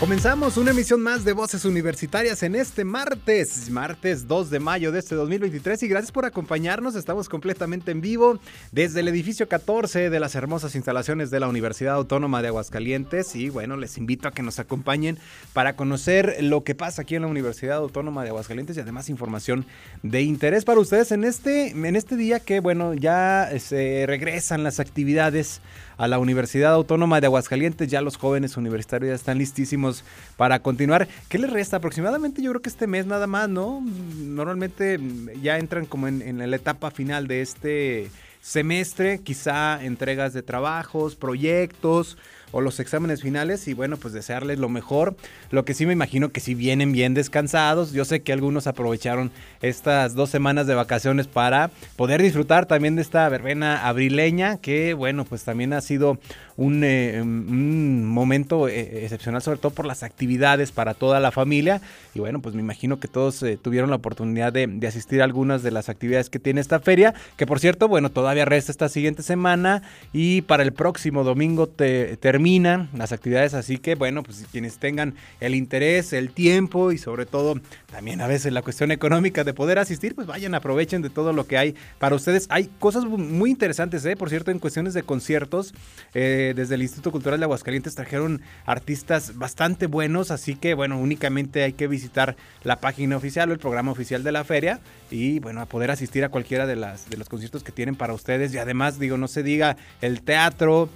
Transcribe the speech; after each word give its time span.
Comenzamos 0.00 0.56
una 0.56 0.70
emisión 0.70 1.02
más 1.02 1.26
de 1.26 1.34
Voces 1.34 1.66
Universitarias 1.66 2.42
en 2.42 2.54
este 2.54 2.84
martes, 2.84 3.68
martes 3.68 4.26
2 4.26 4.48
de 4.48 4.58
mayo 4.58 4.92
de 4.92 4.98
este 4.98 5.14
2023 5.14 5.82
y 5.82 5.88
gracias 5.88 6.10
por 6.10 6.24
acompañarnos, 6.24 6.94
estamos 6.94 7.28
completamente 7.28 7.90
en 7.90 8.00
vivo 8.00 8.38
desde 8.72 9.00
el 9.00 9.08
edificio 9.08 9.46
14 9.46 10.08
de 10.08 10.18
las 10.18 10.34
hermosas 10.34 10.74
instalaciones 10.74 11.30
de 11.30 11.38
la 11.38 11.48
Universidad 11.48 11.96
Autónoma 11.96 12.40
de 12.40 12.48
Aguascalientes 12.48 13.36
y 13.36 13.50
bueno, 13.50 13.76
les 13.76 13.98
invito 13.98 14.26
a 14.26 14.30
que 14.30 14.42
nos 14.42 14.58
acompañen 14.58 15.18
para 15.52 15.76
conocer 15.76 16.38
lo 16.40 16.64
que 16.64 16.74
pasa 16.74 17.02
aquí 17.02 17.16
en 17.16 17.22
la 17.22 17.28
Universidad 17.28 17.76
Autónoma 17.76 18.22
de 18.22 18.30
Aguascalientes 18.30 18.78
y 18.78 18.80
además 18.80 19.10
información 19.10 19.66
de 20.02 20.22
interés 20.22 20.64
para 20.64 20.80
ustedes 20.80 21.12
en 21.12 21.24
este, 21.24 21.72
en 21.72 21.94
este 21.94 22.16
día 22.16 22.40
que 22.40 22.60
bueno, 22.60 22.94
ya 22.94 23.50
se 23.58 24.06
regresan 24.06 24.64
las 24.64 24.80
actividades 24.80 25.60
a 26.00 26.08
la 26.08 26.18
Universidad 26.18 26.72
Autónoma 26.72 27.20
de 27.20 27.26
Aguascalientes. 27.26 27.88
Ya 27.88 28.00
los 28.00 28.16
jóvenes 28.16 28.56
universitarios 28.56 29.10
ya 29.10 29.14
están 29.14 29.36
listísimos 29.36 30.02
para 30.38 30.60
continuar. 30.60 31.06
¿Qué 31.28 31.38
les 31.38 31.50
resta? 31.50 31.76
Aproximadamente 31.76 32.40
yo 32.40 32.52
creo 32.52 32.62
que 32.62 32.70
este 32.70 32.86
mes 32.86 33.04
nada 33.04 33.26
más, 33.26 33.50
¿no? 33.50 33.84
Normalmente 34.16 34.98
ya 35.42 35.58
entran 35.58 35.84
como 35.84 36.08
en, 36.08 36.22
en 36.22 36.50
la 36.50 36.56
etapa 36.56 36.90
final 36.90 37.26
de 37.26 37.42
este 37.42 38.10
semestre, 38.40 39.20
quizá 39.22 39.84
entregas 39.84 40.32
de 40.32 40.42
trabajos, 40.42 41.16
proyectos 41.16 42.16
o 42.52 42.60
los 42.60 42.80
exámenes 42.80 43.22
finales 43.22 43.68
y 43.68 43.74
bueno, 43.74 43.96
pues 43.96 44.14
desearles 44.14 44.58
lo 44.58 44.68
mejor. 44.68 45.14
Lo 45.50 45.64
que 45.64 45.74
sí 45.74 45.86
me 45.86 45.92
imagino 45.92 46.30
que 46.30 46.40
si 46.40 46.54
vienen 46.54 46.92
bien 46.92 47.14
descansados, 47.14 47.92
yo 47.92 48.04
sé 48.04 48.20
que 48.20 48.32
algunos 48.32 48.66
aprovecharon 48.66 49.30
estas 49.62 50.14
dos 50.14 50.30
semanas 50.30 50.66
de 50.66 50.74
vacaciones 50.74 51.26
para 51.26 51.70
poder 51.96 52.22
disfrutar 52.22 52.66
también 52.66 52.96
de 52.96 53.02
esta 53.02 53.28
verbena 53.28 53.86
abrileña, 53.86 54.58
que 54.58 54.94
bueno, 54.94 55.24
pues 55.24 55.44
también 55.44 55.72
ha 55.72 55.80
sido 55.80 56.18
un, 56.60 56.82
eh, 56.84 57.22
momento 57.24 58.68
eh, 58.68 59.04
excepcional, 59.04 59.40
sobre 59.40 59.58
todo 59.58 59.72
por 59.72 59.86
las 59.86 60.02
actividades 60.02 60.72
para 60.72 60.92
toda 60.92 61.18
la 61.18 61.30
familia. 61.30 61.80
Y 62.14 62.20
bueno, 62.20 62.40
pues 62.40 62.54
me 62.54 62.60
imagino 62.60 63.00
que 63.00 63.08
todos 63.08 63.42
eh, 63.42 63.56
tuvieron 63.60 63.88
la 63.88 63.96
oportunidad 63.96 64.52
de, 64.52 64.68
asistir 64.86 65.22
a 65.22 65.24
algunas 65.24 65.62
de 65.62 65.70
las 65.70 65.88
actividades 65.88 66.28
que 66.28 66.38
tiene 66.38 66.60
esta 66.60 66.80
feria, 66.80 67.14
que 67.36 67.46
por 67.46 67.60
cierto, 67.60 67.88
bueno, 67.88 68.10
todavía 68.10 68.44
resta 68.44 68.72
esta 68.72 68.88
siguiente 68.88 69.22
semana 69.22 69.82
y 70.12 70.42
para 70.42 70.62
el 70.62 70.72
próximo 70.72 71.24
domingo 71.24 71.66
te, 71.66 72.18
terminan 72.40 72.88
las 72.94 73.12
actividades, 73.12 73.52
así 73.52 73.76
que 73.76 73.96
bueno, 73.96 74.22
pues 74.22 74.46
quienes 74.50 74.78
tengan 74.78 75.14
el 75.40 75.54
interés, 75.54 76.14
el 76.14 76.30
tiempo 76.30 76.90
y 76.90 76.96
sobre 76.96 77.26
todo 77.26 77.60
también 77.92 78.22
a 78.22 78.26
veces 78.26 78.50
la 78.54 78.62
cuestión 78.62 78.90
económica 78.92 79.44
de 79.44 79.52
poder 79.52 79.78
asistir, 79.78 80.14
pues 80.14 80.26
vayan, 80.26 80.54
aprovechen 80.54 81.02
de 81.02 81.10
todo 81.10 81.34
lo 81.34 81.46
que 81.46 81.58
hay 81.58 81.74
para 81.98 82.14
ustedes. 82.14 82.46
Hay 82.48 82.70
cosas 82.78 83.04
muy 83.04 83.50
interesantes, 83.50 84.06
¿eh? 84.06 84.16
por 84.16 84.30
cierto, 84.30 84.50
en 84.50 84.58
cuestiones 84.58 84.94
de 84.94 85.02
conciertos, 85.02 85.74
eh, 86.14 86.54
desde 86.56 86.76
el 86.76 86.82
Instituto 86.82 87.12
Cultural 87.12 87.38
de 87.40 87.44
Aguascalientes 87.44 87.94
trajeron 87.94 88.40
artistas 88.64 89.36
bastante 89.36 89.86
buenos, 89.86 90.30
así 90.30 90.54
que 90.54 90.72
bueno, 90.72 90.98
únicamente 90.98 91.62
hay 91.62 91.74
que 91.74 91.88
visitar 91.88 92.36
la 92.64 92.76
página 92.76 93.18
oficial 93.18 93.50
o 93.50 93.52
el 93.52 93.58
programa 93.58 93.92
oficial 93.92 94.24
de 94.24 94.32
la 94.32 94.44
feria 94.44 94.80
y 95.10 95.40
bueno, 95.40 95.60
a 95.60 95.66
poder 95.66 95.90
asistir 95.90 96.24
a 96.24 96.30
cualquiera 96.30 96.66
de, 96.66 96.76
las, 96.76 97.10
de 97.10 97.18
los 97.18 97.28
conciertos 97.28 97.62
que 97.62 97.72
tienen 97.72 97.96
para 97.96 98.14
ustedes 98.14 98.54
y 98.54 98.58
además, 98.58 98.98
digo, 98.98 99.18
no 99.18 99.28
se 99.28 99.42
diga 99.42 99.76
el 100.00 100.22
teatro, 100.22 100.88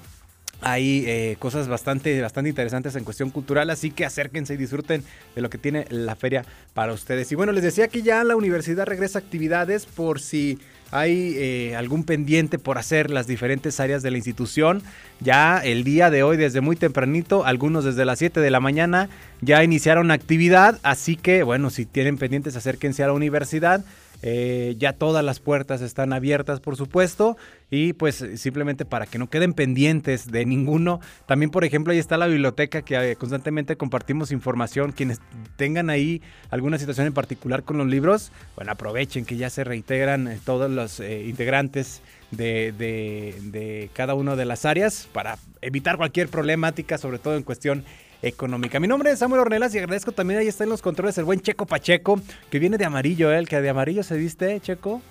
hay 0.65 1.05
eh, 1.07 1.37
cosas 1.39 1.69
bastante, 1.69 2.21
bastante 2.21 2.49
interesantes 2.51 2.97
en 2.97 3.05
cuestión 3.05 3.31
cultural, 3.31 3.71
así 3.71 3.91
que 3.91 4.05
acérquense 4.05 4.55
y 4.55 4.57
disfruten 4.57 5.05
de 5.35 5.43
lo 5.43 5.51
que 5.51 5.59
tiene 5.59 5.87
la 5.91 6.17
feria 6.17 6.45
para 6.73 6.93
ustedes. 6.93 7.31
Y 7.31 7.35
bueno, 7.35 7.53
les 7.53 7.63
decía 7.63 7.89
que 7.89 8.03
ya 8.03 8.25
la 8.25 8.35
universidad 8.35 8.87
regresa 8.87 9.19
a 9.19 9.23
actividades 9.23 9.87
por 9.87 10.21
si 10.21 10.59
hay 10.91 11.35
eh, 11.37 11.77
algún 11.77 12.05
pendiente 12.05 12.59
por 12.59 12.79
hacer 12.79 13.11
las 13.11 13.27
diferentes 13.27 13.81
áreas 13.81 14.03
de 14.03 14.11
la 14.11 14.17
institución. 14.17 14.83
Ya 15.21 15.59
el 15.59 15.83
día 15.85 16.09
de 16.09 16.23
hoy, 16.23 16.37
desde 16.37 16.61
muy 16.61 16.77
tempranito, 16.77 17.45
algunos 17.45 17.85
desde 17.85 18.05
las 18.05 18.19
7 18.21 18.41
de 18.41 18.51
la 18.51 18.61
mañana 18.61 19.09
ya 19.41 19.65
iniciaron 19.65 20.11
actividad, 20.11 20.79
así 20.83 21.17
que 21.17 21.43
bueno, 21.43 21.71
si 21.71 21.85
tienen 21.85 22.17
pendientes, 22.17 22.57
acérquense 22.57 23.03
a 23.03 23.09
la 23.09 23.13
universidad. 23.13 23.85
Eh, 24.23 24.75
ya 24.79 24.95
todas 24.95 25.25
las 25.25 25.41
puertas 25.41 25.83
están 25.83 26.13
abiertas, 26.13 26.61
por 26.61 26.77
supuesto, 26.77 27.37
y 27.71 27.93
pues 27.93 28.25
simplemente 28.37 28.85
para 28.85 29.07
que 29.07 29.19
no 29.19 29.29
queden 29.29 29.53
pendientes 29.53 30.31
de 30.31 30.47
ninguno. 30.47 31.01
También, 31.27 31.51
por 31.51 31.65
ejemplo, 31.65 31.93
ahí 31.93 31.99
está 31.99 32.17
la 32.17 32.27
biblioteca 32.27 32.83
que 32.83 33.13
eh, 33.13 33.17
constantemente 33.17 33.77
compartimos 33.77 34.33
información. 34.33 34.93
Quienes 34.93 35.21
tengan 35.57 35.91
ahí 35.91 36.23
alguna 36.51 36.79
situación 36.79 37.07
en 37.07 37.13
particular 37.13 37.65
con 37.65 37.77
los 37.77 37.87
libros, 37.87 38.33
bueno, 38.57 38.73
aprovechen 38.73 39.25
que 39.25 39.37
ya 39.37 39.51
se 39.51 39.65
reintegran 39.65 40.29
eh, 40.29 40.39
todos 40.45 40.71
los 40.71 41.01
integrantes 41.01 42.01
de, 42.31 42.73
de, 42.73 43.91
cada 43.93 44.15
una 44.15 44.37
de 44.37 44.45
las 44.45 44.65
áreas 44.65 45.09
para 45.13 45.39
evitar 45.61 45.97
cualquier 45.97 46.29
problemática, 46.29 46.99
sobre 46.99 47.19
todo 47.19 47.37
en 47.37 47.43
cuestión 47.43 47.85
económica. 48.25 48.81
Mi 48.81 48.89
nombre 48.89 49.11
es 49.11 49.19
Samuel 49.19 49.43
Ornelas 49.43 49.75
y 49.75 49.79
agradezco 49.79 50.13
también, 50.13 50.41
ahí 50.41 50.49
está 50.49 50.65
en 50.65 50.71
los 50.71 50.83
controles 50.83 51.17
el 51.19 51.25
buen 51.25 51.41
Checo 51.41 51.67
Pacheco, 51.67 52.21
que 52.51 52.59
viene 52.59 52.79
de 52.79 52.85
amarillo, 52.85 53.33
¿eh? 53.33 53.39
el 53.39 53.49
que 53.49 53.61
de 53.61 53.69
amarillo 53.69 54.03
se 54.03 54.17
viste, 54.17 54.61
Checo. 54.61 55.03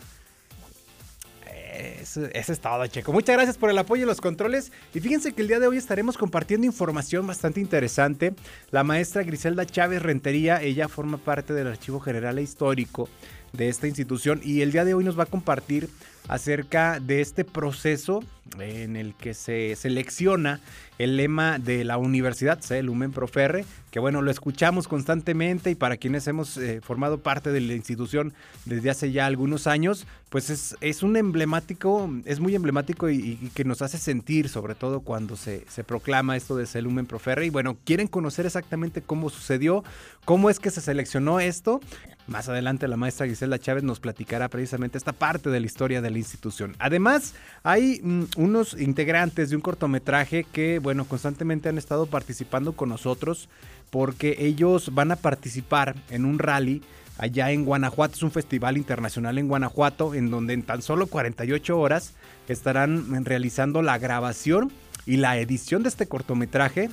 Eso, 1.73 2.25
es 2.25 2.59
todo, 2.59 2.85
Checo. 2.85 3.11
Muchas 3.13 3.35
gracias 3.35 3.57
por 3.57 3.69
el 3.69 3.77
apoyo 3.77 4.03
y 4.03 4.05
los 4.05 4.21
controles. 4.21 4.71
Y 4.93 4.99
fíjense 4.99 5.33
que 5.33 5.41
el 5.41 5.47
día 5.47 5.59
de 5.59 5.67
hoy 5.67 5.77
estaremos 5.77 6.17
compartiendo 6.17 6.67
información 6.67 7.25
bastante 7.25 7.59
interesante. 7.59 8.33
La 8.69 8.83
maestra 8.83 9.23
Griselda 9.23 9.65
Chávez 9.65 10.01
Rentería, 10.01 10.61
ella 10.61 10.87
forma 10.87 11.17
parte 11.17 11.53
del 11.53 11.67
Archivo 11.67 11.99
General 11.99 12.37
e 12.37 12.43
Histórico 12.43 13.09
de 13.53 13.69
esta 13.69 13.87
institución 13.87 14.41
y 14.43 14.61
el 14.61 14.71
día 14.71 14.85
de 14.85 14.93
hoy 14.93 15.03
nos 15.03 15.17
va 15.17 15.23
a 15.23 15.27
compartir 15.27 15.89
acerca 16.27 16.99
de 16.99 17.21
este 17.21 17.43
proceso 17.45 18.23
en 18.59 18.95
el 18.95 19.15
que 19.15 19.33
se 19.33 19.75
selecciona 19.75 20.59
el 20.99 21.17
lema 21.17 21.57
de 21.59 21.83
la 21.83 21.97
universidad, 21.97 22.59
el 22.71 22.85
Lumen 22.85 23.11
Proferre, 23.11 23.65
que 23.89 23.99
bueno, 23.99 24.21
lo 24.21 24.31
escuchamos 24.31 24.87
constantemente 24.87 25.71
y 25.71 25.75
para 25.75 25.97
quienes 25.97 26.27
hemos 26.27 26.57
eh, 26.57 26.81
formado 26.81 27.19
parte 27.19 27.51
de 27.51 27.61
la 27.61 27.73
institución 27.73 28.33
desde 28.65 28.89
hace 28.89 29.11
ya 29.11 29.25
algunos 29.25 29.65
años, 29.67 30.05
pues 30.29 30.49
es, 30.49 30.75
es 30.81 31.03
un 31.03 31.15
emblemático, 31.15 32.09
es 32.25 32.39
muy 32.39 32.55
emblemático 32.55 33.09
y, 33.09 33.35
que 33.53 33.63
nos 33.65 33.81
hace 33.81 33.97
sentir, 33.97 34.49
sobre 34.49 34.75
todo 34.75 35.01
cuando 35.01 35.35
se, 35.35 35.65
se 35.69 35.83
proclama 35.83 36.37
esto 36.37 36.55
de 36.55 36.81
Lumen 36.81 37.05
Proferre. 37.05 37.45
Y 37.45 37.49
bueno, 37.49 37.77
quieren 37.85 38.07
conocer 38.07 38.45
exactamente 38.45 39.01
cómo 39.01 39.29
sucedió, 39.29 39.83
cómo 40.25 40.49
es 40.49 40.59
que 40.59 40.71
se 40.71 40.81
seleccionó 40.81 41.39
esto. 41.39 41.81
Más 42.25 42.49
adelante 42.49 42.87
la 42.87 42.97
maestra 42.97 43.27
Gisela 43.27 43.59
Chávez 43.59 43.83
nos 43.83 43.99
platicará 43.99 44.47
precisamente 44.47 44.97
esta 44.97 45.11
parte 45.11 45.49
de 45.49 45.59
la 45.59 45.65
historia 45.65 46.01
de 46.01 46.09
la 46.13 46.19
institución. 46.19 46.75
Además, 46.79 47.33
hay 47.63 47.99
mm, 48.01 48.23
unos 48.37 48.79
integrantes 48.79 49.49
de 49.49 49.55
un 49.55 49.61
cortometraje 49.61 50.45
que, 50.45 50.79
bueno, 50.79 51.05
constantemente 51.05 51.69
han 51.69 51.77
estado 51.77 52.05
participando 52.05 52.73
con 52.73 52.89
nosotros 52.89 53.49
porque 53.89 54.37
ellos 54.39 54.93
van 54.93 55.11
a 55.11 55.17
participar 55.17 55.95
en 56.09 56.25
un 56.25 56.39
rally 56.39 56.81
allá 57.17 57.51
en 57.51 57.65
Guanajuato. 57.65 58.15
Es 58.15 58.23
un 58.23 58.31
festival 58.31 58.77
internacional 58.77 59.37
en 59.37 59.47
Guanajuato 59.47 60.13
en 60.13 60.29
donde 60.29 60.53
en 60.53 60.63
tan 60.63 60.81
solo 60.81 61.07
48 61.07 61.79
horas 61.79 62.13
estarán 62.47 63.25
realizando 63.25 63.81
la 63.81 63.97
grabación 63.97 64.71
y 65.05 65.17
la 65.17 65.37
edición 65.37 65.83
de 65.83 65.89
este 65.89 66.07
cortometraje. 66.07 66.89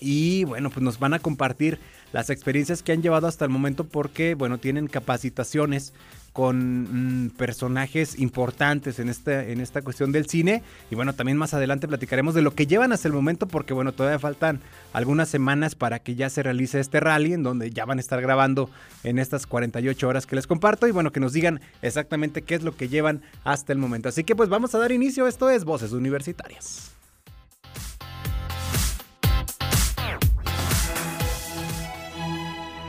Y 0.00 0.44
bueno, 0.44 0.70
pues 0.70 0.82
nos 0.82 0.98
van 0.98 1.14
a 1.14 1.18
compartir 1.18 1.78
las 2.12 2.30
experiencias 2.30 2.82
que 2.82 2.92
han 2.92 3.02
llevado 3.02 3.26
hasta 3.26 3.44
el 3.44 3.50
momento 3.50 3.84
porque, 3.84 4.34
bueno, 4.34 4.58
tienen 4.58 4.88
capacitaciones 4.88 5.92
con 6.36 7.24
mm, 7.24 7.30
personajes 7.30 8.18
importantes 8.18 8.98
en, 8.98 9.08
este, 9.08 9.52
en 9.52 9.62
esta 9.62 9.80
cuestión 9.80 10.12
del 10.12 10.28
cine. 10.28 10.62
Y 10.90 10.94
bueno, 10.94 11.14
también 11.14 11.38
más 11.38 11.54
adelante 11.54 11.88
platicaremos 11.88 12.34
de 12.34 12.42
lo 12.42 12.54
que 12.54 12.66
llevan 12.66 12.92
hasta 12.92 13.08
el 13.08 13.14
momento, 13.14 13.48
porque 13.48 13.72
bueno, 13.72 13.92
todavía 13.92 14.18
faltan 14.18 14.60
algunas 14.92 15.30
semanas 15.30 15.74
para 15.74 15.98
que 15.98 16.14
ya 16.14 16.28
se 16.28 16.42
realice 16.42 16.78
este 16.78 17.00
rally, 17.00 17.32
en 17.32 17.42
donde 17.42 17.70
ya 17.70 17.86
van 17.86 17.96
a 17.96 18.02
estar 18.02 18.20
grabando 18.20 18.68
en 19.02 19.18
estas 19.18 19.46
48 19.46 20.06
horas 20.06 20.26
que 20.26 20.36
les 20.36 20.46
comparto. 20.46 20.86
Y 20.86 20.90
bueno, 20.90 21.10
que 21.10 21.20
nos 21.20 21.32
digan 21.32 21.62
exactamente 21.80 22.42
qué 22.42 22.54
es 22.54 22.62
lo 22.62 22.76
que 22.76 22.90
llevan 22.90 23.22
hasta 23.42 23.72
el 23.72 23.78
momento. 23.78 24.10
Así 24.10 24.22
que 24.22 24.36
pues 24.36 24.50
vamos 24.50 24.74
a 24.74 24.78
dar 24.78 24.92
inicio. 24.92 25.26
Esto 25.26 25.48
es 25.48 25.64
Voces 25.64 25.92
Universitarias. 25.92 26.92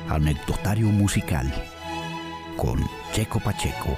Anecdotario 0.09 0.88
musical 0.88 1.49
con 2.57 2.83
Checo 3.17 3.39
Pacheco. 3.39 3.97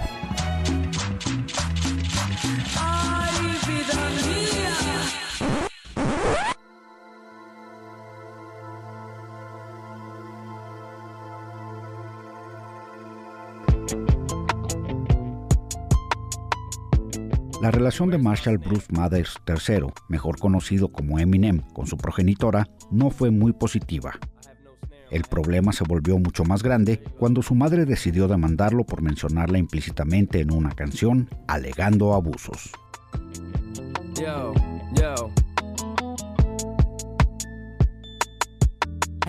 La 17.61 17.71
relación 17.71 18.09
de 18.09 18.17
Marshall 18.17 18.57
Bruce 18.57 18.85
Mathers 18.89 19.37
III, 19.45 19.87
mejor 20.07 20.39
conocido 20.39 20.93
como 20.93 21.19
Eminem, 21.19 21.59
con 21.73 21.87
su 21.87 21.97
progenitora 21.97 22.67
no 22.89 23.09
fue 23.09 23.31
muy 23.31 23.51
positiva. 23.51 24.13
El 25.11 25.23
problema 25.23 25.73
se 25.73 25.83
volvió 25.83 26.17
mucho 26.19 26.43
más 26.43 26.61
grande 26.61 27.01
cuando 27.17 27.41
su 27.41 27.55
madre 27.55 27.85
decidió 27.85 28.27
demandarlo 28.27 28.85
por 28.85 29.01
mencionarla 29.01 29.57
implícitamente 29.57 30.39
en 30.39 30.53
una 30.53 30.71
canción, 30.71 31.29
alegando 31.47 32.13
abusos. 32.13 32.71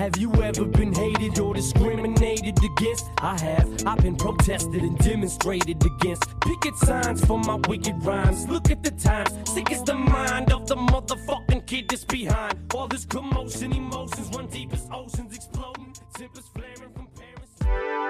Have 0.00 0.16
you 0.16 0.32
ever 0.42 0.64
been 0.64 0.94
hated 0.94 1.38
or 1.38 1.52
discriminated 1.52 2.56
against? 2.64 3.04
I 3.18 3.38
have. 3.38 3.68
I've 3.86 4.02
been 4.02 4.16
protested 4.16 4.82
and 4.82 4.96
demonstrated 4.96 5.76
against. 5.84 6.24
Picket 6.40 6.74
signs 6.78 7.22
for 7.26 7.38
my 7.38 7.56
wicked 7.68 8.02
rhymes. 8.02 8.48
Look 8.48 8.70
at 8.70 8.82
the 8.82 8.92
times. 8.92 9.30
Sick 9.52 9.70
is 9.70 9.82
the 9.82 9.94
mind 9.94 10.54
of 10.54 10.66
the 10.66 10.76
motherfucking 10.76 11.66
kid 11.66 11.90
that's 11.90 12.06
behind. 12.06 12.54
All 12.74 12.88
this 12.88 13.04
commotion, 13.04 13.74
emotions 13.74 14.34
run 14.34 14.46
deep 14.46 14.72
as 14.72 14.88
oceans 14.90 15.29
Tempers 16.20 16.48
flaring 16.48 16.92
from 16.92 17.08
Paris. 17.16 18.09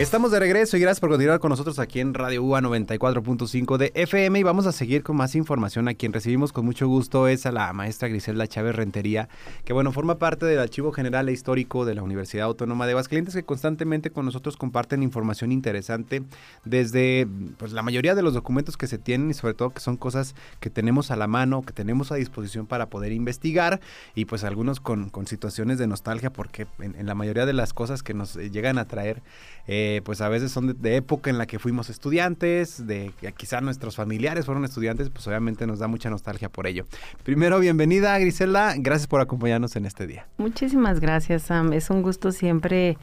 Estamos 0.00 0.30
de 0.30 0.40
regreso 0.40 0.78
y 0.78 0.80
gracias 0.80 0.98
por 0.98 1.10
continuar 1.10 1.40
con 1.40 1.50
nosotros 1.50 1.78
aquí 1.78 2.00
en 2.00 2.14
Radio 2.14 2.42
UA 2.42 2.62
94.5 2.62 3.76
de 3.76 3.92
FM 3.94 4.38
y 4.38 4.42
vamos 4.42 4.64
a 4.66 4.72
seguir 4.72 5.02
con 5.02 5.14
más 5.14 5.34
información. 5.34 5.88
A 5.88 5.94
quien 5.94 6.14
recibimos 6.14 6.54
con 6.54 6.64
mucho 6.64 6.88
gusto 6.88 7.28
es 7.28 7.44
a 7.44 7.52
la 7.52 7.70
maestra 7.74 8.08
Griselda 8.08 8.46
Chávez 8.46 8.76
Rentería, 8.76 9.28
que 9.66 9.74
bueno, 9.74 9.92
forma 9.92 10.18
parte 10.18 10.46
del 10.46 10.58
Archivo 10.58 10.90
General 10.90 11.28
e 11.28 11.32
Histórico 11.32 11.84
de 11.84 11.94
la 11.94 12.02
Universidad 12.02 12.46
Autónoma 12.46 12.86
de 12.86 12.92
Aguascalientes, 12.92 13.34
que 13.34 13.42
constantemente 13.42 14.08
con 14.08 14.24
nosotros 14.24 14.56
comparten 14.56 15.02
información 15.02 15.52
interesante 15.52 16.22
desde 16.64 17.28
pues, 17.58 17.72
la 17.72 17.82
mayoría 17.82 18.14
de 18.14 18.22
los 18.22 18.32
documentos 18.32 18.78
que 18.78 18.86
se 18.86 18.96
tienen 18.96 19.28
y 19.28 19.34
sobre 19.34 19.52
todo 19.52 19.68
que 19.68 19.80
son 19.80 19.98
cosas 19.98 20.34
que 20.60 20.70
tenemos 20.70 21.10
a 21.10 21.16
la 21.16 21.26
mano, 21.26 21.60
que 21.60 21.74
tenemos 21.74 22.10
a 22.10 22.14
disposición 22.14 22.64
para 22.66 22.86
poder 22.86 23.12
investigar 23.12 23.82
y 24.14 24.24
pues 24.24 24.44
algunos 24.44 24.80
con, 24.80 25.10
con 25.10 25.26
situaciones 25.26 25.76
de 25.76 25.86
nostalgia 25.86 26.32
porque 26.32 26.66
en, 26.78 26.94
en, 26.96 27.04
la 27.04 27.14
mayoría 27.14 27.44
de 27.44 27.52
las 27.52 27.74
cosas 27.74 28.02
que 28.02 28.14
nos 28.14 28.36
llegan 28.36 28.78
a 28.78 28.86
traer 28.86 29.20
eh, 29.66 29.89
pues 30.04 30.20
a 30.20 30.28
veces 30.28 30.52
son 30.52 30.68
de, 30.68 30.74
de, 30.74 30.96
época 30.96 31.30
en 31.30 31.38
la 31.38 31.46
que 31.46 31.58
fuimos 31.58 31.90
estudiantes, 31.90 32.86
de 32.86 33.12
que 33.20 33.32
quizá 33.32 33.60
nuestros 33.60 33.96
familiares 33.96 34.46
fueron 34.46 34.64
estudiantes, 34.64 35.10
pues 35.10 35.26
obviamente 35.26 35.66
nos 35.66 35.78
da 35.78 35.88
mucha 35.88 36.10
nostalgia 36.10 36.48
por 36.48 36.66
ello. 36.66 36.86
Primero, 37.22 37.58
bienvenida 37.58 38.18
Griselda, 38.18 38.74
gracias 38.76 39.06
por 39.06 39.20
acompañarnos 39.20 39.76
en 39.76 39.86
este 39.86 40.06
día. 40.06 40.26
Muchísimas 40.38 41.00
gracias, 41.00 41.42
Sam. 41.42 41.72
Es 41.72 41.90
un 41.90 42.02
gusto 42.02 42.32
siempre 42.32 42.96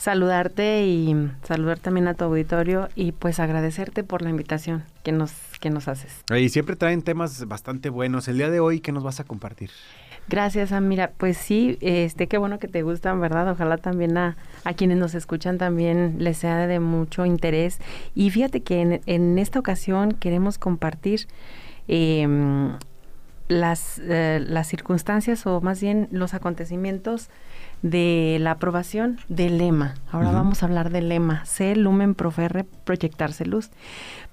saludarte 0.00 0.86
y 0.86 1.14
saludar 1.42 1.78
también 1.78 2.08
a 2.08 2.14
tu 2.14 2.24
auditorio 2.24 2.88
y 2.94 3.12
pues 3.12 3.38
agradecerte 3.38 4.02
por 4.02 4.22
la 4.22 4.30
invitación 4.30 4.82
que 5.02 5.12
nos, 5.12 5.32
que 5.60 5.68
nos 5.68 5.88
haces. 5.88 6.24
Y 6.34 6.48
siempre 6.48 6.74
traen 6.74 7.02
temas 7.02 7.46
bastante 7.46 7.90
buenos. 7.90 8.26
El 8.26 8.38
día 8.38 8.48
de 8.48 8.60
hoy, 8.60 8.80
¿qué 8.80 8.92
nos 8.92 9.02
vas 9.02 9.20
a 9.20 9.24
compartir? 9.24 9.70
Gracias, 10.28 10.68
Sam. 10.68 10.86
Mira, 10.86 11.10
pues 11.16 11.36
sí, 11.36 11.76
este, 11.80 12.28
qué 12.28 12.38
bueno 12.38 12.58
que 12.58 12.68
te 12.68 12.82
gustan, 12.82 13.20
¿verdad? 13.20 13.50
Ojalá 13.50 13.78
también 13.78 14.16
a, 14.16 14.36
a 14.64 14.74
quienes 14.74 14.96
nos 14.96 15.14
escuchan 15.14 15.58
también 15.58 16.16
les 16.18 16.38
sea 16.38 16.66
de 16.68 16.78
mucho 16.78 17.26
interés. 17.26 17.80
Y 18.14 18.30
fíjate 18.30 18.62
que 18.62 18.80
en, 18.80 19.00
en 19.06 19.38
esta 19.38 19.58
ocasión 19.58 20.12
queremos 20.12 20.56
compartir 20.58 21.26
eh, 21.88 22.28
las, 23.48 24.00
eh, 24.04 24.40
las 24.46 24.68
circunstancias 24.68 25.44
o 25.46 25.60
más 25.60 25.80
bien 25.80 26.08
los 26.12 26.34
acontecimientos 26.34 27.28
de 27.82 28.36
la 28.40 28.52
aprobación 28.52 29.18
del 29.28 29.58
lema. 29.58 29.94
Ahora 30.12 30.28
uh 30.28 30.32
-huh. 30.32 30.34
vamos 30.34 30.62
a 30.62 30.66
hablar 30.66 30.90
del 30.90 31.08
lema, 31.08 31.44
C, 31.44 31.74
lumen, 31.74 32.14
proferre, 32.14 32.64
proyectarse 32.84 33.44
luz. 33.46 33.70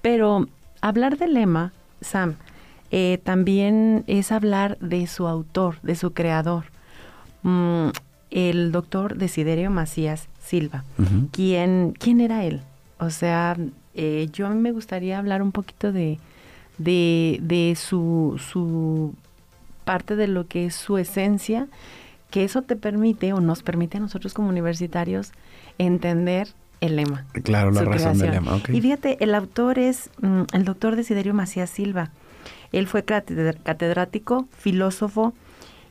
Pero 0.03 0.47
hablar 0.81 1.17
del 1.17 1.33
lema, 1.33 1.71
Sam, 2.01 2.35
eh, 2.91 3.19
también 3.23 4.03
es 4.07 4.31
hablar 4.31 4.77
de 4.79 5.07
su 5.07 5.27
autor, 5.27 5.79
de 5.81 5.95
su 5.95 6.13
creador, 6.13 6.65
mm, 7.43 7.89
el 8.31 8.71
doctor 8.71 9.17
Desiderio 9.17 9.71
Macías 9.71 10.27
Silva. 10.39 10.83
Uh 10.97 11.03
-huh. 11.03 11.27
¿Quién, 11.31 11.93
¿Quién 11.97 12.21
era 12.21 12.43
él? 12.45 12.61
O 12.99 13.09
sea, 13.09 13.57
eh, 13.93 14.29
yo 14.31 14.47
a 14.47 14.49
mí 14.49 14.59
me 14.61 14.71
gustaría 14.71 15.17
hablar 15.17 15.41
un 15.41 15.51
poquito 15.51 15.91
de, 15.91 16.19
de, 16.77 17.39
de 17.41 17.75
su, 17.75 18.39
su 18.51 19.13
parte 19.85 20.15
de 20.15 20.27
lo 20.27 20.47
que 20.47 20.65
es 20.65 20.75
su 20.75 20.97
esencia, 20.97 21.67
que 22.29 22.43
eso 22.43 22.61
te 22.61 22.75
permite 22.75 23.33
o 23.33 23.39
nos 23.39 23.63
permite 23.63 23.97
a 23.97 23.99
nosotros 24.01 24.33
como 24.33 24.49
universitarios 24.49 25.31
entender 25.77 26.49
el 26.81 26.95
lema. 26.95 27.25
Claro, 27.43 27.71
la 27.71 27.81
razón 27.81 27.93
creación. 27.93 28.17
del 28.19 28.31
lema. 28.31 28.55
Okay. 28.55 28.77
Y 28.77 28.81
fíjate, 28.81 29.23
el 29.23 29.33
autor 29.33 29.79
es 29.79 30.09
mm, 30.21 30.43
el 30.53 30.65
doctor 30.65 30.95
Desiderio 30.95 31.33
Macías 31.33 31.69
Silva. 31.69 32.11
Él 32.71 32.87
fue 32.87 33.03
catedrático, 33.03 34.47
filósofo 34.57 35.33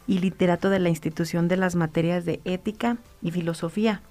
y 0.06 0.18
literato 0.18 0.70
de 0.70 0.78
la 0.78 0.88
institución 0.88 1.48
de 1.48 1.56
las 1.56 1.74
materias 1.74 2.24
de 2.24 2.40
ética 2.44 2.96
y 3.22 3.30
filosofía. 3.30 4.02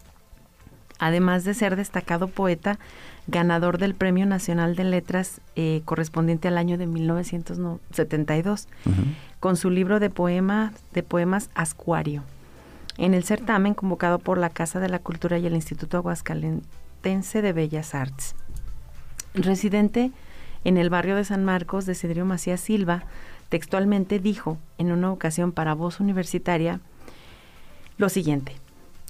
Además 0.97 1.43
de 1.43 1.53
ser 1.53 1.75
destacado 1.75 2.27
poeta, 2.27 2.79
ganador 3.27 3.77
del 3.77 3.95
Premio 3.95 4.25
Nacional 4.25 4.75
de 4.75 4.85
Letras 4.85 5.41
eh, 5.55 5.81
correspondiente 5.83 6.47
al 6.47 6.57
año 6.57 6.77
de 6.77 6.87
1972, 6.87 8.67
uh 8.85 8.89
-huh. 8.89 8.93
con 9.39 9.57
su 9.57 9.69
libro 9.69 9.99
de, 9.99 10.09
poema, 10.09 10.71
de 10.93 11.03
poemas 11.03 11.49
Ascuario. 11.53 12.23
En 12.97 13.13
el 13.13 13.25
certamen 13.25 13.73
convocado 13.73 14.19
por 14.19 14.37
la 14.37 14.49
Casa 14.49 14.79
de 14.79 14.87
la 14.87 14.99
Cultura 14.99 15.37
y 15.37 15.45
el 15.45 15.55
Instituto 15.55 15.97
Aguascalentense 15.97 17.41
de 17.41 17.51
Bellas 17.51 17.93
Artes. 17.93 18.35
Residente 19.33 20.11
en 20.65 20.77
el 20.77 20.89
barrio 20.89 21.15
de 21.15 21.23
San 21.23 21.45
Marcos, 21.45 21.85
Desiderio 21.85 22.25
Macías 22.25 22.59
Silva, 22.59 23.03
textualmente 23.47 24.19
dijo 24.19 24.57
en 24.77 24.91
una 24.91 25.11
ocasión 25.11 25.53
para 25.53 25.73
Voz 25.73 26.01
Universitaria 26.01 26.81
lo 27.97 28.09
siguiente. 28.09 28.57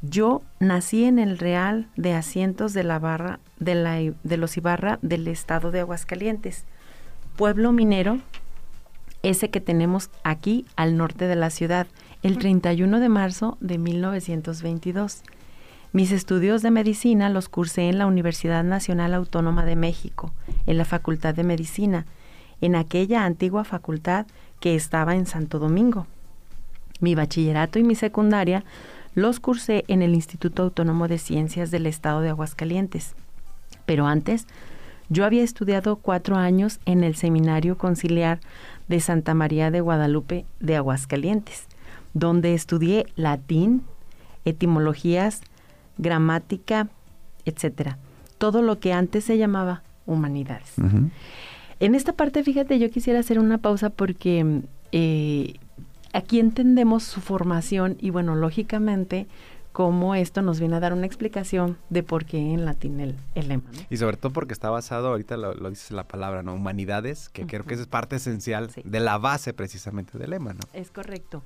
Yo 0.02 0.44
nací 0.60 1.06
en 1.06 1.18
el 1.18 1.40
Real 1.40 1.88
de 1.96 2.14
Asientos 2.14 2.74
de 2.74 2.84
la 2.84 3.00
Barra 3.00 3.40
de, 3.58 3.74
la, 3.74 3.96
de 3.96 4.38
los 4.38 4.58
Ibarra 4.58 5.00
del 5.02 5.28
estado 5.28 5.72
de 5.72 5.80
Aguascalientes, 5.80 6.66
pueblo 7.38 7.72
minero, 7.72 8.20
ese 9.24 9.50
que 9.50 9.62
tenemos 9.62 10.12
aquí 10.24 10.66
al 10.76 10.98
norte 10.98 11.26
de 11.26 11.36
la 11.36 11.50
ciudad, 11.50 11.88
el 12.22 12.38
31 12.38 13.00
de 13.00 13.10
marzo 13.10 13.58
de 13.62 13.78
1922. 13.78 15.24
Mis 15.96 16.12
estudios 16.12 16.62
de 16.62 16.72
medicina 16.72 17.30
los 17.30 17.48
cursé 17.48 17.88
en 17.88 17.98
la 17.98 18.06
Universidad 18.06 18.66
Nacional 18.66 19.14
Autónoma 19.14 19.64
de 19.64 19.78
México, 19.78 20.34
en 20.68 20.78
la 20.78 20.84
Facultad 20.84 21.34
de 21.34 21.46
Medicina, 21.46 22.06
en 22.60 22.76
aquella 22.76 23.24
antigua 23.24 23.64
facultad 23.64 24.26
que 24.60 24.76
estaba 24.76 25.16
en 25.16 25.26
Santo 25.26 25.58
Domingo. 25.58 26.06
Mi 27.00 27.16
bachillerato 27.16 27.80
y 27.80 27.84
mi 27.84 27.96
secundaria 27.96 28.66
los 29.14 29.40
cursé 29.40 29.86
en 29.88 30.02
el 30.02 30.16
Instituto 30.16 30.64
Autónomo 30.64 31.08
de 31.08 31.18
Ciencias 31.18 31.72
del 31.72 31.88
Estado 31.88 32.20
de 32.20 32.28
Aguascalientes. 32.28 33.16
Pero 33.86 34.06
antes, 34.06 34.48
yo 35.08 35.24
había 35.24 35.44
estudiado 35.44 35.96
cuatro 35.96 36.36
años 36.36 36.82
en 36.86 37.06
el 37.06 37.16
Seminario 37.16 37.78
Conciliar 37.78 38.42
de 38.90 39.00
Santa 39.00 39.34
María 39.34 39.72
de 39.72 39.80
Guadalupe 39.80 40.46
de 40.60 40.76
Aguascalientes, 40.76 41.68
donde 42.14 42.54
estudié 42.54 43.06
latín, 43.16 43.84
etimologías, 44.44 45.42
gramática, 45.98 46.88
etcétera. 47.46 47.98
Todo 48.38 48.62
lo 48.62 48.80
que 48.80 48.94
antes 48.94 49.24
se 49.24 49.38
llamaba 49.38 49.84
humanidades. 50.06 50.74
Uh 50.78 50.84
-huh. 50.84 51.10
En 51.80 51.96
esta 51.96 52.14
parte, 52.14 52.44
fíjate, 52.44 52.80
yo 52.80 52.90
quisiera 52.90 53.20
hacer 53.20 53.40
una 53.40 53.58
pausa 53.58 53.90
porque 53.90 54.62
eh, 54.92 55.56
aquí 56.14 56.40
entendemos 56.40 57.04
su 57.04 57.22
formación 57.22 57.98
y 58.00 58.10
bueno, 58.10 58.36
lógicamente 58.36 59.28
cómo 59.74 60.16
esto 60.16 60.42
nos 60.42 60.58
viene 60.62 60.78
a 60.78 60.80
dar 60.80 60.94
una 60.94 61.06
explicación 61.06 61.78
de 61.90 62.02
por 62.02 62.24
qué 62.24 62.38
en 62.38 62.64
latín 62.64 63.02
el, 63.02 63.16
el 63.36 63.50
lema. 63.50 63.64
¿no? 63.74 63.82
Y 63.90 63.98
sobre 63.98 64.16
todo 64.16 64.32
porque 64.32 64.54
está 64.54 64.70
basado, 64.70 65.10
ahorita 65.10 65.36
lo, 65.36 65.54
lo 65.54 65.70
dices 65.70 65.92
la 65.92 66.06
palabra, 66.06 66.44
¿no? 66.44 66.54
Humanidades, 66.54 67.28
que 67.28 67.42
uh 67.42 67.46
-huh. 67.46 67.50
creo 67.50 67.66
que 67.66 67.74
es 67.74 67.86
parte 67.86 68.16
esencial 68.16 68.70
sí. 68.70 68.82
de 68.86 69.00
la 69.02 69.18
base 69.18 69.54
precisamente 69.54 70.18
del 70.18 70.30
lema, 70.30 70.54
¿no? 70.54 70.62
Es 70.72 70.92
correcto. 70.92 71.44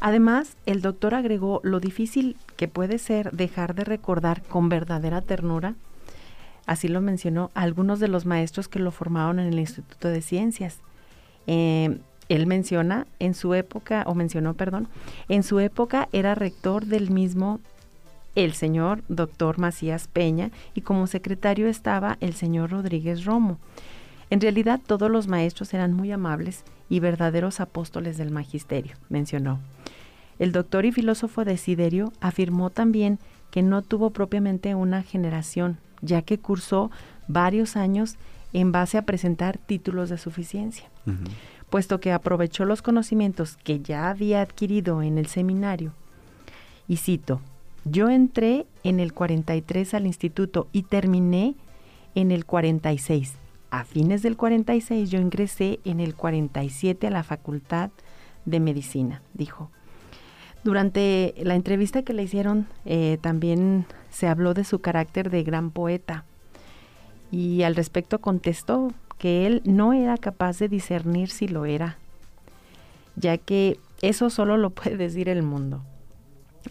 Además, 0.00 0.56
el 0.66 0.80
doctor 0.80 1.14
agregó 1.14 1.60
lo 1.64 1.80
difícil 1.80 2.36
que 2.56 2.68
puede 2.68 2.98
ser 2.98 3.32
dejar 3.32 3.74
de 3.74 3.84
recordar 3.84 4.42
con 4.42 4.68
verdadera 4.68 5.22
ternura, 5.22 5.74
así 6.66 6.88
lo 6.88 7.00
mencionó, 7.00 7.50
algunos 7.54 7.98
de 7.98 8.08
los 8.08 8.24
maestros 8.24 8.68
que 8.68 8.78
lo 8.78 8.90
formaron 8.90 9.40
en 9.40 9.48
el 9.48 9.58
Instituto 9.58 10.08
de 10.08 10.22
Ciencias. 10.22 10.78
Eh, 11.46 11.98
él 12.28 12.46
menciona 12.46 13.06
en 13.18 13.34
su 13.34 13.54
época, 13.54 14.04
o 14.06 14.14
mencionó, 14.14 14.54
perdón, 14.54 14.88
en 15.28 15.42
su 15.42 15.60
época 15.60 16.08
era 16.12 16.34
rector 16.34 16.86
del 16.86 17.10
mismo 17.10 17.60
el 18.34 18.52
señor 18.52 19.02
doctor 19.08 19.58
Macías 19.58 20.06
Peña 20.06 20.50
y 20.74 20.82
como 20.82 21.08
secretario 21.08 21.66
estaba 21.66 22.18
el 22.20 22.34
señor 22.34 22.70
Rodríguez 22.70 23.24
Romo. 23.24 23.58
En 24.30 24.40
realidad 24.40 24.80
todos 24.86 25.10
los 25.10 25.26
maestros 25.26 25.74
eran 25.74 25.92
muy 25.94 26.12
amables 26.12 26.62
y 26.88 27.00
verdaderos 27.00 27.60
apóstoles 27.60 28.16
del 28.16 28.30
magisterio, 28.30 28.96
mencionó. 29.08 29.60
El 30.38 30.52
doctor 30.52 30.84
y 30.84 30.92
filósofo 30.92 31.44
Desiderio 31.44 32.12
afirmó 32.20 32.70
también 32.70 33.18
que 33.50 33.62
no 33.62 33.82
tuvo 33.82 34.10
propiamente 34.10 34.74
una 34.74 35.02
generación, 35.02 35.78
ya 36.00 36.22
que 36.22 36.38
cursó 36.38 36.90
varios 37.26 37.76
años 37.76 38.16
en 38.52 38.72
base 38.72 38.98
a 38.98 39.02
presentar 39.02 39.58
títulos 39.58 40.08
de 40.10 40.18
suficiencia. 40.18 40.88
Uh 41.06 41.10
-huh 41.10 41.28
puesto 41.70 42.00
que 42.00 42.12
aprovechó 42.12 42.64
los 42.64 42.82
conocimientos 42.82 43.56
que 43.56 43.80
ya 43.80 44.08
había 44.10 44.40
adquirido 44.40 45.02
en 45.02 45.18
el 45.18 45.26
seminario 45.26 45.92
Y 46.86 46.96
cito, 46.96 47.40
yo 47.84 48.08
entré 48.08 48.66
en 48.84 49.00
el 49.00 49.12
43 49.12 49.94
al 49.94 50.06
instituto 50.06 50.68
y 50.72 50.84
terminé 50.84 51.54
en 52.14 52.30
el 52.30 52.46
46. 52.46 53.34
A 53.70 53.84
fines 53.84 54.22
del 54.22 54.36
46 54.36 55.10
yo 55.10 55.20
ingresé 55.20 55.80
en 55.84 56.00
el 56.00 56.14
47 56.14 57.06
a 57.06 57.10
la 57.10 57.22
Facultad 57.22 57.90
de 58.46 58.60
Medicina, 58.60 59.22
dijo. 59.34 59.70
Durante 60.64 61.34
la 61.42 61.54
entrevista 61.54 62.02
que 62.02 62.14
le 62.14 62.22
hicieron 62.22 62.66
eh, 62.84 63.18
también 63.20 63.86
se 64.10 64.26
habló 64.26 64.54
de 64.54 64.64
su 64.64 64.80
carácter 64.80 65.30
de 65.30 65.42
gran 65.42 65.70
poeta 65.70 66.24
y 67.30 67.62
al 67.62 67.76
respecto 67.76 68.20
contestó 68.20 68.92
que 69.18 69.46
él 69.46 69.62
no 69.64 69.92
era 69.92 70.16
capaz 70.16 70.58
de 70.58 70.68
discernir 70.68 71.28
si 71.28 71.46
lo 71.48 71.66
era, 71.66 71.98
ya 73.16 73.36
que 73.36 73.78
eso 74.00 74.30
solo 74.30 74.56
lo 74.56 74.70
puede 74.70 74.96
decir 74.96 75.28
el 75.28 75.42
mundo. 75.42 75.82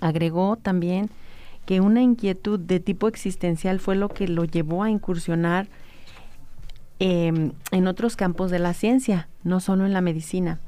Agregó 0.01 0.57
también 0.57 1.09
que 1.65 1.81
una 1.81 2.01
inquietud 2.01 2.59
de 2.59 2.79
tipo 2.79 3.07
existencial 3.07 3.79
fue 3.79 3.95
lo 3.95 4.09
que 4.09 4.27
lo 4.27 4.45
llevó 4.45 4.83
a 4.83 4.89
incursionar 4.89 5.67
em, 6.99 7.51
en 7.71 7.87
otros 7.87 8.15
campos 8.15 8.51
de 8.51 8.59
la 8.59 8.73
ciencia, 8.73 9.27
no 9.43 9.59
solo 9.59 9.85
en 9.85 9.93
la 9.93 10.01
medicina. 10.01 10.59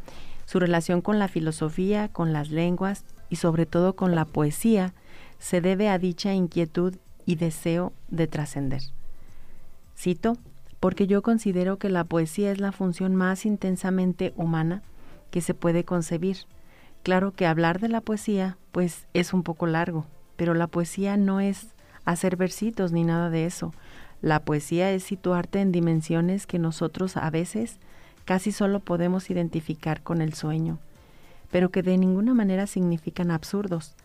Su 0.46 0.60
relación 0.60 1.02
con 1.02 1.20
la 1.20 1.28
filosofía, 1.28 2.08
con 2.08 2.34
las 2.34 2.50
lenguas 2.50 3.06
y 3.30 3.36
sobre 3.36 3.66
todo 3.66 3.96
con 3.96 4.16
la 4.16 4.26
poesía 4.26 4.94
se 5.38 5.62
debe 5.62 5.90
a 5.90 6.00
dicha 6.00 6.34
inquietud 6.34 6.96
y 7.26 7.36
deseo 7.36 7.94
de 8.10 8.28
trascender. 8.28 8.82
Cito, 9.98 10.38
porque 10.80 11.08
yo 11.08 11.22
considero 11.22 11.78
que 11.78 11.90
la 11.90 12.04
poesía 12.04 12.52
es 12.52 12.60
la 12.60 12.72
función 12.72 13.16
más 13.16 13.46
intensamente 13.46 14.34
humana 14.36 14.82
que 15.30 15.42
se 15.42 15.54
puede 15.54 15.84
concebir. 15.84 16.38
Claro 17.04 17.32
que 17.32 17.46
hablar 17.46 17.80
de 17.80 17.90
la 17.90 18.02
poesía, 18.02 18.58
pues 18.72 19.08
es 19.14 19.34
un 19.34 19.44
poco 19.44 19.68
largo, 19.68 20.06
pero 20.36 20.54
la 20.54 20.68
poesía 20.68 21.18
no 21.18 21.40
es 21.40 21.68
hacer 22.06 22.36
versitos 22.36 22.92
ni 22.92 23.04
nada 23.04 23.30
de 23.30 23.46
eso. 23.46 23.74
La 24.22 24.42
poesía 24.42 24.92
es 24.92 25.04
situarte 25.04 25.62
en 25.62 25.72
dimensiones 25.72 26.48
que 26.48 26.60
nosotros 26.60 27.18
a 27.18 27.30
veces 27.30 27.78
casi 28.26 28.52
solo 28.52 28.80
podemos 28.80 29.30
identificar 29.30 30.02
con 30.02 30.22
el 30.22 30.34
sueño, 30.34 30.80
pero 31.52 31.70
que 31.70 31.84
de 31.84 31.98
ninguna 31.98 32.34
manera 32.34 32.68
significan 32.68 33.32
absurdos, 33.32 33.96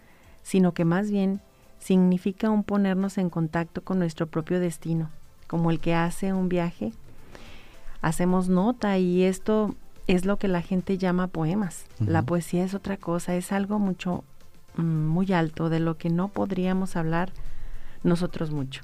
sino 0.42 0.72
que 0.72 0.84
más 0.84 1.10
bien 1.10 1.40
significa 1.78 2.50
un 2.50 2.64
ponernos 2.64 3.18
en 3.18 3.28
contacto 3.28 3.82
con 3.82 3.98
nuestro 3.98 4.26
propio 4.26 4.60
destino, 4.60 5.10
como 5.46 5.70
el 5.70 5.80
que 5.80 5.94
hace 5.94 6.32
un 6.32 6.48
viaje. 6.48 6.92
Hacemos 8.00 8.48
nota 8.48 8.98
y 8.98 9.24
esto 9.24 9.74
es 10.06 10.24
lo 10.24 10.38
que 10.38 10.48
la 10.48 10.62
gente 10.62 10.98
llama 10.98 11.26
poemas. 11.26 11.86
La 11.98 12.22
poesía 12.22 12.64
es 12.64 12.74
otra 12.74 12.96
cosa, 12.96 13.34
es 13.34 13.52
algo 13.52 13.78
mucho 13.78 14.24
Mm, 14.76 15.06
muy 15.06 15.32
alto 15.32 15.68
de 15.68 15.78
lo 15.78 15.96
que 15.96 16.10
no 16.10 16.28
podríamos 16.28 16.96
hablar 16.96 17.32
nosotros 18.02 18.50
mucho. 18.50 18.82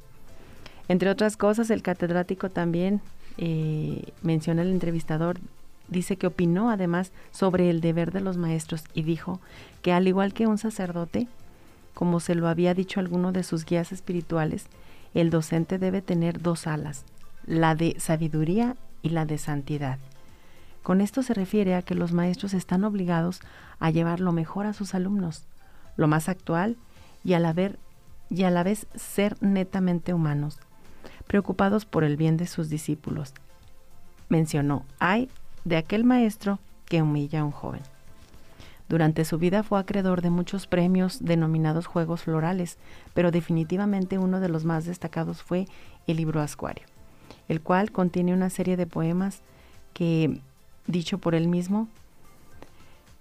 Entre 0.90 1.08
otras 1.08 1.36
cosas, 1.36 1.70
el 1.70 1.82
catedrático 1.82 2.50
también 2.50 3.00
eh, 3.38 4.12
menciona 4.22 4.62
el 4.62 4.72
entrevistador, 4.72 5.38
dice 5.86 6.16
que 6.16 6.26
opinó 6.26 6.68
además 6.68 7.12
sobre 7.30 7.70
el 7.70 7.80
deber 7.80 8.10
de 8.10 8.20
los 8.20 8.36
maestros 8.36 8.82
y 8.92 9.04
dijo 9.04 9.38
que 9.82 9.92
al 9.92 10.08
igual 10.08 10.34
que 10.34 10.48
un 10.48 10.58
sacerdote, 10.58 11.28
como 11.94 12.18
se 12.18 12.34
lo 12.34 12.48
había 12.48 12.74
dicho 12.74 12.98
alguno 12.98 13.30
de 13.30 13.44
sus 13.44 13.64
guías 13.66 13.92
espirituales, 13.92 14.66
el 15.14 15.30
docente 15.30 15.78
debe 15.78 16.02
tener 16.02 16.42
dos 16.42 16.66
alas, 16.66 17.04
la 17.46 17.76
de 17.76 17.94
sabiduría 18.00 18.74
y 19.00 19.10
la 19.10 19.26
de 19.26 19.38
santidad. 19.38 20.00
Con 20.82 21.00
esto 21.00 21.22
se 21.22 21.34
refiere 21.34 21.76
a 21.76 21.82
que 21.82 21.94
los 21.94 22.10
maestros 22.10 22.52
están 22.52 22.82
obligados 22.82 23.38
a 23.78 23.90
llevar 23.90 24.18
lo 24.18 24.32
mejor 24.32 24.66
a 24.66 24.72
sus 24.72 24.96
alumnos, 24.96 25.44
lo 25.96 26.08
más 26.08 26.28
actual 26.28 26.76
y 27.22 27.34
a 27.34 27.38
la, 27.38 27.54
y 28.28 28.42
a 28.42 28.50
la 28.50 28.64
vez 28.64 28.88
ser 28.96 29.40
netamente 29.40 30.12
humanos, 30.12 30.58
preocupados 31.30 31.84
por 31.84 32.02
el 32.02 32.16
bien 32.16 32.36
de 32.36 32.48
sus 32.48 32.68
discípulos. 32.68 33.34
Mencionó, 34.28 34.84
hay 34.98 35.30
de 35.64 35.76
aquel 35.76 36.02
maestro 36.02 36.58
que 36.86 37.02
humilla 37.02 37.42
a 37.42 37.44
un 37.44 37.52
joven. 37.52 37.82
Durante 38.88 39.24
su 39.24 39.38
vida 39.38 39.62
fue 39.62 39.78
acreedor 39.78 40.22
de 40.22 40.30
muchos 40.30 40.66
premios 40.66 41.24
denominados 41.24 41.86
Juegos 41.86 42.22
Florales, 42.24 42.78
pero 43.14 43.30
definitivamente 43.30 44.18
uno 44.18 44.40
de 44.40 44.48
los 44.48 44.64
más 44.64 44.86
destacados 44.86 45.40
fue 45.40 45.68
el 46.08 46.16
libro 46.16 46.40
Ascuario, 46.40 46.84
el 47.48 47.60
cual 47.60 47.92
contiene 47.92 48.34
una 48.34 48.50
serie 48.50 48.76
de 48.76 48.88
poemas 48.88 49.40
que, 49.92 50.40
dicho 50.88 51.18
por 51.18 51.36
él 51.36 51.46
mismo, 51.46 51.86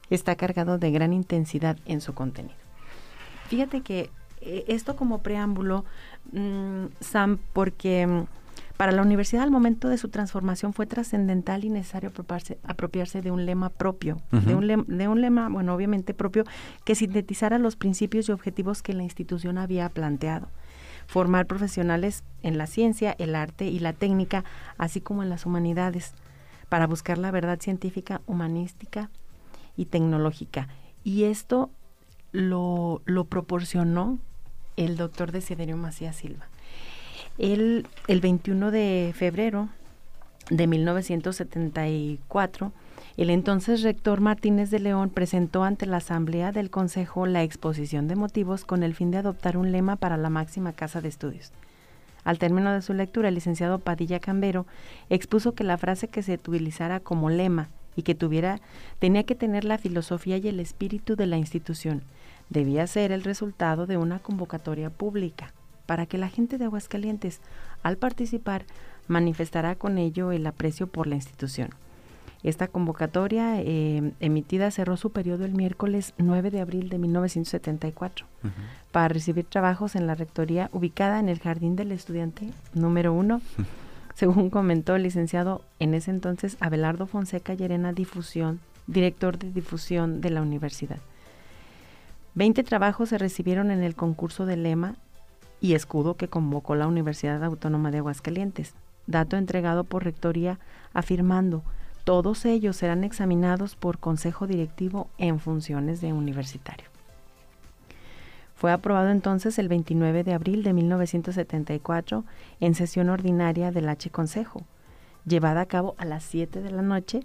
está 0.10 0.36
cargado 0.36 0.80
de 0.80 0.90
gran 0.90 1.14
intensidad 1.14 1.78
en 1.86 2.02
su 2.02 2.16
contenido. 2.16 2.58
Fíjate 3.50 3.82
que 3.82 4.10
eh, 4.42 4.66
esto 4.68 4.96
como 4.96 5.22
preámbulo, 5.22 5.86
mm, 6.32 6.86
Sam, 7.00 7.40
porque 7.54 8.08
mm, 8.08 8.24
para 8.80 8.94
la 8.94 9.02
universidad 9.02 9.44
al 9.44 9.52
momento 9.52 9.90
de 9.90 9.98
su 9.98 10.08
transformación 10.08 10.72
fue 10.72 10.86
trascendental 10.86 11.66
y 11.66 11.70
necesario 11.70 12.14
apropiarse, 12.64 13.22
de 13.22 13.30
un 13.30 13.46
lema 13.46 13.70
propio, 13.70 14.22
de, 14.32 14.56
un 14.56 14.68
lema, 14.68 14.86
de 14.88 15.08
un 15.10 15.20
lema, 15.20 15.50
bueno, 15.50 15.76
obviamente 15.76 16.14
propio, 16.14 16.46
que 16.86 16.96
sintetizara 16.96 17.60
los 17.60 17.76
principios 17.76 18.30
y 18.30 18.32
objetivos 18.32 18.82
que 18.82 18.94
la 18.94 19.04
institución 19.04 19.58
había 19.58 19.90
planteado. 19.90 20.48
Formar 21.08 21.46
profesionales 21.46 22.24
en 22.42 22.58
la 22.58 22.68
ciencia, 22.68 23.14
el 23.20 23.36
arte 23.36 23.66
y 23.66 23.80
la 23.80 23.92
técnica, 23.92 24.46
así 24.78 25.02
como 25.02 25.24
en 25.24 25.30
las 25.30 25.46
humanidades, 25.46 26.14
para 26.70 26.88
buscar 26.88 27.18
la 27.18 27.32
verdad 27.32 27.60
científica, 27.60 28.22
humanística 28.28 29.10
y 29.76 29.88
tecnológica. 29.88 30.70
Y 31.04 31.26
esto 31.26 31.70
lo, 32.32 33.02
lo 33.04 33.26
proporcionó 33.26 34.20
el 34.80 34.96
doctor 34.96 35.34
Desiderio 35.34 35.76
Macías 35.76 36.16
Silva. 36.16 36.48
El 37.38 37.86
21 38.08 38.72
de 38.72 39.14
febrero 39.16 39.68
de 40.50 40.68
1974, 40.68 42.72
el 43.18 43.30
entonces 43.30 43.82
rector 43.82 44.22
Martínez 44.22 44.72
de 44.72 44.80
León 44.80 45.10
presentó 45.10 45.64
ante 45.64 45.86
la 45.86 45.98
Asamblea 45.98 46.54
del 46.54 46.70
Consejo 46.70 47.26
la 47.26 47.44
exposición 47.44 48.08
de 48.08 48.16
motivos 48.16 48.64
con 48.64 48.84
el 48.84 48.96
fin 48.96 49.12
de 49.12 49.18
adoptar 49.18 49.58
un 49.58 49.74
lema 49.74 49.98
para 49.98 50.16
la 50.16 50.30
máxima 50.30 50.72
casa 50.72 51.02
de 51.02 51.10
estudios. 51.10 51.52
Al 52.24 52.40
término 52.40 52.72
de 52.72 52.82
su 52.82 52.94
lectura, 52.94 53.28
el 53.28 53.36
licenciado 53.36 53.80
Padilla 53.80 54.20
Cambero 54.20 54.66
expuso 55.10 55.56
que 55.56 55.66
la 55.66 55.78
frase 55.78 56.08
que 56.08 56.24
se 56.24 56.36
utilizara 56.36 57.02
como 57.02 57.30
lema 57.30 57.68
y 57.98 58.04
que 58.04 58.16
tuviera 58.16 58.62
tenía 59.00 59.24
que 59.24 59.36
tener 59.36 59.66
la 59.66 59.78
filosofía 59.78 60.38
y 60.38 60.48
el 60.48 60.62
espíritu 60.62 61.18
de 61.18 61.26
la 61.26 61.38
institución, 61.38 62.02
debía 62.50 62.88
ser 62.88 63.12
el 63.12 63.24
resultado 63.24 63.86
de 63.86 63.98
una 63.98 64.20
convocatoria 64.20 64.90
pública 64.90 65.54
para 65.86 66.06
que 66.06 66.18
la 66.18 66.30
gente 66.30 66.58
de 66.58 66.66
Aguascalientes, 66.66 67.42
al 67.82 67.98
participar, 67.98 68.66
manifestara 69.08 69.76
con 69.76 69.98
ello 69.98 70.32
el 70.32 70.46
aprecio 70.46 70.88
por 70.88 71.08
la 71.08 71.16
institución. 71.16 71.72
Esta 72.42 72.68
convocatoria 72.68 73.60
eh, 73.62 74.14
emitida 74.22 74.72
cerró 74.72 74.96
su 74.96 75.12
periodo 75.12 75.44
el 75.44 75.52
miércoles 75.52 76.14
9 76.18 76.52
de 76.52 76.62
abril 76.62 76.90
de 76.90 76.98
1974 76.98 78.26
para 78.92 79.10
recibir 79.10 79.46
trabajos 79.46 79.96
en 79.96 80.08
la 80.08 80.16
rectoría 80.16 80.70
ubicada 80.72 81.20
en 81.20 81.28
el 81.28 81.40
Jardín 81.40 81.76
del 81.76 81.92
Estudiante 81.92 82.50
número 82.74 83.12
1, 83.14 83.42
según 84.16 84.50
comentó 84.50 84.96
el 84.96 85.04
licenciado 85.04 85.64
en 85.80 85.94
ese 85.94 86.12
entonces 86.12 86.56
Abelardo 86.62 87.08
Fonseca 87.08 87.56
Llerena 87.56 87.92
Difusión, 87.92 88.62
director 88.88 89.38
de 89.38 89.52
difusión 89.52 90.22
de 90.22 90.30
la 90.30 90.42
universidad. 90.42 91.00
Veinte 92.40 92.64
trabajos 92.64 93.10
se 93.10 93.18
recibieron 93.18 93.70
en 93.70 93.84
el 93.84 93.96
concurso 93.96 94.46
de 94.46 94.56
lema 94.56 94.96
y 95.60 95.74
escudo 95.74 96.16
que 96.16 96.30
convocó 96.30 96.74
la 96.74 96.88
Universidad 96.88 97.44
Autónoma 97.44 97.92
de 97.92 97.98
Aguascalientes, 97.98 98.76
dato 99.08 99.36
entregado 99.36 99.84
por 99.84 100.06
Rectoría 100.06 100.58
afirmando 100.94 101.64
todos 102.06 102.46
ellos 102.46 102.78
serán 102.78 103.04
examinados 103.04 103.76
por 103.76 103.98
Consejo 103.98 104.48
Directivo 104.48 105.10
en 105.18 105.42
funciones 105.42 106.00
de 106.00 106.14
universitario. 106.14 106.88
Fue 108.56 108.72
aprobado 108.72 109.10
entonces 109.10 109.60
el 109.60 109.68
29 109.68 110.24
de 110.24 110.34
abril 110.34 110.64
de 110.64 110.72
1974 110.72 112.24
en 112.62 112.74
sesión 112.74 113.10
ordinaria 113.10 113.74
del 113.74 113.90
H 113.90 114.12
Consejo, 114.12 114.64
llevada 115.26 115.60
a 115.60 115.66
cabo 115.66 115.94
a 115.98 116.06
las 116.06 116.24
7 116.24 116.62
de 116.62 116.72
la 116.72 116.84
noche 116.84 117.20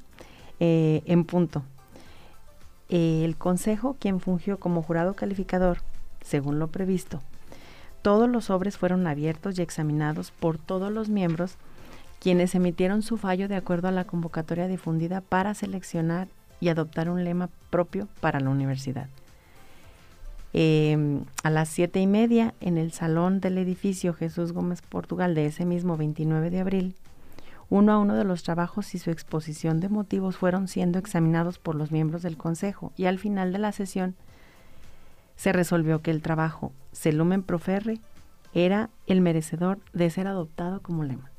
eh, 0.59 1.05
en 1.07 1.23
punto, 1.23 1.63
el 2.89 3.37
Consejo, 3.37 3.97
quien 3.99 4.21
fungió 4.21 4.59
como 4.59 4.83
jurado 4.83 5.15
calificador, 5.15 5.79
según 6.23 6.59
lo 6.59 6.69
previsto. 6.69 7.21
Todos 8.03 8.29
los 8.29 8.47
sobres 8.47 8.77
fueron 8.77 9.07
abiertos 9.07 9.59
y 9.59 9.63
examinados 9.63 10.31
por 10.31 10.59
todos 10.59 10.93
los 10.93 11.09
miembros, 11.09 11.57
quienes 12.21 12.55
emitieron 12.55 13.03
su 13.03 13.17
fallo 13.17 13.49
de 13.49 13.57
acuerdo 13.57 13.89
a 13.89 13.93
la 13.93 14.05
convocatoria 14.05 14.69
difundida 14.69 15.21
para 15.21 15.55
seleccionar 15.55 16.29
y 16.61 16.69
adoptar 16.69 17.11
un 17.11 17.25
lema 17.25 17.49
propio 17.71 18.09
para 18.21 18.41
la 18.41 18.51
universidad. 18.51 19.09
Em, 20.53 21.25
a 21.43 21.51
las 21.51 21.69
siete 21.69 22.01
y 22.01 22.07
media, 22.07 22.55
en 22.61 22.79
el 22.79 22.93
salón 22.93 23.41
del 23.41 23.59
edificio 23.59 24.15
Jesús 24.15 24.53
Gómez 24.53 24.83
Portugal 24.83 25.35
de 25.35 25.47
ese 25.47 25.65
mismo 25.65 25.97
29 25.97 26.51
de 26.51 26.61
abril, 26.61 26.95
uno 27.75 27.93
a 27.93 27.99
uno 27.99 28.15
de 28.15 28.23
los 28.23 28.45
trabajos 28.45 28.95
y 28.95 29.01
su 29.01 29.11
exposición 29.11 29.81
de 29.81 29.89
motivos 29.89 30.37
fueron 30.37 30.69
siendo 30.69 31.01
examinados 31.01 31.59
por 31.59 31.75
los 31.75 31.91
miembros 31.91 32.23
del 32.23 32.37
Consejo 32.37 32.93
y 32.97 33.07
al 33.07 33.19
final 33.19 33.53
de 33.53 33.59
la 33.59 33.73
sesión 33.73 34.15
se 35.35 35.53
resolvió 35.53 36.01
que 36.01 36.13
el 36.13 36.23
trabajo 36.23 36.73
Celumen 36.93 37.43
Proferre 37.43 37.99
era 38.53 38.91
el 39.09 39.21
merecedor 39.21 39.81
de 39.93 40.09
ser 40.09 40.29
adoptado 40.29 40.83
como 40.83 41.03
lema. 41.03 41.33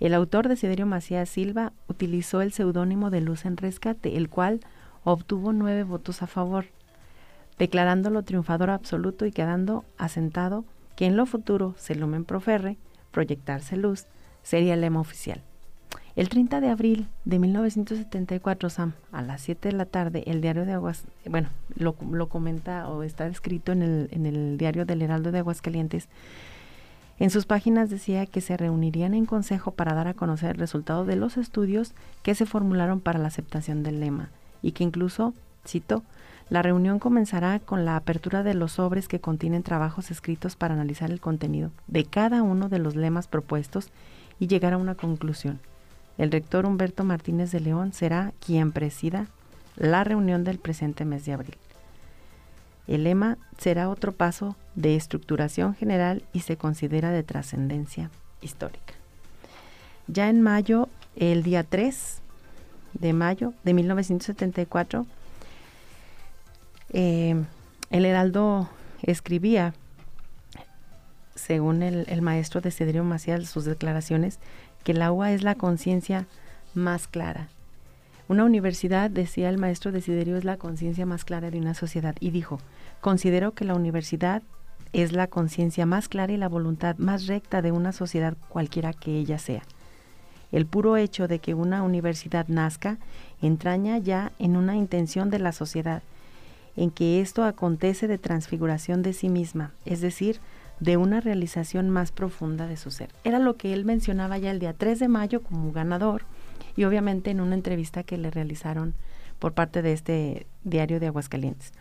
El 0.00 0.12
autor 0.12 0.48
Desiderio 0.48 0.84
Macías 0.84 1.30
Silva 1.30 1.72
utilizó 1.88 2.42
el 2.42 2.52
seudónimo 2.52 3.08
de 3.08 3.22
Luz 3.22 3.46
en 3.46 3.56
Rescate, 3.56 4.18
el 4.18 4.28
cual 4.28 4.60
obtuvo 5.02 5.54
nueve 5.54 5.82
votos 5.82 6.20
a 6.20 6.26
favor, 6.26 6.66
declarándolo 7.58 8.22
triunfador 8.22 8.68
absoluto 8.68 9.24
y 9.24 9.32
quedando 9.32 9.86
asentado 9.96 10.66
que 10.94 11.06
en 11.06 11.16
lo 11.16 11.24
futuro 11.24 11.74
Celumen 11.78 12.26
Proferre, 12.26 12.76
proyectarse 13.12 13.78
luz, 13.78 14.04
sería 14.42 14.74
el 14.74 14.80
lema 14.80 15.00
oficial. 15.00 15.42
El 16.16 16.28
30 16.28 16.60
de 16.60 16.68
abril 16.68 17.06
de 17.24 17.38
1974, 17.38 18.70
Sam, 18.70 18.94
a 19.12 19.22
las 19.22 19.40
7 19.42 19.68
de 19.68 19.76
la 19.76 19.84
tarde, 19.86 20.24
el 20.26 20.40
diario 20.40 20.64
de 20.64 20.72
Aguas, 20.72 21.04
bueno, 21.24 21.48
lo, 21.76 21.94
comenta 22.28 22.88
o 22.88 23.04
está 23.04 23.28
escrito 23.28 23.70
en 23.70 23.82
el, 23.82 24.08
en 24.10 24.26
el 24.26 24.58
diario 24.58 24.84
del 24.84 25.02
Heraldo 25.02 25.30
de 25.30 25.38
Aguascalientes, 25.38 26.08
en 27.20 27.30
sus 27.30 27.46
páginas 27.46 27.90
decía 27.90 28.26
que 28.26 28.40
se 28.40 28.56
reunirían 28.56 29.12
en 29.12 29.26
consejo 29.26 29.72
para 29.72 29.94
dar 29.94 30.06
a 30.06 30.14
conocer 30.14 30.50
el 30.50 30.58
resultado 30.58 31.04
de 31.04 31.16
los 31.16 31.36
estudios 31.36 31.92
que 32.22 32.36
se 32.36 32.46
formularon 32.46 33.00
para 33.00 33.18
la 33.18 33.26
aceptación 33.26 33.82
del 33.82 33.98
lema 33.98 34.30
y 34.62 34.72
que 34.72 34.84
incluso, 34.84 35.34
cito, 35.66 36.04
la 36.48 36.62
reunión 36.62 36.98
comenzará 37.00 37.58
con 37.58 37.84
la 37.84 37.96
apertura 37.96 38.42
de 38.42 38.54
los 38.54 38.72
sobres 38.72 39.08
que 39.08 39.20
contienen 39.20 39.64
trabajos 39.64 40.10
escritos 40.10 40.54
para 40.54 40.74
analizar 40.74 41.10
el 41.10 41.20
contenido 41.20 41.72
de 41.88 42.04
cada 42.04 42.42
uno 42.42 42.68
de 42.68 42.78
los 42.78 42.94
lemas 42.94 43.26
propuestos 43.26 43.90
y 44.38 44.46
llegar 44.46 44.72
a 44.72 44.78
una 44.78 44.94
conclusión. 44.94 45.60
El 46.16 46.32
rector 46.32 46.66
Humberto 46.66 47.04
Martínez 47.04 47.52
de 47.52 47.60
León 47.60 47.92
será 47.92 48.32
quien 48.44 48.72
presida 48.72 49.26
la 49.76 50.04
reunión 50.04 50.44
del 50.44 50.58
presente 50.58 51.04
mes 51.04 51.24
de 51.24 51.32
abril. 51.32 51.56
El 52.88 53.04
lema 53.04 53.38
será 53.58 53.88
otro 53.88 54.12
paso 54.12 54.56
de 54.74 54.96
estructuración 54.96 55.74
general 55.74 56.24
y 56.32 56.40
se 56.40 56.56
considera 56.56 57.10
de 57.10 57.22
trascendencia 57.22 58.10
histórica. 58.40 58.94
Ya 60.06 60.28
en 60.30 60.40
mayo, 60.40 60.88
el 61.16 61.42
día 61.42 61.64
3 61.64 62.22
de 62.94 63.12
mayo 63.12 63.52
de 63.62 63.74
1974, 63.74 65.06
eh, 66.90 67.44
el 67.90 68.04
Heraldo 68.06 68.68
escribía, 69.02 69.74
según 71.38 71.82
el, 71.82 72.04
el 72.08 72.20
maestro 72.22 72.60
Desiderio 72.60 73.04
Maciel, 73.04 73.46
sus 73.46 73.64
declaraciones, 73.64 74.38
que 74.84 74.92
el 74.92 75.02
agua 75.02 75.32
es 75.32 75.42
la 75.42 75.54
conciencia 75.54 76.26
más 76.74 77.08
clara. 77.08 77.48
Una 78.28 78.44
universidad, 78.44 79.10
decía 79.10 79.48
el 79.48 79.56
maestro 79.56 79.90
Desiderio, 79.90 80.36
es 80.36 80.44
la 80.44 80.58
conciencia 80.58 81.06
más 81.06 81.24
clara 81.24 81.50
de 81.50 81.58
una 81.58 81.72
sociedad. 81.72 82.14
Y 82.20 82.30
dijo, 82.30 82.58
considero 83.00 83.52
que 83.52 83.64
la 83.64 83.74
universidad 83.74 84.42
es 84.92 85.12
la 85.12 85.26
conciencia 85.26 85.86
más 85.86 86.08
clara 86.08 86.32
y 86.32 86.36
la 86.36 86.48
voluntad 86.48 86.96
más 86.98 87.26
recta 87.26 87.62
de 87.62 87.72
una 87.72 87.92
sociedad 87.92 88.36
cualquiera 88.48 88.92
que 88.92 89.18
ella 89.18 89.38
sea. 89.38 89.62
El 90.52 90.66
puro 90.66 90.96
hecho 90.96 91.28
de 91.28 91.38
que 91.38 91.54
una 91.54 91.82
universidad 91.82 92.48
nazca 92.48 92.98
entraña 93.42 93.98
ya 93.98 94.32
en 94.38 94.56
una 94.56 94.76
intención 94.76 95.30
de 95.30 95.38
la 95.38 95.52
sociedad, 95.52 96.02
en 96.76 96.90
que 96.90 97.20
esto 97.20 97.44
acontece 97.44 98.08
de 98.08 98.18
transfiguración 98.18 99.02
de 99.02 99.12
sí 99.12 99.28
misma, 99.28 99.72
es 99.84 100.00
decir, 100.00 100.40
de 100.80 100.96
una 100.96 101.20
realización 101.20 101.90
más 101.90 102.12
profunda 102.12 102.66
de 102.66 102.76
su 102.76 102.90
ser. 102.90 103.10
Era 103.24 103.38
lo 103.38 103.56
que 103.56 103.72
él 103.72 103.84
mencionaba 103.84 104.38
ya 104.38 104.50
el 104.50 104.58
día 104.58 104.72
3 104.72 104.98
de 104.98 105.08
mayo 105.08 105.42
como 105.42 105.72
ganador 105.72 106.22
y 106.76 106.84
obviamente 106.84 107.30
en 107.30 107.40
una 107.40 107.54
entrevista 107.54 108.02
que 108.02 108.18
le 108.18 108.30
realizaron 108.30 108.94
por 109.38 109.54
parte 109.54 109.82
de 109.82 109.92
este 109.92 110.46
diario 110.64 111.00
de 111.00 111.08
Aguascalientes. 111.08 111.72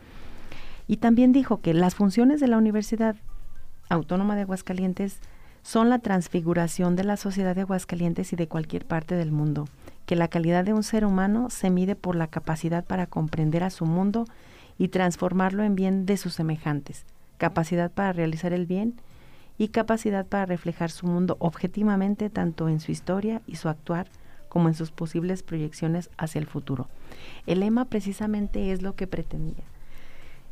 Y 0.88 0.98
también 0.98 1.32
dijo 1.32 1.62
que 1.62 1.74
las 1.74 1.96
funciones 1.96 2.40
de 2.40 2.48
la 2.48 2.58
Universidad 2.58 3.16
Autónoma 3.90 4.36
de 4.36 4.42
Aguascalientes 4.42 5.20
son 5.62 5.90
la 5.90 6.00
transfiguración 6.00 6.96
de 6.96 7.04
la 7.04 7.18
sociedad 7.18 7.56
de 7.56 7.62
Aguascalientes 7.62 8.32
y 8.34 8.36
de 8.36 8.48
cualquier 8.48 8.86
parte 8.86 9.16
del 9.16 9.32
mundo, 9.32 9.68
que 10.06 10.16
la 10.16 10.30
calidad 10.30 10.64
de 10.64 10.74
un 10.74 10.84
ser 10.84 11.06
humano 11.06 11.50
se 11.50 11.70
mide 11.70 11.96
por 11.96 12.16
la 12.16 12.28
capacidad 12.28 12.86
para 12.86 13.06
comprender 13.06 13.64
a 13.64 13.70
su 13.70 13.86
mundo 13.86 14.26
y 14.78 14.88
transformarlo 14.88 15.64
en 15.64 15.76
bien 15.76 16.06
de 16.06 16.18
sus 16.18 16.36
semejantes 16.36 17.06
capacidad 17.38 17.92
para 17.92 18.14
realizar 18.14 18.54
el 18.54 18.66
bien 18.66 18.96
y 19.58 19.70
capacidad 19.70 20.26
para 20.26 20.46
reflejar 20.46 20.92
su 20.92 21.08
mundo 21.08 21.38
objetivamente 21.40 22.30
tanto 22.30 22.70
en 22.70 22.80
su 22.80 22.92
historia 22.92 23.42
y 23.48 23.56
su 23.56 23.70
actuar 23.70 24.08
como 24.50 24.68
en 24.68 24.76
sus 24.76 24.92
posibles 24.92 25.44
proyecciones 25.44 26.10
hacia 26.18 26.40
el 26.40 26.48
futuro. 26.48 26.88
El 27.46 27.60
lema 27.60 27.86
precisamente 27.86 28.72
es 28.72 28.82
lo 28.82 28.96
que 28.96 29.08
pretendía. 29.08 29.64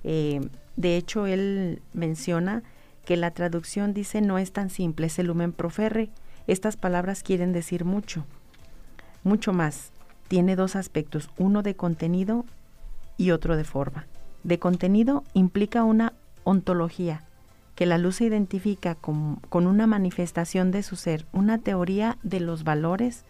Eh, 0.04 0.42
de 0.76 0.98
hecho, 0.98 1.26
él 1.26 1.82
menciona 1.94 2.64
que 3.06 3.18
la 3.18 3.32
traducción 3.32 3.94
dice 3.94 4.22
no 4.22 4.38
es 4.38 4.52
tan 4.52 4.70
simple, 4.70 5.08
es 5.08 5.20
el 5.20 5.28
lumen 5.28 5.54
proferre. 5.54 6.10
Estas 6.48 6.76
palabras 6.76 7.24
quieren 7.24 7.54
decir 7.54 7.86
mucho, 7.86 8.26
mucho 9.24 9.54
más. 9.54 9.92
Tiene 10.28 10.56
dos 10.56 10.76
aspectos, 10.76 11.30
uno 11.38 11.62
de 11.62 11.76
contenido 11.76 12.46
y 13.18 13.32
otro 13.32 13.56
de 13.56 13.64
forma. 13.64 14.08
De 14.44 14.60
contenido 14.60 15.24
implica 15.34 15.84
una 15.84 16.14
ontología, 16.46 17.24
que 17.76 17.86
la 17.86 17.98
luz 17.98 18.18
se 18.18 18.24
identifica 18.24 18.96
con, 18.96 19.42
una 19.52 19.86
manifestación 19.86 20.72
de 20.72 20.82
su 20.82 20.96
ser, 20.96 21.26
una 21.34 21.58
teoría 21.58 22.18
de 22.24 22.40
los 22.40 22.64
valores, 22.64 23.26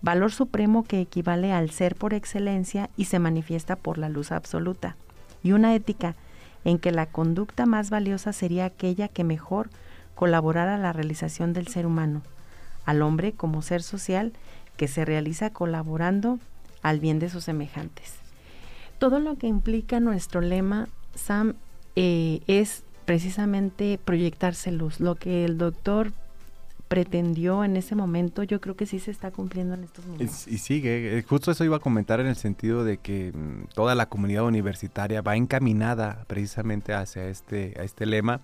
valor 0.00 0.30
supremo 0.30 0.84
que 0.84 1.00
equivale 1.00 1.52
al 1.52 1.70
ser 1.70 1.96
por 1.96 2.14
excelencia 2.14 2.88
y 2.96 3.06
se 3.06 3.18
manifiesta 3.18 3.74
por 3.74 3.98
la 3.98 4.08
luz 4.08 4.30
absoluta, 4.30 4.96
y 5.42 5.52
una 5.52 5.74
ética 5.74 6.14
en 6.64 6.78
que 6.78 6.92
la 6.92 7.06
conducta 7.06 7.66
más 7.66 7.90
valiosa 7.90 8.32
sería 8.32 8.66
aquella 8.66 9.08
que 9.08 9.24
mejor 9.24 9.70
colaborara 10.14 10.76
a 10.76 10.78
la 10.78 10.92
realización 10.92 11.52
del 11.52 11.66
ser 11.66 11.86
humano, 11.86 12.22
al 12.84 13.02
hombre 13.02 13.32
como 13.32 13.62
ser 13.62 13.82
social 13.82 14.32
que 14.76 14.86
se 14.86 15.04
realiza 15.04 15.50
colaborando 15.50 16.38
al 16.82 17.00
bien 17.00 17.18
de 17.18 17.28
sus 17.28 17.44
semejantes. 17.44 18.16
Todo 18.98 19.18
lo 19.18 19.36
que 19.36 19.46
implica 19.46 19.98
nuestro 19.98 20.40
lema, 20.40 20.88
Sam, 21.14 21.54
eh, 21.96 22.40
es 22.46 22.84
precisamente 23.04 23.98
proyectarse 24.04 24.70
luz. 24.72 25.00
Lo 25.00 25.14
que 25.16 25.44
el 25.44 25.58
doctor 25.58 26.12
pretendió 26.90 27.62
en 27.62 27.76
ese 27.76 27.94
momento, 27.94 28.42
yo 28.42 28.60
creo 28.60 28.74
que 28.74 28.84
sí 28.84 28.98
se 28.98 29.12
está 29.12 29.30
cumpliendo 29.30 29.74
en 29.74 29.84
estos 29.84 30.04
momentos. 30.06 30.48
Y, 30.48 30.58
sigue, 30.58 31.18
eh, 31.18 31.22
justo 31.22 31.52
eso 31.52 31.64
iba 31.64 31.76
a 31.76 31.80
comentar 31.80 32.18
en 32.18 32.26
el 32.26 32.34
sentido 32.34 32.82
de 32.82 32.96
que 32.96 33.32
mm, 33.32 33.66
toda 33.74 33.94
la 33.94 34.06
comunidad 34.06 34.44
universitaria 34.44 35.22
va 35.22 35.36
encaminada 35.36 36.24
precisamente 36.26 36.92
hacia 36.92 37.28
este, 37.28 37.74
a 37.78 37.84
este 37.84 38.06
lema 38.06 38.40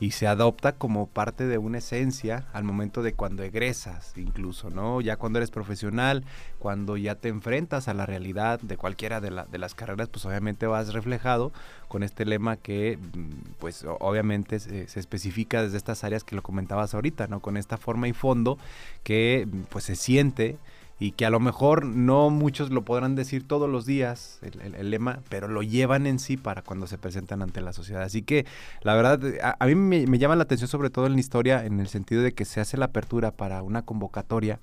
y 0.00 0.12
se 0.12 0.26
adopta 0.26 0.72
como 0.72 1.06
parte 1.06 1.46
de 1.46 1.58
una 1.58 1.78
esencia 1.78 2.46
al 2.54 2.64
momento 2.64 3.02
de 3.02 3.12
cuando 3.12 3.42
egresas 3.42 4.14
incluso, 4.16 4.70
¿no? 4.70 5.02
Ya 5.02 5.16
cuando 5.16 5.38
eres 5.38 5.50
profesional, 5.50 6.24
cuando 6.58 6.96
ya 6.96 7.16
te 7.16 7.28
enfrentas 7.28 7.86
a 7.86 7.94
la 7.94 8.06
realidad 8.06 8.58
de 8.60 8.78
cualquiera 8.78 9.20
de, 9.20 9.30
las 9.30 9.74
carreras, 9.74 10.08
pues 10.08 10.24
obviamente 10.24 10.66
vas 10.66 10.94
reflejado 10.94 11.52
con 11.88 12.02
este 12.02 12.24
lema 12.24 12.56
que 12.56 12.98
mm, 12.98 13.58
pues 13.58 13.84
obviamente 14.00 14.58
se, 14.58 14.88
se, 14.88 15.00
especifica 15.00 15.62
desde 15.62 15.76
estas 15.76 16.02
áreas 16.02 16.24
que 16.24 16.34
lo 16.34 16.42
comentabas 16.42 16.94
ahorita, 16.94 17.26
¿no? 17.26 17.40
Con 17.40 17.58
esta 17.58 17.76
forma 17.76 18.08
y 18.08 18.14
fondo 18.14 18.58
que 19.04 19.46
pues 19.68 19.84
se 19.84 19.96
siente 19.96 20.56
y 21.00 21.12
que 21.12 21.24
a 21.24 21.30
lo 21.30 21.40
mejor 21.40 21.86
no 21.86 22.28
muchos 22.28 22.70
lo 22.70 22.82
podrán 22.82 23.16
decir 23.16 23.48
todos 23.48 23.70
los 23.70 23.86
días, 23.86 24.38
el, 24.42 24.90
lema, 24.90 25.20
pero 25.30 25.48
lo 25.48 25.62
llevan 25.62 26.06
en 26.06 26.18
sí 26.18 26.36
para 26.36 26.60
cuando 26.60 26.86
se 26.86 26.98
presentan 26.98 27.40
ante 27.40 27.62
la 27.62 27.72
sociedad. 27.72 28.02
Así 28.02 28.20
que 28.20 28.44
la 28.82 28.94
verdad, 28.94 29.18
a, 29.58 29.66
mí 29.66 29.74
me, 29.74 30.18
llama 30.18 30.36
la 30.36 30.42
atención 30.42 30.68
sobre 30.68 30.90
todo 30.90 31.06
en 31.06 31.14
la 31.14 31.20
historia, 31.20 31.64
en 31.64 31.80
el 31.80 31.88
sentido 31.88 32.22
de 32.22 32.32
que 32.32 32.44
se 32.44 32.60
hace 32.60 32.76
la 32.76 32.84
apertura 32.84 33.30
para 33.30 33.62
una 33.62 33.82
convocatoria 33.82 34.60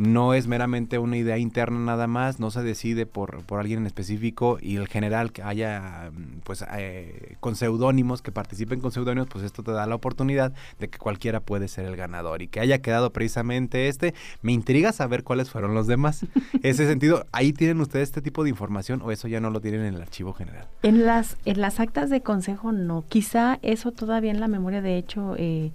no 0.00 0.32
es 0.32 0.46
meramente 0.46 0.98
una 0.98 1.18
idea 1.18 1.36
interna 1.36 1.78
nada 1.78 2.06
más, 2.06 2.40
no 2.40 2.50
se 2.50 2.62
decide 2.62 3.04
por, 3.04 3.44
por 3.44 3.60
alguien 3.60 3.80
en 3.80 3.86
específico 3.86 4.56
y 4.58 4.76
el 4.76 4.88
general 4.88 5.30
que 5.30 5.42
haya, 5.42 6.10
pues, 6.44 6.64
eh, 6.74 7.36
con 7.38 7.54
seudónimos, 7.54 8.22
que 8.22 8.32
participen 8.32 8.80
con 8.80 8.92
seudónimos, 8.92 9.28
pues 9.28 9.44
esto 9.44 9.62
te 9.62 9.72
da 9.72 9.86
la 9.86 9.94
oportunidad 9.94 10.54
de 10.78 10.88
que 10.88 10.98
cualquiera 10.98 11.40
puede 11.40 11.68
ser 11.68 11.84
el 11.84 11.96
ganador 11.96 12.40
y 12.40 12.48
que 12.48 12.60
haya 12.60 12.78
quedado 12.78 13.12
precisamente 13.12 13.88
este. 13.88 14.14
Me 14.40 14.52
intriga 14.52 14.92
saber 14.92 15.22
cuáles 15.22 15.50
fueron 15.50 15.74
los 15.74 15.86
demás. 15.86 16.24
Ese 16.62 16.86
sentido, 16.86 17.26
¿ahí 17.30 17.52
tienen 17.52 17.78
ustedes 17.82 18.08
este 18.08 18.22
tipo 18.22 18.42
de 18.42 18.48
información 18.48 19.02
o 19.02 19.10
eso 19.12 19.28
ya 19.28 19.40
no 19.40 19.50
lo 19.50 19.60
tienen 19.60 19.82
en 19.82 19.94
el 19.96 20.00
archivo 20.00 20.32
general? 20.32 20.66
En 20.82 21.04
las, 21.04 21.36
en 21.44 21.60
las 21.60 21.78
actas 21.78 22.08
de 22.08 22.22
consejo 22.22 22.72
no, 22.72 23.04
quizá 23.06 23.58
eso 23.60 23.92
todavía 23.92 24.30
en 24.30 24.40
la 24.40 24.48
memoria, 24.48 24.80
de 24.80 24.96
hecho... 24.96 25.34
Eh, 25.36 25.72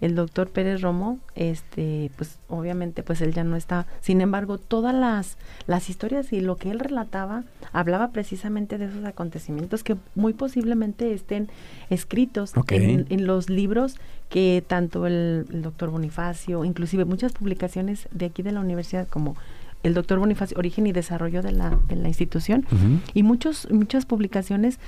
el 0.00 0.14
doctor 0.14 0.50
Pérez 0.50 0.80
Romo, 0.80 1.18
este, 1.34 2.10
pues 2.16 2.38
obviamente 2.48 3.02
pues 3.02 3.20
él 3.20 3.32
ya 3.32 3.44
no 3.44 3.56
está. 3.56 3.86
Sin 4.00 4.20
embargo, 4.20 4.58
todas 4.58 4.94
las, 4.94 5.38
las 5.66 5.88
historias 5.88 6.32
y 6.32 6.40
lo 6.40 6.56
que 6.56 6.70
él 6.70 6.80
relataba 6.80 7.44
hablaba 7.72 8.10
precisamente 8.10 8.78
de 8.78 8.86
esos 8.86 9.04
acontecimientos 9.04 9.82
que 9.82 9.96
muy 10.14 10.32
posiblemente 10.32 11.12
estén 11.12 11.48
escritos 11.90 12.52
en, 12.68 13.26
los 13.26 13.48
libros 13.48 13.96
que 14.28 14.64
tanto 14.66 15.06
el, 15.06 15.46
doctor 15.50 15.90
Bonifacio, 15.90 16.64
inclusive 16.64 17.04
muchas 17.04 17.32
publicaciones 17.32 18.08
de 18.10 18.26
aquí 18.26 18.42
de 18.42 18.52
la 18.52 18.60
universidad 18.60 19.08
como 19.08 19.36
el 19.82 19.94
doctor 19.94 20.18
Bonifacio, 20.18 20.58
origen 20.58 20.86
y 20.86 20.92
desarrollo 20.92 21.42
de 21.42 21.52
la, 21.52 21.78
de 21.88 21.96
la 21.96 22.08
institución, 22.08 22.66
y 23.12 23.22
muchos, 23.22 23.70
muchas 23.70 24.06
publicaciones 24.06 24.78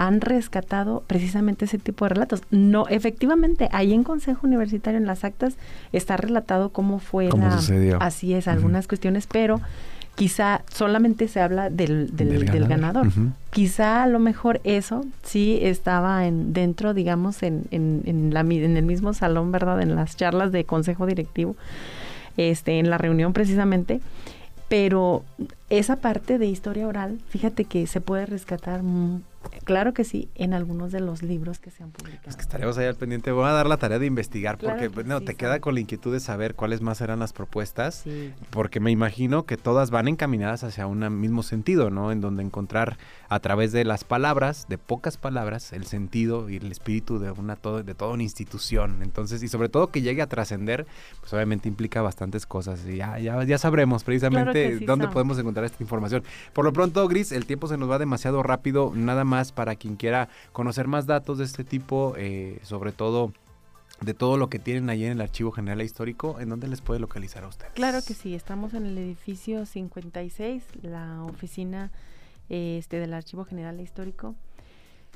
han 0.00 0.22
rescatado 0.22 1.04
precisamente 1.06 1.66
ese 1.66 1.76
tipo 1.76 2.06
de 2.06 2.08
relatos. 2.08 2.42
No, 2.50 2.88
efectivamente, 2.88 3.68
ahí 3.70 3.92
en 3.92 4.02
Consejo 4.02 4.46
Universitario, 4.46 4.96
en 4.96 5.06
las 5.06 5.24
actas, 5.24 5.56
está 5.92 6.16
relatado 6.16 6.70
cómo 6.70 7.00
fue 7.00 7.28
¿Cómo 7.28 7.52
sucedió? 7.52 7.98
Así 8.00 8.32
es, 8.32 8.48
algunas 8.48 8.88
cuestiones, 8.88 9.26
pero 9.26 9.60
quizá 10.14 10.62
solamente 10.72 11.28
se 11.28 11.42
habla 11.42 11.68
del, 11.68 12.16
del, 12.16 12.46
ganador. 12.66 13.08
Quizá 13.50 14.02
a 14.02 14.06
lo 14.06 14.20
mejor 14.20 14.62
eso 14.64 15.04
sí 15.22 15.58
estaba 15.60 16.26
en, 16.26 16.54
dentro, 16.54 16.94
digamos, 16.94 17.42
en, 17.42 17.64
en, 17.70 18.00
en, 18.06 18.32
la, 18.32 18.40
en 18.40 18.78
el 18.78 18.84
mismo 18.86 19.12
salón, 19.12 19.52
¿verdad? 19.52 19.82
En 19.82 19.96
las 19.96 20.16
charlas 20.16 20.50
de 20.50 20.64
consejo 20.64 21.04
directivo, 21.04 21.56
este, 22.38 22.78
en 22.78 22.88
la 22.88 22.96
reunión 22.96 23.34
precisamente. 23.34 24.00
Pero 24.70 25.24
esa 25.68 25.96
parte 25.96 26.38
de 26.38 26.46
historia 26.46 26.86
oral, 26.86 27.18
fíjate 27.28 27.64
que 27.64 27.86
se 27.86 28.00
puede 28.00 28.24
rescatar 28.24 28.82
Claro 29.64 29.94
que 29.94 30.04
sí, 30.04 30.28
en 30.34 30.52
algunos 30.52 30.92
de 30.92 31.00
los 31.00 31.22
libros 31.22 31.60
que 31.60 31.70
se 31.70 31.82
han 31.82 31.90
publicado. 31.90 32.28
Es 32.28 32.36
que 32.36 32.42
estaremos 32.42 32.76
ahí 32.76 32.86
al 32.86 32.96
pendiente. 32.96 33.30
Voy 33.32 33.46
a 33.46 33.52
dar 33.52 33.66
la 33.66 33.76
tarea 33.76 33.98
de 33.98 34.06
investigar 34.06 34.58
porque 34.58 34.90
pues, 34.90 35.06
no, 35.06 35.20
te 35.20 35.34
queda 35.34 35.60
con 35.60 35.74
la 35.74 35.80
inquietud 35.80 36.12
de 36.12 36.20
saber 36.20 36.54
cuáles 36.54 36.80
más 36.82 37.00
eran 37.00 37.20
las 37.20 37.32
propuestas, 37.32 38.04
porque 38.50 38.80
me 38.80 38.90
imagino 38.90 39.44
que 39.44 39.56
todas 39.56 39.90
van 39.90 40.08
encaminadas 40.08 40.64
hacia 40.64 40.86
un 40.86 41.20
mismo 41.20 41.42
sentido, 41.42 41.90
¿no? 41.90 42.12
En 42.12 42.20
donde 42.20 42.42
encontrar 42.42 42.98
a 43.28 43.40
través 43.40 43.72
de 43.72 43.84
las 43.84 44.04
palabras, 44.04 44.66
de 44.68 44.76
pocas 44.76 45.16
palabras, 45.16 45.72
el 45.72 45.86
sentido 45.86 46.50
y 46.50 46.56
el 46.56 46.70
espíritu 46.70 47.18
de 47.18 47.30
una 47.30 47.54
de 47.54 47.94
toda 47.94 48.12
una 48.12 48.22
institución. 48.22 49.02
Entonces, 49.02 49.42
y 49.42 49.48
sobre 49.48 49.68
todo 49.68 49.90
que 49.90 50.02
llegue 50.02 50.22
a 50.22 50.26
trascender, 50.26 50.86
pues 51.20 51.32
obviamente 51.32 51.68
implica 51.68 52.02
bastantes 52.02 52.46
cosas. 52.46 52.84
Y 52.86 52.96
ya, 52.96 53.18
ya, 53.18 53.42
ya 53.44 53.58
sabremos 53.58 54.04
precisamente 54.04 54.80
dónde 54.80 55.08
podemos 55.08 55.38
encontrar 55.38 55.64
esta 55.64 55.82
información. 55.82 56.24
Por 56.52 56.64
lo 56.64 56.72
pronto, 56.72 57.06
Gris, 57.08 57.32
el 57.32 57.46
tiempo 57.46 57.68
se 57.68 57.78
nos 57.78 57.90
va 57.90 57.98
demasiado 57.98 58.42
rápido. 58.42 58.92
Nada 58.94 59.24
más 59.24 59.29
para 59.52 59.76
quien 59.76 59.96
quiera 59.96 60.28
conocer 60.52 60.86
más 60.86 61.06
datos 61.06 61.38
de 61.38 61.44
este 61.44 61.64
tipo, 61.64 62.14
eh, 62.16 62.58
sobre 62.62 62.92
todo 62.92 63.32
de 64.00 64.14
todo 64.14 64.36
lo 64.36 64.48
que 64.48 64.58
tienen 64.58 64.88
ahí 64.88 65.04
en 65.04 65.12
el 65.12 65.20
Archivo 65.20 65.52
General 65.52 65.82
Histórico, 65.82 66.40
¿en 66.40 66.48
dónde 66.48 66.68
les 66.68 66.80
puede 66.80 67.00
localizar 67.00 67.44
a 67.44 67.48
ustedes? 67.48 67.72
Claro 67.74 67.98
que 68.06 68.14
sí, 68.14 68.34
estamos 68.34 68.72
en 68.72 68.86
el 68.86 68.96
edificio 68.96 69.66
56, 69.66 70.62
la 70.82 71.22
oficina 71.24 71.90
este, 72.48 72.98
del 72.98 73.14
Archivo 73.14 73.44
General 73.44 73.78
Histórico. 73.80 74.34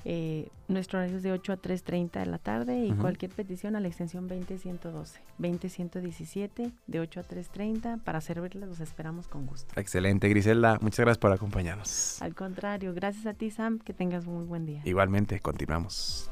Eh, 0.04 0.48
nuestro 0.68 0.98
horario 0.98 1.16
es 1.16 1.22
de 1.22 1.32
8 1.32 1.52
a 1.52 1.56
3.30 1.56 2.20
de 2.20 2.26
la 2.26 2.38
tarde 2.38 2.84
y 2.84 2.92
cualquier 2.92 3.30
petición 3.30 3.76
a 3.76 3.80
la 3.80 3.88
extensión 3.88 4.28
20112, 4.28 5.20
20117, 5.38 6.72
de 6.86 7.00
8 7.00 7.20
a 7.20 7.22
3.30. 7.24 8.02
Para 8.02 8.20
servirles 8.20 8.68
los 8.68 8.80
esperamos 8.80 9.28
con 9.28 9.46
gusto. 9.46 9.78
Excelente, 9.80 10.28
Griselda. 10.28 10.78
Muchas 10.80 11.00
gracias 11.00 11.18
por 11.18 11.32
acompañarnos. 11.32 12.20
Al 12.22 12.34
contrario, 12.34 12.92
gracias 12.94 13.26
a 13.26 13.34
ti, 13.34 13.50
Sam. 13.50 13.78
Que 13.78 13.94
tengas 13.94 14.26
un 14.26 14.34
muy 14.34 14.44
buen 14.44 14.66
día. 14.66 14.82
Igualmente, 14.84 15.40
continuamos. 15.40 16.30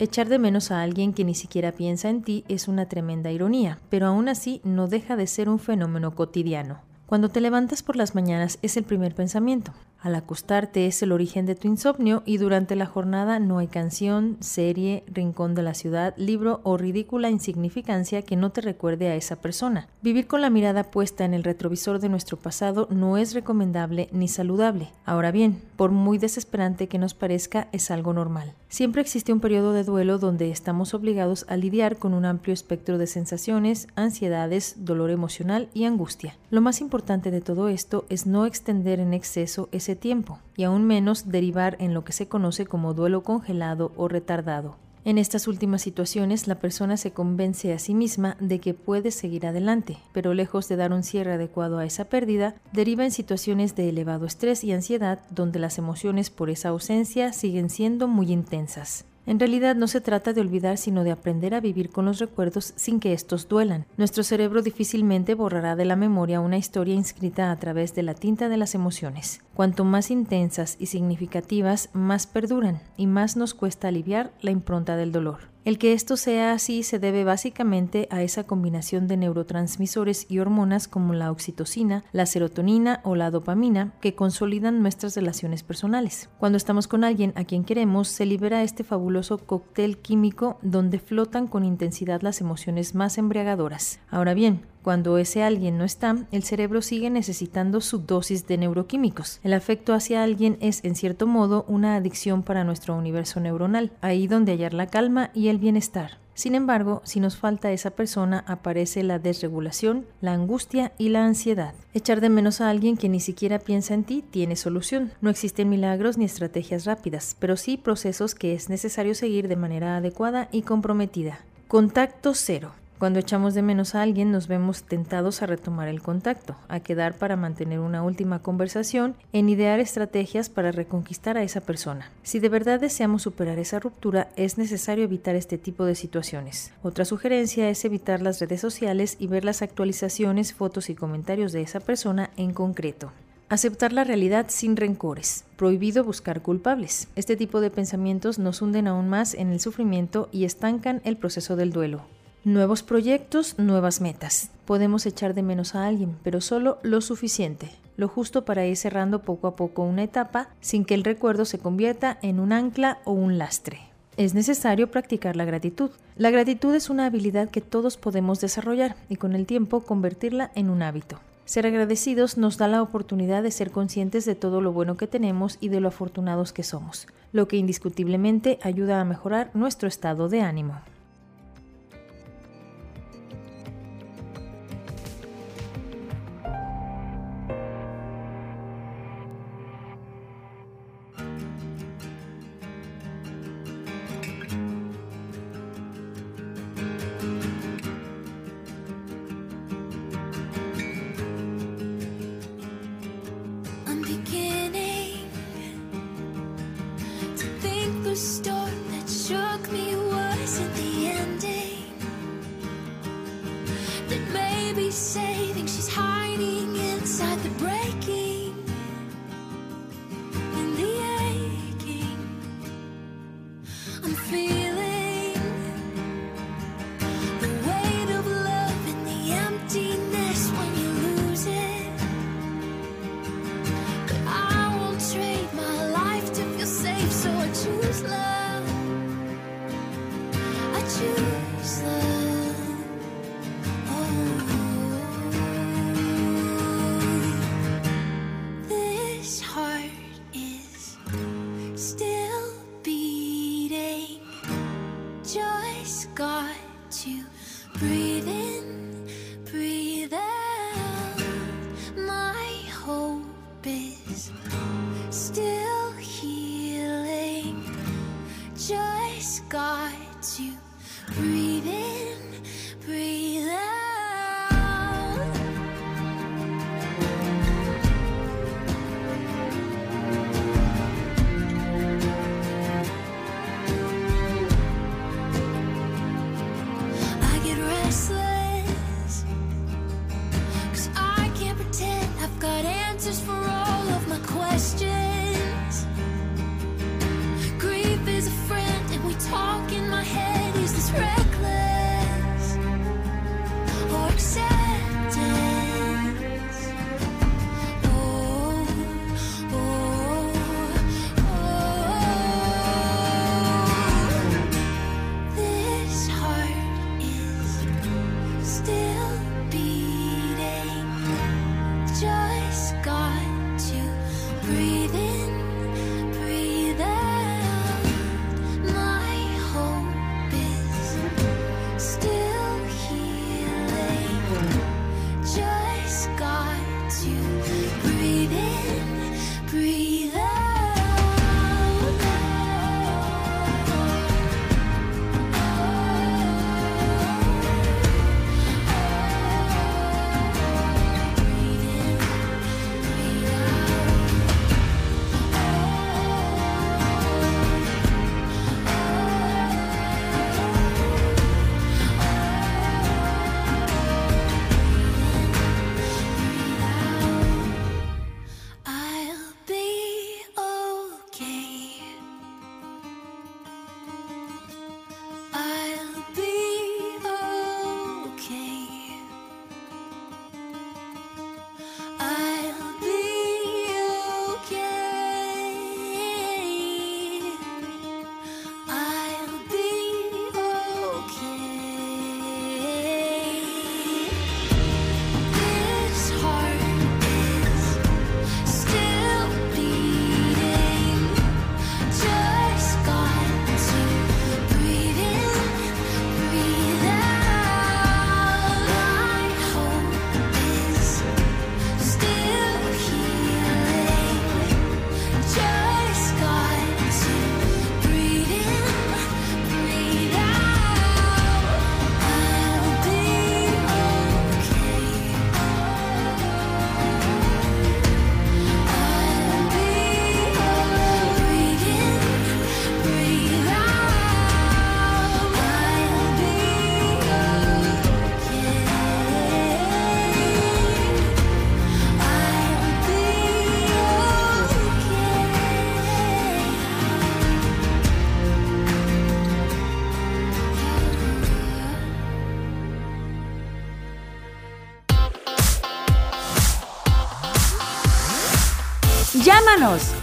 Echar 0.00 0.28
de 0.28 0.38
menos 0.38 0.70
a 0.70 0.82
alguien 0.82 1.12
que 1.12 1.24
ni 1.24 1.34
siquiera 1.34 1.72
piensa 1.72 2.08
en 2.08 2.22
ti 2.22 2.44
es 2.46 2.68
una 2.68 2.86
tremenda 2.86 3.32
ironía, 3.32 3.80
pero 3.90 4.06
aún 4.06 4.28
así 4.28 4.60
no 4.62 4.86
deja 4.86 5.16
de 5.16 5.26
ser 5.26 5.48
un 5.48 5.58
fenómeno 5.58 6.14
cotidiano. 6.14 6.82
Cuando 7.06 7.30
te 7.30 7.40
levantas 7.40 7.82
por 7.82 7.96
las 7.96 8.14
mañanas 8.14 8.60
es 8.62 8.76
el 8.76 8.84
primer 8.84 9.16
pensamiento. 9.16 9.72
Al 10.00 10.14
acostarte 10.14 10.86
es 10.86 11.02
el 11.02 11.10
origen 11.10 11.44
de 11.44 11.56
tu 11.56 11.66
insomnio 11.66 12.22
y 12.24 12.36
durante 12.36 12.76
la 12.76 12.86
jornada 12.86 13.40
no 13.40 13.58
hay 13.58 13.66
canción, 13.66 14.36
serie, 14.38 15.02
rincón 15.08 15.56
de 15.56 15.62
la 15.62 15.74
ciudad, 15.74 16.14
libro 16.16 16.60
o 16.62 16.76
ridícula 16.76 17.30
insignificancia 17.30 18.22
que 18.22 18.36
no 18.36 18.50
te 18.50 18.60
recuerde 18.60 19.08
a 19.08 19.16
esa 19.16 19.36
persona. 19.36 19.88
Vivir 20.00 20.28
con 20.28 20.40
la 20.40 20.50
mirada 20.50 20.84
puesta 20.84 21.24
en 21.24 21.34
el 21.34 21.42
retrovisor 21.42 21.98
de 21.98 22.08
nuestro 22.08 22.36
pasado 22.36 22.86
no 22.92 23.16
es 23.16 23.34
recomendable 23.34 24.08
ni 24.12 24.28
saludable. 24.28 24.90
Ahora 25.04 25.32
bien, 25.32 25.60
por 25.74 25.90
muy 25.90 26.18
desesperante 26.18 26.86
que 26.86 26.98
nos 26.98 27.14
parezca, 27.14 27.66
es 27.72 27.90
algo 27.90 28.12
normal. 28.12 28.52
Siempre 28.68 29.02
existe 29.02 29.32
un 29.32 29.40
periodo 29.40 29.72
de 29.72 29.82
duelo 29.82 30.18
donde 30.18 30.50
estamos 30.50 30.94
obligados 30.94 31.44
a 31.48 31.56
lidiar 31.56 31.96
con 31.96 32.14
un 32.14 32.24
amplio 32.24 32.54
espectro 32.54 32.98
de 32.98 33.06
sensaciones, 33.08 33.88
ansiedades, 33.96 34.76
dolor 34.84 35.10
emocional 35.10 35.70
y 35.74 35.84
angustia. 35.84 36.36
Lo 36.50 36.60
más 36.60 36.80
importante 36.80 37.30
de 37.30 37.40
todo 37.40 37.68
esto 37.68 38.04
es 38.10 38.26
no 38.26 38.46
extender 38.46 39.00
en 39.00 39.14
exceso 39.14 39.68
ese 39.72 39.87
tiempo, 39.96 40.38
y 40.56 40.64
aún 40.64 40.86
menos 40.86 41.28
derivar 41.28 41.76
en 41.80 41.94
lo 41.94 42.04
que 42.04 42.12
se 42.12 42.28
conoce 42.28 42.66
como 42.66 42.94
duelo 42.94 43.22
congelado 43.22 43.92
o 43.96 44.08
retardado. 44.08 44.76
En 45.04 45.16
estas 45.16 45.48
últimas 45.48 45.80
situaciones, 45.80 46.48
la 46.48 46.56
persona 46.56 46.96
se 46.96 47.12
convence 47.12 47.72
a 47.72 47.78
sí 47.78 47.94
misma 47.94 48.36
de 48.40 48.58
que 48.58 48.74
puede 48.74 49.10
seguir 49.10 49.46
adelante, 49.46 49.96
pero 50.12 50.34
lejos 50.34 50.68
de 50.68 50.76
dar 50.76 50.92
un 50.92 51.02
cierre 51.02 51.32
adecuado 51.32 51.78
a 51.78 51.86
esa 51.86 52.10
pérdida, 52.10 52.56
deriva 52.72 53.04
en 53.04 53.10
situaciones 53.10 53.74
de 53.74 53.88
elevado 53.88 54.26
estrés 54.26 54.64
y 54.64 54.72
ansiedad 54.72 55.20
donde 55.30 55.60
las 55.60 55.78
emociones 55.78 56.30
por 56.30 56.50
esa 56.50 56.70
ausencia 56.70 57.32
siguen 57.32 57.70
siendo 57.70 58.06
muy 58.06 58.32
intensas. 58.32 59.06
En 59.28 59.38
realidad 59.38 59.76
no 59.76 59.88
se 59.88 60.00
trata 60.00 60.32
de 60.32 60.40
olvidar, 60.40 60.78
sino 60.78 61.04
de 61.04 61.10
aprender 61.10 61.54
a 61.54 61.60
vivir 61.60 61.90
con 61.90 62.06
los 62.06 62.18
recuerdos 62.18 62.72
sin 62.76 62.98
que 62.98 63.12
estos 63.12 63.46
duelan. 63.46 63.84
Nuestro 63.98 64.22
cerebro 64.22 64.62
difícilmente 64.62 65.34
borrará 65.34 65.76
de 65.76 65.84
la 65.84 65.96
memoria 65.96 66.40
una 66.40 66.56
historia 66.56 66.94
inscrita 66.94 67.50
a 67.50 67.56
través 67.56 67.94
de 67.94 68.02
la 68.02 68.14
tinta 68.14 68.48
de 68.48 68.56
las 68.56 68.74
emociones. 68.74 69.42
Cuanto 69.52 69.84
más 69.84 70.10
intensas 70.10 70.76
y 70.80 70.86
significativas, 70.86 71.90
más 71.92 72.26
perduran 72.26 72.80
y 72.96 73.06
más 73.06 73.36
nos 73.36 73.52
cuesta 73.52 73.88
aliviar 73.88 74.32
la 74.40 74.50
impronta 74.50 74.96
del 74.96 75.12
dolor. 75.12 75.40
El 75.68 75.76
que 75.76 75.92
esto 75.92 76.16
sea 76.16 76.52
así 76.52 76.82
se 76.82 76.98
debe 76.98 77.24
básicamente 77.24 78.08
a 78.10 78.22
esa 78.22 78.44
combinación 78.44 79.06
de 79.06 79.18
neurotransmisores 79.18 80.24
y 80.30 80.38
hormonas 80.38 80.88
como 80.88 81.12
la 81.12 81.30
oxitocina, 81.30 82.04
la 82.10 82.24
serotonina 82.24 83.02
o 83.04 83.16
la 83.16 83.30
dopamina 83.30 83.92
que 84.00 84.14
consolidan 84.14 84.80
nuestras 84.80 85.14
relaciones 85.14 85.62
personales. 85.62 86.30
Cuando 86.38 86.56
estamos 86.56 86.88
con 86.88 87.04
alguien 87.04 87.34
a 87.36 87.44
quien 87.44 87.64
queremos, 87.64 88.08
se 88.08 88.24
libera 88.24 88.62
este 88.62 88.82
fabuloso 88.82 89.36
cóctel 89.36 89.98
químico 89.98 90.56
donde 90.62 91.00
flotan 91.00 91.46
con 91.46 91.66
intensidad 91.66 92.22
las 92.22 92.40
emociones 92.40 92.94
más 92.94 93.18
embriagadoras. 93.18 94.00
Ahora 94.10 94.32
bien, 94.32 94.62
cuando 94.88 95.18
ese 95.18 95.42
alguien 95.42 95.76
no 95.76 95.84
está, 95.84 96.16
el 96.32 96.44
cerebro 96.44 96.80
sigue 96.80 97.10
necesitando 97.10 97.82
su 97.82 97.98
dosis 97.98 98.46
de 98.46 98.56
neuroquímicos. 98.56 99.38
El 99.44 99.52
afecto 99.52 99.92
hacia 99.92 100.22
alguien 100.22 100.56
es, 100.62 100.82
en 100.82 100.94
cierto 100.94 101.26
modo, 101.26 101.66
una 101.68 101.94
adicción 101.94 102.42
para 102.42 102.64
nuestro 102.64 102.96
universo 102.96 103.38
neuronal, 103.38 103.92
ahí 104.00 104.26
donde 104.26 104.52
hallar 104.52 104.72
la 104.72 104.86
calma 104.86 105.28
y 105.34 105.48
el 105.48 105.58
bienestar. 105.58 106.12
Sin 106.32 106.54
embargo, 106.54 107.02
si 107.04 107.20
nos 107.20 107.36
falta 107.36 107.70
esa 107.70 107.90
persona, 107.90 108.44
aparece 108.46 109.02
la 109.02 109.18
desregulación, 109.18 110.06
la 110.22 110.32
angustia 110.32 110.92
y 110.96 111.10
la 111.10 111.26
ansiedad. 111.26 111.74
Echar 111.92 112.22
de 112.22 112.30
menos 112.30 112.62
a 112.62 112.70
alguien 112.70 112.96
que 112.96 113.10
ni 113.10 113.20
siquiera 113.20 113.58
piensa 113.58 113.92
en 113.92 114.04
ti 114.04 114.24
tiene 114.30 114.56
solución. 114.56 115.12
No 115.20 115.28
existen 115.28 115.68
milagros 115.68 116.16
ni 116.16 116.24
estrategias 116.24 116.86
rápidas, 116.86 117.36
pero 117.38 117.58
sí 117.58 117.76
procesos 117.76 118.34
que 118.34 118.54
es 118.54 118.70
necesario 118.70 119.14
seguir 119.14 119.48
de 119.48 119.56
manera 119.56 119.98
adecuada 119.98 120.48
y 120.50 120.62
comprometida. 120.62 121.40
Contacto 121.68 122.32
cero. 122.32 122.72
Cuando 122.98 123.20
echamos 123.20 123.54
de 123.54 123.62
menos 123.62 123.94
a 123.94 124.02
alguien 124.02 124.32
nos 124.32 124.48
vemos 124.48 124.82
tentados 124.82 125.40
a 125.40 125.46
retomar 125.46 125.86
el 125.86 126.02
contacto, 126.02 126.56
a 126.66 126.80
quedar 126.80 127.14
para 127.14 127.36
mantener 127.36 127.78
una 127.78 128.02
última 128.02 128.40
conversación, 128.40 129.14
en 129.32 129.48
idear 129.48 129.78
estrategias 129.78 130.48
para 130.48 130.72
reconquistar 130.72 131.36
a 131.36 131.44
esa 131.44 131.60
persona. 131.60 132.10
Si 132.24 132.40
de 132.40 132.48
verdad 132.48 132.80
deseamos 132.80 133.22
superar 133.22 133.60
esa 133.60 133.78
ruptura, 133.78 134.30
es 134.34 134.58
necesario 134.58 135.04
evitar 135.04 135.36
este 135.36 135.58
tipo 135.58 135.84
de 135.84 135.94
situaciones. 135.94 136.72
Otra 136.82 137.04
sugerencia 137.04 137.70
es 137.70 137.84
evitar 137.84 138.20
las 138.20 138.40
redes 138.40 138.60
sociales 138.60 139.14
y 139.20 139.28
ver 139.28 139.44
las 139.44 139.62
actualizaciones, 139.62 140.52
fotos 140.52 140.90
y 140.90 140.96
comentarios 140.96 141.52
de 141.52 141.62
esa 141.62 141.78
persona 141.78 142.30
en 142.36 142.52
concreto. 142.52 143.12
Aceptar 143.48 143.92
la 143.92 144.02
realidad 144.02 144.46
sin 144.48 144.76
rencores. 144.76 145.44
Prohibido 145.56 146.02
buscar 146.02 146.42
culpables. 146.42 147.06
Este 147.14 147.36
tipo 147.36 147.60
de 147.60 147.70
pensamientos 147.70 148.40
nos 148.40 148.60
hunden 148.60 148.88
aún 148.88 149.08
más 149.08 149.34
en 149.34 149.52
el 149.52 149.60
sufrimiento 149.60 150.28
y 150.32 150.44
estancan 150.44 151.00
el 151.04 151.16
proceso 151.16 151.54
del 151.54 151.72
duelo. 151.72 152.02
Nuevos 152.48 152.82
proyectos, 152.82 153.58
nuevas 153.58 154.00
metas. 154.00 154.50
Podemos 154.64 155.04
echar 155.04 155.34
de 155.34 155.42
menos 155.42 155.74
a 155.74 155.84
alguien, 155.86 156.16
pero 156.22 156.40
solo 156.40 156.78
lo 156.82 157.02
suficiente, 157.02 157.68
lo 157.98 158.08
justo 158.08 158.46
para 158.46 158.64
ir 158.64 158.74
cerrando 158.74 159.20
poco 159.20 159.48
a 159.48 159.54
poco 159.54 159.82
una 159.82 160.02
etapa 160.02 160.48
sin 160.62 160.86
que 160.86 160.94
el 160.94 161.04
recuerdo 161.04 161.44
se 161.44 161.58
convierta 161.58 162.18
en 162.22 162.40
un 162.40 162.54
ancla 162.54 163.00
o 163.04 163.12
un 163.12 163.36
lastre. 163.36 163.80
Es 164.16 164.32
necesario 164.32 164.90
practicar 164.90 165.36
la 165.36 165.44
gratitud. 165.44 165.90
La 166.16 166.30
gratitud 166.30 166.74
es 166.74 166.88
una 166.88 167.04
habilidad 167.04 167.50
que 167.50 167.60
todos 167.60 167.98
podemos 167.98 168.40
desarrollar 168.40 168.96
y 169.10 169.16
con 169.16 169.34
el 169.34 169.44
tiempo 169.44 169.80
convertirla 169.80 170.50
en 170.54 170.70
un 170.70 170.80
hábito. 170.80 171.20
Ser 171.44 171.66
agradecidos 171.66 172.38
nos 172.38 172.56
da 172.56 172.66
la 172.66 172.80
oportunidad 172.80 173.42
de 173.42 173.50
ser 173.50 173.70
conscientes 173.70 174.24
de 174.24 174.36
todo 174.36 174.62
lo 174.62 174.72
bueno 174.72 174.96
que 174.96 175.06
tenemos 175.06 175.58
y 175.60 175.68
de 175.68 175.80
lo 175.80 175.88
afortunados 175.88 176.54
que 176.54 176.62
somos, 176.62 177.08
lo 177.30 177.46
que 177.46 177.58
indiscutiblemente 177.58 178.58
ayuda 178.62 179.02
a 179.02 179.04
mejorar 179.04 179.50
nuestro 179.52 179.86
estado 179.86 180.30
de 180.30 180.40
ánimo. 180.40 180.80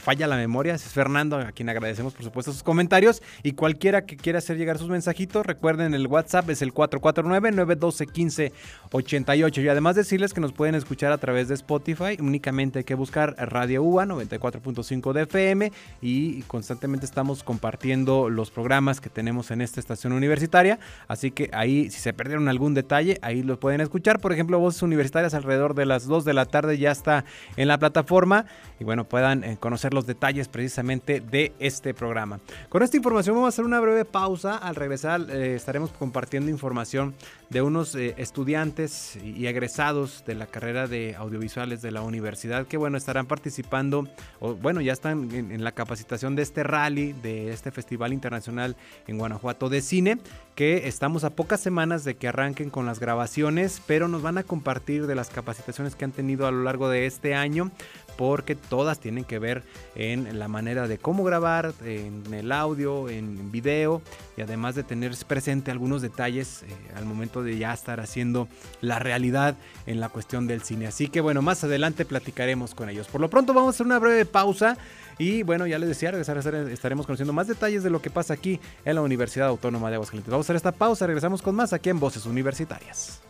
falla 0.00 0.26
la 0.26 0.36
memoria, 0.36 0.74
es 0.74 0.84
Fernando, 0.84 1.36
a 1.36 1.52
quien 1.52 1.68
agradecemos 1.68 2.14
por 2.14 2.24
supuesto 2.24 2.50
sus 2.52 2.62
comentarios 2.62 3.22
y 3.42 3.52
cualquiera 3.52 4.06
que 4.06 4.16
quiera 4.16 4.38
hacer 4.38 4.56
llegar 4.56 4.78
sus 4.78 4.88
mensajitos, 4.88 5.44
recuerden 5.44 5.92
el 5.92 6.06
WhatsApp 6.06 6.48
es 6.48 6.62
el 6.62 6.72
449-912-1588 6.72 9.62
y 9.62 9.68
además 9.68 9.96
decirles 9.96 10.32
que 10.32 10.40
nos 10.40 10.52
pueden 10.52 10.74
escuchar 10.74 11.12
a 11.12 11.18
través 11.18 11.48
de 11.48 11.54
Spotify, 11.54 12.16
únicamente 12.18 12.78
hay 12.78 12.84
que 12.84 12.94
buscar 12.94 13.34
Radio 13.36 13.82
UA 13.82 14.06
94.5 14.06 15.12
de 15.12 15.22
FM 15.22 15.70
y 16.00 16.40
constantemente 16.42 17.04
estamos 17.04 17.42
compartiendo 17.42 18.30
los 18.30 18.50
programas 18.50 19.02
que 19.02 19.10
tenemos 19.10 19.50
en 19.50 19.60
esta 19.60 19.80
estación 19.80 20.14
universitaria, 20.14 20.78
así 21.08 21.30
que 21.30 21.50
ahí 21.52 21.90
si 21.90 22.00
se 22.00 22.14
perdieron 22.14 22.48
algún 22.48 22.72
detalle, 22.72 23.18
ahí 23.20 23.42
lo 23.42 23.60
pueden 23.60 23.82
escuchar, 23.82 24.18
por 24.18 24.32
ejemplo, 24.32 24.58
voces 24.58 24.82
universitarias 24.82 25.34
alrededor 25.34 25.74
de 25.74 25.84
las 25.84 26.06
2 26.06 26.24
de 26.24 26.32
la 26.32 26.46
tarde 26.46 26.78
ya 26.78 27.01
está 27.02 27.24
en 27.56 27.68
la 27.68 27.78
plataforma 27.78 28.46
y 28.78 28.84
bueno, 28.84 29.04
puedan 29.04 29.44
eh, 29.44 29.56
conocer 29.58 29.92
los 29.92 30.06
detalles 30.06 30.48
precisamente 30.48 31.20
de 31.20 31.52
este 31.58 31.94
programa. 31.94 32.40
Con 32.68 32.82
esta 32.82 32.96
información 32.96 33.36
vamos 33.36 33.46
a 33.46 33.48
hacer 33.50 33.64
una 33.64 33.80
breve 33.80 34.04
pausa. 34.04 34.56
Al 34.56 34.76
regresar 34.76 35.20
eh, 35.30 35.54
estaremos 35.54 35.90
compartiendo 35.90 36.50
información 36.50 37.14
de 37.50 37.62
unos 37.62 37.94
eh, 37.94 38.14
estudiantes 38.18 39.16
y 39.16 39.46
egresados 39.46 40.24
de 40.26 40.34
la 40.34 40.46
carrera 40.46 40.86
de 40.86 41.16
audiovisuales 41.16 41.82
de 41.82 41.90
la 41.90 42.02
universidad 42.02 42.66
que 42.66 42.76
bueno, 42.76 42.96
estarán 42.96 43.26
participando 43.26 44.08
o 44.40 44.54
bueno, 44.54 44.80
ya 44.80 44.92
están 44.92 45.30
en, 45.32 45.52
en 45.52 45.64
la 45.64 45.72
capacitación 45.72 46.36
de 46.36 46.42
este 46.42 46.62
rally, 46.62 47.12
de 47.12 47.52
este 47.52 47.70
Festival 47.70 48.12
Internacional 48.12 48.76
en 49.06 49.18
Guanajuato 49.18 49.68
de 49.68 49.82
Cine, 49.82 50.18
que 50.54 50.86
estamos 50.86 51.24
a 51.24 51.30
pocas 51.30 51.60
semanas 51.60 52.04
de 52.04 52.16
que 52.16 52.28
arranquen 52.28 52.70
con 52.70 52.86
las 52.86 53.00
grabaciones, 53.00 53.82
pero 53.86 54.08
nos 54.08 54.22
van 54.22 54.38
a 54.38 54.42
compartir 54.42 55.06
de 55.06 55.14
las 55.14 55.30
capacitaciones 55.30 55.96
que 55.96 56.04
han 56.04 56.12
tenido 56.12 56.46
a 56.46 56.50
lo 56.50 56.62
largo 56.62 56.88
de 56.88 57.06
este 57.06 57.34
año 57.34 57.70
porque 58.16 58.54
todas 58.54 58.98
tienen 58.98 59.24
que 59.24 59.38
ver 59.38 59.62
en 59.94 60.38
la 60.38 60.48
manera 60.48 60.88
de 60.88 60.98
cómo 60.98 61.24
grabar, 61.24 61.72
en 61.84 62.22
el 62.32 62.52
audio, 62.52 63.08
en 63.08 63.50
video 63.50 64.02
y 64.36 64.42
además 64.42 64.74
de 64.74 64.82
tener 64.82 65.12
presente 65.26 65.70
algunos 65.70 66.02
detalles 66.02 66.62
eh, 66.62 66.66
al 66.96 67.04
momento 67.04 67.42
de 67.42 67.58
ya 67.58 67.72
estar 67.72 68.00
haciendo 68.00 68.48
la 68.80 68.98
realidad 68.98 69.56
en 69.86 70.00
la 70.00 70.08
cuestión 70.08 70.46
del 70.46 70.62
cine. 70.62 70.86
Así 70.86 71.08
que 71.08 71.20
bueno, 71.20 71.42
más 71.42 71.64
adelante 71.64 72.04
platicaremos 72.04 72.74
con 72.74 72.88
ellos. 72.88 73.08
Por 73.08 73.20
lo 73.20 73.30
pronto 73.30 73.52
vamos 73.54 73.68
a 73.68 73.76
hacer 73.76 73.86
una 73.86 73.98
breve 73.98 74.24
pausa. 74.24 74.76
Y 75.18 75.42
bueno, 75.42 75.66
ya 75.66 75.78
les 75.78 75.88
decía, 75.88 76.10
estaremos 76.10 77.06
conociendo 77.06 77.32
más 77.32 77.46
detalles 77.46 77.82
de 77.82 77.90
lo 77.90 78.00
que 78.00 78.10
pasa 78.10 78.34
aquí 78.34 78.58
en 78.84 78.94
la 78.94 79.02
Universidad 79.02 79.48
Autónoma 79.48 79.88
de 79.88 79.96
Aguascalientes. 79.96 80.30
Vamos 80.30 80.44
a 80.44 80.46
hacer 80.46 80.56
esta 80.56 80.72
pausa, 80.72 81.06
regresamos 81.06 81.42
con 81.42 81.54
más 81.54 81.72
aquí 81.72 81.90
en 81.90 82.00
Voces 82.00 82.26
Universitarias. 82.26 83.20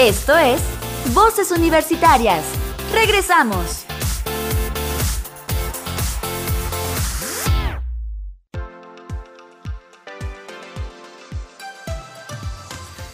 Esto 0.00 0.34
es 0.34 0.62
Voces 1.12 1.50
Universitarias. 1.50 2.42
Regresamos. 2.90 3.84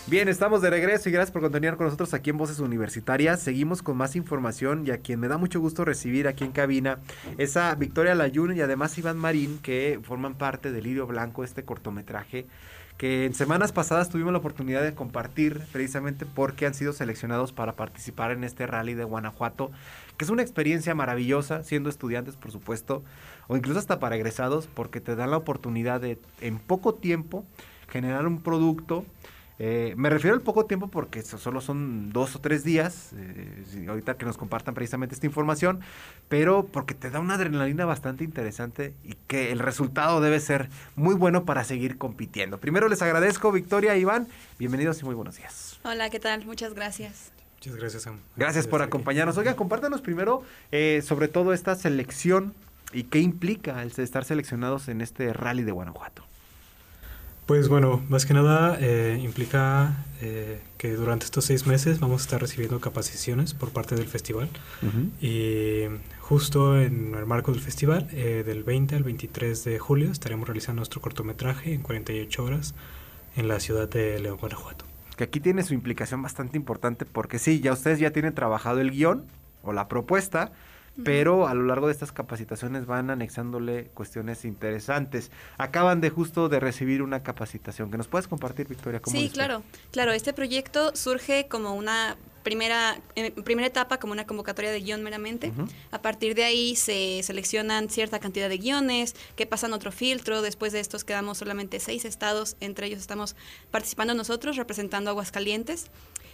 Bien, 0.06 0.28
estamos 0.28 0.62
de 0.62 0.70
regreso 0.70 1.08
y 1.08 1.12
gracias 1.12 1.32
por 1.32 1.42
continuar 1.42 1.76
con 1.76 1.86
nosotros 1.86 2.14
aquí 2.14 2.30
en 2.30 2.38
Voces 2.38 2.60
Universitarias. 2.60 3.40
Seguimos 3.40 3.82
con 3.82 3.96
más 3.96 4.14
información 4.14 4.86
y 4.86 4.92
a 4.92 4.98
quien 4.98 5.18
me 5.18 5.26
da 5.26 5.38
mucho 5.38 5.58
gusto 5.58 5.84
recibir 5.84 6.28
aquí 6.28 6.44
en 6.44 6.52
cabina 6.52 7.00
es 7.36 7.56
a 7.56 7.74
Victoria 7.74 8.14
Layún 8.14 8.56
y 8.56 8.60
además 8.60 8.96
Iván 8.96 9.16
Marín 9.16 9.58
que 9.58 9.98
forman 10.04 10.36
parte 10.36 10.70
del 10.70 10.84
Lirio 10.84 11.08
Blanco, 11.08 11.42
este 11.42 11.64
cortometraje 11.64 12.46
que 12.96 13.26
en 13.26 13.34
semanas 13.34 13.72
pasadas 13.72 14.08
tuvimos 14.08 14.32
la 14.32 14.38
oportunidad 14.38 14.82
de 14.82 14.94
compartir 14.94 15.60
precisamente 15.72 16.24
porque 16.24 16.66
han 16.66 16.74
sido 16.74 16.92
seleccionados 16.92 17.52
para 17.52 17.74
participar 17.74 18.30
en 18.30 18.42
este 18.42 18.66
rally 18.66 18.94
de 18.94 19.04
Guanajuato, 19.04 19.70
que 20.16 20.24
es 20.24 20.30
una 20.30 20.42
experiencia 20.42 20.94
maravillosa, 20.94 21.62
siendo 21.62 21.90
estudiantes 21.90 22.36
por 22.36 22.52
supuesto, 22.52 23.04
o 23.48 23.56
incluso 23.56 23.78
hasta 23.78 24.00
para 24.00 24.16
egresados, 24.16 24.66
porque 24.66 25.00
te 25.00 25.14
dan 25.14 25.30
la 25.30 25.36
oportunidad 25.36 26.00
de 26.00 26.18
en 26.40 26.58
poco 26.58 26.94
tiempo 26.94 27.44
generar 27.88 28.26
un 28.26 28.40
producto 28.40 29.04
eh, 29.58 29.94
me 29.96 30.10
refiero 30.10 30.34
al 30.34 30.42
poco 30.42 30.66
tiempo 30.66 30.88
porque 30.88 31.22
solo 31.22 31.60
son 31.60 32.12
dos 32.12 32.36
o 32.36 32.40
tres 32.40 32.62
días, 32.62 33.12
eh, 33.16 33.86
ahorita 33.88 34.16
que 34.16 34.26
nos 34.26 34.36
compartan 34.36 34.74
precisamente 34.74 35.14
esta 35.14 35.26
información, 35.26 35.80
pero 36.28 36.66
porque 36.66 36.94
te 36.94 37.10
da 37.10 37.20
una 37.20 37.34
adrenalina 37.34 37.86
bastante 37.86 38.24
interesante 38.24 38.94
y 39.02 39.14
que 39.26 39.52
el 39.52 39.58
resultado 39.58 40.20
debe 40.20 40.40
ser 40.40 40.68
muy 40.94 41.14
bueno 41.14 41.44
para 41.44 41.64
seguir 41.64 41.96
compitiendo. 41.96 42.58
Primero 42.58 42.88
les 42.88 43.00
agradezco, 43.00 43.50
Victoria 43.50 43.94
e 43.94 44.00
Iván, 44.00 44.28
bienvenidos 44.58 45.00
y 45.00 45.04
muy 45.06 45.14
buenos 45.14 45.36
días. 45.36 45.80
Hola, 45.84 46.10
¿qué 46.10 46.20
tal? 46.20 46.44
Muchas 46.44 46.74
gracias. 46.74 47.32
Muchas 47.54 47.76
gracias, 47.76 48.02
Sam. 48.02 48.18
Gracias 48.36 48.66
por 48.66 48.82
acompañarnos. 48.82 49.38
Oiga, 49.38 49.56
compártanos 49.56 50.02
primero 50.02 50.42
eh, 50.70 51.02
sobre 51.02 51.28
todo 51.28 51.54
esta 51.54 51.74
selección 51.74 52.54
y 52.92 53.04
qué 53.04 53.20
implica 53.20 53.82
el 53.82 53.90
estar 53.96 54.24
seleccionados 54.24 54.88
en 54.88 55.00
este 55.00 55.32
rally 55.32 55.62
de 55.62 55.72
Guanajuato. 55.72 56.25
Pues 57.46 57.68
bueno, 57.68 58.02
más 58.08 58.26
que 58.26 58.34
nada 58.34 58.76
eh, 58.80 59.20
implica 59.22 60.04
eh, 60.20 60.60
que 60.78 60.94
durante 60.94 61.26
estos 61.26 61.44
seis 61.44 61.64
meses 61.64 62.00
vamos 62.00 62.22
a 62.22 62.24
estar 62.24 62.40
recibiendo 62.40 62.80
capacitaciones 62.80 63.54
por 63.54 63.70
parte 63.70 63.94
del 63.94 64.08
festival. 64.08 64.48
Y 65.20 65.82
justo 66.20 66.76
en 66.76 67.14
el 67.14 67.24
marco 67.24 67.52
del 67.52 67.60
festival, 67.60 68.08
eh, 68.10 68.42
del 68.44 68.64
20 68.64 68.96
al 68.96 69.04
23 69.04 69.62
de 69.62 69.78
julio, 69.78 70.10
estaremos 70.10 70.48
realizando 70.48 70.80
nuestro 70.80 71.00
cortometraje 71.00 71.72
en 71.72 71.82
48 71.82 72.42
horas 72.42 72.74
en 73.36 73.46
la 73.46 73.60
ciudad 73.60 73.88
de 73.88 74.18
León, 74.18 74.38
Guanajuato. 74.38 74.84
Que 75.16 75.22
aquí 75.22 75.38
tiene 75.38 75.62
su 75.62 75.72
implicación 75.72 76.22
bastante 76.22 76.56
importante 76.56 77.04
porque 77.04 77.38
sí, 77.38 77.60
ya 77.60 77.72
ustedes 77.72 78.00
ya 78.00 78.10
tienen 78.10 78.34
trabajado 78.34 78.80
el 78.80 78.90
guion 78.90 79.24
o 79.62 79.72
la 79.72 79.86
propuesta, 79.86 80.50
pero 81.04 81.46
a 81.46 81.54
lo 81.54 81.64
largo 81.64 81.86
de 81.86 81.92
estas 81.92 82.12
capacitaciones 82.12 82.86
van 82.86 83.10
anexándole 83.10 83.86
cuestiones 83.94 84.44
interesantes. 84.44 85.30
Acaban 85.58 86.00
de 86.00 86.10
justo 86.10 86.48
de 86.48 86.60
recibir 86.60 87.02
una 87.02 87.22
capacitación. 87.22 87.90
¿Que 87.90 87.98
nos 87.98 88.08
puedes 88.08 88.28
compartir, 88.28 88.68
Victoria? 88.68 89.00
¿Cómo 89.00 89.16
Sí, 89.16 89.30
claro. 89.30 89.62
Claro, 89.90 90.12
este 90.12 90.32
proyecto 90.32 90.94
surge 90.96 91.48
como 91.48 91.74
una 91.74 92.16
primera, 92.46 93.00
en 93.16 93.32
primera 93.42 93.66
etapa 93.66 93.98
como 93.98 94.12
una 94.12 94.24
convocatoria 94.24 94.70
de 94.70 94.80
guion 94.80 95.02
meramente. 95.02 95.48
Ujú. 95.48 95.66
A 95.90 96.00
partir 96.00 96.36
de 96.36 96.44
ahí 96.44 96.76
se 96.76 97.20
seleccionan 97.24 97.90
cierta 97.90 98.20
cantidad 98.20 98.48
de 98.48 98.58
guiones 98.58 99.16
que 99.34 99.46
pasan 99.46 99.72
otro 99.72 99.90
filtro. 99.90 100.42
Después 100.42 100.72
de 100.72 100.78
estos 100.78 101.02
quedamos 101.02 101.38
solamente 101.38 101.80
seis 101.80 102.04
estados. 102.04 102.56
Entre 102.60 102.86
ellos 102.86 103.00
estamos 103.00 103.34
participando 103.72 104.14
nosotros, 104.14 104.56
representando 104.56 105.10
Aguascalientes. 105.10 105.90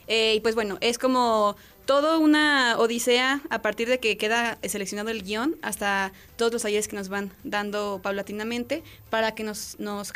Eh, 0.06 0.34
y 0.36 0.40
pues 0.40 0.54
bueno, 0.54 0.78
es 0.80 0.98
como 0.98 1.56
toda 1.85 2.18
una 2.18 2.76
odisea 2.78 3.43
a 3.51 3.61
partir 3.62 3.89
de 3.89 3.99
que 3.99 4.16
queda 4.16 4.59
seleccionado 4.62 5.11
el 5.11 5.22
guion 5.22 5.57
hasta 5.62 6.12
todos 6.37 6.53
los 6.53 6.62
talleres 6.62 6.89
que 6.89 6.97
nos 6.97 7.09
van 7.09 7.33
dando 7.45 8.01
paulatinamente 8.03 8.83
para 9.11 9.35
que 9.35 9.45
nos, 9.45 9.78
nos 9.78 10.12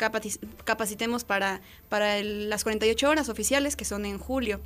capacitemos 0.65 1.23
para, 1.23 1.61
para 1.89 2.17
el- 2.17 2.49
las 2.49 2.63
48 2.63 3.09
horas 3.09 3.29
oficiales 3.29 3.75
que 3.75 3.85
son 3.85 4.05
en 4.05 4.17
julio. 4.17 4.59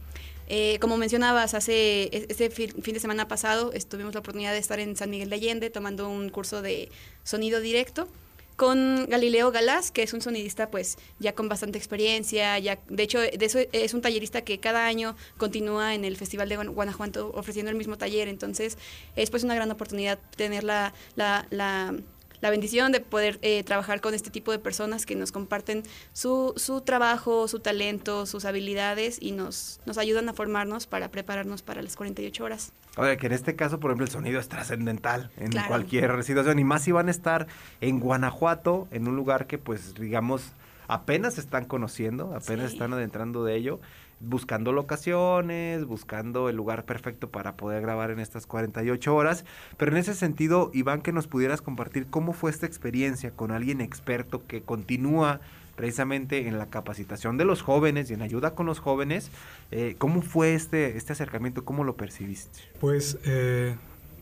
Eh, 0.47 0.77
como 0.81 0.97
mencionabas, 0.97 1.53
hace 1.53 2.03
e- 2.03 2.25
este 2.29 2.49
fin, 2.49 2.71
de 2.83 2.99
semana 2.99 3.27
pasado 3.27 3.71
estuvimos 3.73 4.13
la 4.13 4.19
oportunidad 4.19 4.51
de 4.51 4.57
estar 4.59 4.79
en 4.79 4.95
San 4.97 5.09
Miguel 5.09 5.29
de 5.29 5.35
Allende 5.37 5.69
tomando 5.69 6.09
un 6.09 6.29
curso 6.29 6.61
de 6.61 6.89
sonido 7.23 7.61
directo 7.61 8.07
con 8.55 9.05
Galileo 9.09 9.51
Galás, 9.51 9.91
que 9.91 10.03
es 10.03 10.13
un 10.13 10.21
sonidista 10.21 10.69
pues 10.69 10.97
ya 11.19 11.33
con 11.33 11.49
bastante 11.49 11.77
experiencia, 11.77 12.57
ya 12.59 12.79
de 12.89 13.03
hecho 13.03 13.19
de 13.19 13.37
eso 13.39 13.59
es 13.71 13.93
un 13.93 14.01
tallerista 14.01 14.41
que 14.43 14.59
cada 14.59 14.85
año 14.85 15.15
continúa 15.37 15.95
en 15.95 16.05
el 16.05 16.15
Festival 16.17 16.47
de 16.49 16.57
Guan- 16.57 16.73
Guanajuato 16.73 17.31
ofreciendo 17.33 17.71
el 17.71 17.77
mismo 17.77 17.97
taller, 17.97 18.27
entonces 18.27 18.77
es 19.15 19.29
pues 19.31 19.43
una 19.43 19.55
gran 19.55 19.71
oportunidad 19.71 20.19
tener 20.35 20.63
la, 20.63 20.93
la, 21.15 21.47
la- 21.49 21.95
la 22.41 22.49
bendición 22.49 22.91
de 22.91 22.99
poder 22.99 23.39
eh, 23.41 23.63
trabajar 23.63 24.01
con 24.01 24.13
este 24.13 24.29
tipo 24.29 24.51
de 24.51 24.59
personas 24.59 25.05
que 25.05 25.15
nos 25.15 25.31
comparten 25.31 25.83
su, 26.13 26.53
su 26.57 26.81
trabajo, 26.81 27.47
su 27.47 27.59
talento, 27.59 28.25
sus 28.25 28.45
habilidades 28.45 29.17
y 29.21 29.31
nos, 29.31 29.79
nos 29.85 29.97
ayudan 29.97 30.27
a 30.29 30.33
formarnos 30.33 30.87
para 30.87 31.09
prepararnos 31.11 31.61
para 31.61 31.81
las 31.81 31.95
48 31.95 32.43
horas. 32.43 32.73
Oye, 32.97 33.15
que 33.17 33.27
en 33.27 33.33
este 33.33 33.55
caso, 33.55 33.79
por 33.79 33.91
ejemplo, 33.91 34.05
el 34.05 34.11
sonido 34.11 34.39
es 34.39 34.49
trascendental 34.49 35.31
en 35.37 35.51
Claro. 35.51 35.67
cualquier 35.69 36.23
situación. 36.23 36.59
Y 36.59 36.63
más 36.63 36.83
si 36.83 36.91
van 36.91 37.07
a 37.07 37.11
estar 37.11 37.47
en 37.79 37.99
Guanajuato, 37.99 38.87
en 38.91 39.07
un 39.07 39.15
lugar 39.15 39.47
que, 39.47 39.57
pues, 39.57 39.93
digamos, 39.93 40.51
apenas 40.87 41.37
están 41.37 41.65
conociendo, 41.65 42.33
apenas 42.35 42.71
Sí. 42.71 42.75
están 42.75 42.91
adentrando 42.93 43.45
de 43.45 43.55
ello, 43.55 43.79
buscando 44.21 44.71
locaciones, 44.71 45.85
buscando 45.85 46.49
el 46.49 46.55
lugar 46.55 46.85
perfecto 46.85 47.29
para 47.29 47.55
poder 47.55 47.81
grabar 47.81 48.11
en 48.11 48.19
estas 48.19 48.45
48 48.45 49.15
horas. 49.15 49.45
Pero 49.77 49.91
en 49.91 49.97
ese 49.97 50.13
sentido, 50.13 50.71
Iván, 50.73 51.01
que 51.01 51.11
nos 51.11 51.27
pudieras 51.27 51.61
compartir 51.61 52.07
cómo 52.07 52.33
fue 52.33 52.51
esta 52.51 52.65
experiencia 52.65 53.31
con 53.31 53.51
alguien 53.51 53.81
experto 53.81 54.45
que 54.47 54.61
continúa 54.61 55.41
precisamente 55.75 56.47
en 56.47 56.57
la 56.59 56.67
capacitación 56.67 57.37
de 57.37 57.45
los 57.45 57.61
jóvenes 57.61 58.11
y 58.11 58.13
en 58.13 58.21
ayuda 58.21 58.53
con 58.53 58.65
los 58.65 58.79
jóvenes. 58.79 59.31
Eh, 59.71 59.95
¿Cómo 59.97 60.21
fue 60.21 60.53
este, 60.53 60.97
este 60.97 61.13
acercamiento? 61.13 61.65
¿Cómo 61.65 61.83
lo 61.83 61.95
percibiste? 61.95 62.59
Pues 62.79 63.17
eh, 63.25 63.75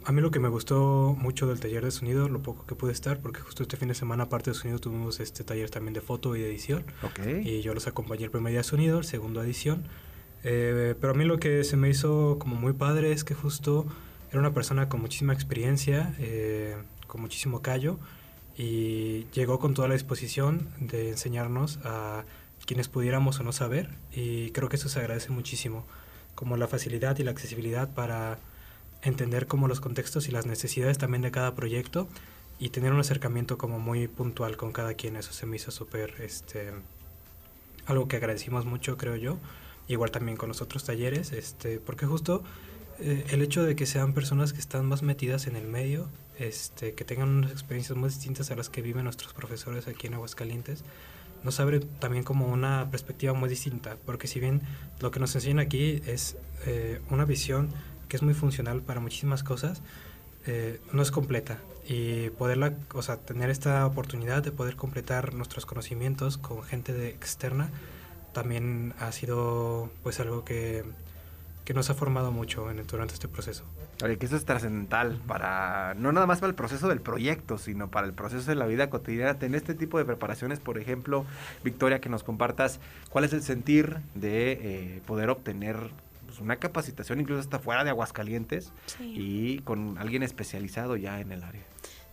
a 0.09 0.11
mí 0.11 0.21
lo 0.21 0.31
que 0.31 0.39
me 0.39 0.49
gustó 0.49 1.15
mucho 1.19 1.45
del 1.45 1.59
taller 1.59 1.85
de 1.85 1.91
sonido, 1.91 2.29
lo 2.29 2.41
poco 2.41 2.65
que 2.65 2.73
pude 2.73 2.91
estar, 2.91 3.19
porque 3.19 3.41
justo 3.41 3.61
este 3.61 3.77
fin 3.77 3.89
de 3.89 3.93
semana, 3.93 4.23
aparte 4.23 4.49
de 4.49 4.55
sonido, 4.55 4.79
tuvimos 4.79 5.19
este 5.19 5.43
taller 5.43 5.69
también 5.69 5.93
de 5.93 6.01
foto 6.01 6.35
y 6.35 6.41
de 6.41 6.49
edición. 6.49 6.83
Ok. 7.03 7.19
Y 7.43 7.61
yo 7.61 7.75
los 7.75 7.85
acompañé 7.85 8.23
el 8.23 8.31
primer 8.31 8.49
día 8.49 8.61
de 8.61 8.63
sonido, 8.63 8.97
el 8.97 9.05
segundo 9.05 9.43
edición. 9.43 9.83
Eh, 10.43 10.95
pero 10.99 11.13
a 11.13 11.15
mí 11.15 11.25
lo 11.25 11.37
que 11.37 11.63
se 11.63 11.77
me 11.77 11.91
hizo 11.91 12.37
como 12.39 12.55
muy 12.55 12.73
padre 12.73 13.11
es 13.11 13.23
que 13.23 13.35
justo 13.35 13.85
era 14.31 14.39
una 14.39 14.51
persona 14.51 14.89
con 14.89 14.99
muchísima 14.99 15.31
experiencia, 15.31 16.15
eh, 16.17 16.75
con 17.05 17.21
muchísimo 17.21 17.61
callo, 17.61 17.99
y 18.57 19.27
llegó 19.31 19.59
con 19.59 19.75
toda 19.75 19.89
la 19.89 19.93
disposición 19.93 20.69
de 20.79 21.09
enseñarnos 21.09 21.77
a 21.83 22.23
quienes 22.65 22.87
pudiéramos 22.87 23.39
o 23.41 23.43
no 23.43 23.51
saber, 23.51 23.91
y 24.11 24.49
creo 24.53 24.69
que 24.69 24.77
eso 24.77 24.89
se 24.89 24.97
agradece 24.97 25.29
muchísimo, 25.29 25.85
como 26.33 26.57
la 26.57 26.67
facilidad 26.67 27.15
y 27.19 27.23
la 27.23 27.29
accesibilidad 27.29 27.93
para 27.93 28.39
entender 29.01 29.47
como 29.47 29.67
los 29.67 29.79
contextos 29.79 30.27
y 30.27 30.31
las 30.31 30.45
necesidades 30.45 30.97
también 30.97 31.21
de 31.21 31.31
cada 31.31 31.55
proyecto 31.55 32.07
y 32.59 32.69
tener 32.69 32.91
un 32.91 32.99
acercamiento 32.99 33.57
como 33.57 33.79
muy 33.79 34.07
puntual 34.07 34.57
con 34.57 34.71
cada 34.71 34.93
quien, 34.93 35.15
eso 35.15 35.31
se 35.31 35.45
me 35.45 35.55
hizo 35.55 35.71
súper, 35.71 36.13
este, 36.19 36.71
algo 37.85 38.07
que 38.07 38.17
agradecimos 38.17 38.65
mucho, 38.65 38.97
creo 38.97 39.15
yo, 39.15 39.37
igual 39.87 40.11
también 40.11 40.37
con 40.37 40.49
los 40.49 40.61
otros 40.61 40.83
talleres, 40.83 41.31
este, 41.31 41.79
porque 41.79 42.05
justo 42.05 42.43
eh, 42.99 43.25
el 43.29 43.41
hecho 43.41 43.63
de 43.63 43.77
que 43.77 43.85
sean 43.85 44.13
personas 44.13 44.51
que 44.51 44.59
están 44.59 44.85
más 44.85 45.03
metidas 45.03 45.47
en 45.47 45.55
el 45.55 45.67
medio, 45.67 46.09
este, 46.37 46.93
que 46.93 47.05
tengan 47.05 47.29
unas 47.29 47.51
experiencias 47.51 47.97
muy 47.97 48.09
distintas 48.09 48.51
a 48.51 48.55
las 48.55 48.69
que 48.69 48.81
viven 48.81 49.05
nuestros 49.05 49.33
profesores 49.33 49.87
aquí 49.87 50.07
en 50.07 50.15
Aguascalientes, 50.15 50.83
nos 51.43 51.61
abre 51.61 51.79
también 51.79 52.25
como 52.25 52.47
una 52.47 52.89
perspectiva 52.91 53.33
muy 53.33 53.47
distinta, 53.47 53.95
porque 54.05 54.27
si 54.27 54.41
bien 54.41 54.61
lo 54.99 55.11
que 55.11 55.21
nos 55.21 55.33
enseñan 55.35 55.59
aquí 55.59 56.01
es 56.05 56.35
eh, 56.65 56.99
una 57.09 57.23
visión 57.23 57.69
que 58.09 58.17
es 58.17 58.23
muy 58.23 58.33
funcional 58.33 58.81
para 58.81 58.99
muchísimas 58.99 59.43
cosas, 59.43 59.81
eh, 60.45 60.81
no 60.91 61.01
es 61.01 61.11
completa 61.11 61.59
y 61.87 62.29
poderla, 62.31 62.73
o 62.93 63.01
sea, 63.01 63.17
tener 63.17 63.49
esta 63.49 63.85
oportunidad 63.85 64.43
de 64.43 64.51
poder 64.51 64.75
completar 64.75 65.33
nuestros 65.33 65.65
conocimientos 65.65 66.37
con 66.37 66.63
gente 66.63 66.91
de 66.91 67.09
externa 67.09 67.69
también 68.33 68.93
ha 68.99 69.11
sido 69.11 69.89
pues 70.03 70.19
algo 70.19 70.45
que, 70.45 70.83
que 71.65 71.73
nos 71.73 71.89
ha 71.89 71.93
formado 71.93 72.31
mucho 72.31 72.69
en, 72.71 72.85
durante 72.87 73.13
este 73.13 73.27
proceso. 73.27 73.63
Oye, 74.03 74.17
que 74.17 74.25
eso 74.27 74.37
es 74.37 74.45
trascendental 74.45 75.19
para, 75.27 75.93
no 75.95 76.11
nada 76.11 76.25
más 76.25 76.39
para 76.39 76.49
el 76.49 76.55
proceso 76.55 76.87
del 76.87 77.01
proyecto, 77.01 77.57
sino 77.57 77.89
para 77.89 78.07
el 78.07 78.13
proceso 78.13 78.49
de 78.49 78.55
la 78.55 78.65
vida 78.65 78.89
cotidiana. 78.89 79.39
Tener 79.39 79.57
este 79.57 79.73
tipo 79.73 79.97
de 79.97 80.05
preparaciones, 80.05 80.59
por 80.59 80.77
ejemplo, 80.77 81.25
Victoria, 81.63 81.99
que 81.99 82.07
nos 82.07 82.23
compartas 82.23 82.79
cuál 83.09 83.25
es 83.25 83.33
el 83.33 83.43
sentir 83.43 83.97
de 84.15 84.51
eh, 84.53 85.01
poder 85.05 85.29
obtener 85.29 85.91
pues, 86.39 86.45
una 86.45 86.55
capacitación 86.57 87.19
incluso 87.19 87.41
hasta 87.41 87.59
fuera 87.59 87.83
de 87.83 87.89
Aguascalientes 87.89 88.71
Sí. 88.85 89.13
y 89.15 89.59
con 89.59 89.97
alguien 89.97 90.23
especializado 90.23 90.95
ya 90.95 91.19
en 91.19 91.31
el 91.31 91.43
área. 91.43 91.63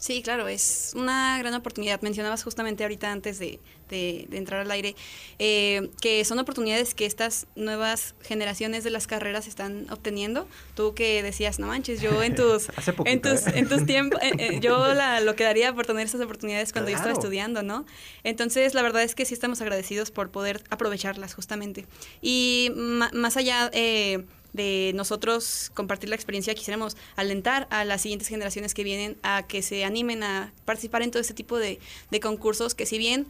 Sí, 0.06 0.22
claro, 0.22 0.46
es 0.46 0.92
una 0.94 1.36
gran 1.38 1.52
oportunidad. 1.54 2.00
Mencionabas 2.00 2.44
justamente 2.44 2.84
ahorita 2.84 3.10
antes 3.10 3.40
de, 3.40 3.58
de- 3.88 4.26
de 4.28 4.36
entrar 4.36 4.60
al 4.60 4.70
aire 4.70 4.94
eh, 5.40 5.90
que 6.00 6.24
son 6.24 6.38
oportunidades 6.38 6.94
que 6.94 7.06
estas 7.06 7.48
nuevas 7.56 8.14
generaciones 8.22 8.84
de 8.84 8.90
las 8.90 9.08
carreras 9.08 9.48
están 9.48 9.88
obteniendo. 9.90 10.46
Tú 10.76 10.94
que 10.94 11.24
decías, 11.24 11.58
no 11.58 11.66
manches, 11.66 12.00
yo 12.00 12.22
en 12.22 12.36
tus, 12.36 12.66
poquito, 12.96 13.04
en 13.06 13.20
tus, 13.20 13.48
¿eh? 13.48 13.52
en 13.56 13.68
tus 13.68 13.84
tiempos, 13.84 14.20
eh, 14.22 14.30
eh, 14.38 14.60
yo 14.60 14.94
la- 14.94 15.20
lo 15.20 15.34
que 15.34 15.42
daría 15.42 15.74
por 15.74 15.86
tener 15.86 16.06
esas 16.06 16.20
oportunidades 16.20 16.72
cuando 16.72 16.88
yo 16.92 16.96
estaba 16.96 17.12
estudiando, 17.12 17.64
¿no? 17.64 17.84
Entonces, 18.22 18.74
la 18.74 18.82
verdad 18.82 19.02
es 19.02 19.16
que 19.16 19.24
sí 19.24 19.34
estamos 19.34 19.60
agradecidos 19.60 20.12
por 20.12 20.30
poder 20.30 20.62
aprovecharlas 20.70 21.34
justamente. 21.34 21.84
Y 22.22 22.70
más 22.76 23.36
allá 23.36 23.70
eh, 23.72 24.24
de 24.56 24.92
nosotros 24.94 25.70
compartir 25.74 26.08
la 26.08 26.16
experiencia, 26.16 26.54
quisiéramos 26.54 26.96
alentar 27.14 27.68
a 27.70 27.84
las 27.84 28.02
siguientes 28.02 28.28
generaciones 28.28 28.74
que 28.74 28.82
vienen 28.82 29.16
a 29.22 29.44
que 29.46 29.62
se 29.62 29.84
animen 29.84 30.22
a 30.22 30.52
participar 30.64 31.02
en 31.02 31.10
todo 31.10 31.20
este 31.20 31.34
tipo 31.34 31.58
de, 31.58 31.78
de 32.10 32.20
concursos, 32.20 32.74
que 32.74 32.86
si 32.86 32.98
bien 32.98 33.26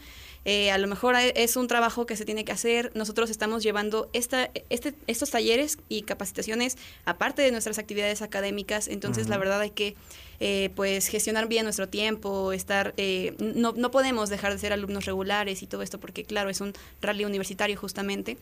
eh, 0.49 0.71
a 0.71 0.79
lo 0.79 0.87
mejor 0.87 1.17
es 1.17 1.57
un 1.57 1.67
trabajo 1.67 2.07
que 2.07 2.15
se 2.15 2.25
tiene 2.25 2.45
que 2.45 2.53
hacer, 2.53 2.93
nosotros 2.95 3.31
estamos 3.31 3.65
llevando 3.65 4.09
esta, 4.13 4.49
este, 4.71 4.95
estos 5.09 5.31
talleres 5.31 5.79
y 5.89 6.03
capacitaciones 6.03 6.79
aparte 7.05 7.43
de 7.43 7.51
nuestras 7.51 7.81
actividades 7.81 8.23
académicas, 8.23 8.87
entonces 8.87 9.29
la 9.29 9.39
verdad 9.39 9.61
hay 9.61 9.71
que 9.71 9.97
eh, 10.39 10.71
pues 10.77 11.09
gestionar 11.09 11.49
bien 11.49 11.65
nuestro 11.65 11.89
tiempo, 11.89 12.53
estar, 12.53 12.95
eh, 12.97 13.35
no, 13.41 13.73
no 13.73 13.91
podemos 13.91 14.29
dejar 14.29 14.53
de 14.53 14.59
ser 14.61 14.73
alumnos 14.73 15.05
regulares 15.05 15.65
y 15.65 15.67
todo 15.67 15.83
esto 15.83 15.99
porque 15.99 16.23
claro, 16.23 16.49
es 16.49 16.61
un 16.61 16.75
rally 17.01 17.25
universitario 17.25 17.77
justamente, 17.77 18.37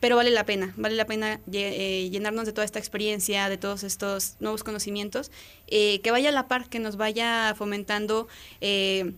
pero 0.00 0.16
vale 0.16 0.30
la 0.30 0.44
pena, 0.44 0.72
vale 0.76 0.94
la 0.94 1.06
pena 1.06 1.40
eh, 1.52 2.08
llenarnos 2.10 2.46
de 2.46 2.52
toda 2.52 2.64
esta 2.64 2.78
experiencia, 2.78 3.48
de 3.48 3.56
todos 3.56 3.82
estos 3.82 4.36
nuevos 4.40 4.64
conocimientos, 4.64 5.30
eh, 5.66 6.00
que 6.00 6.10
vaya 6.10 6.28
a 6.28 6.32
la 6.32 6.48
par, 6.48 6.68
que 6.68 6.78
nos 6.78 6.96
vaya 6.96 7.54
fomentando 7.56 8.28
eh, 8.60 9.12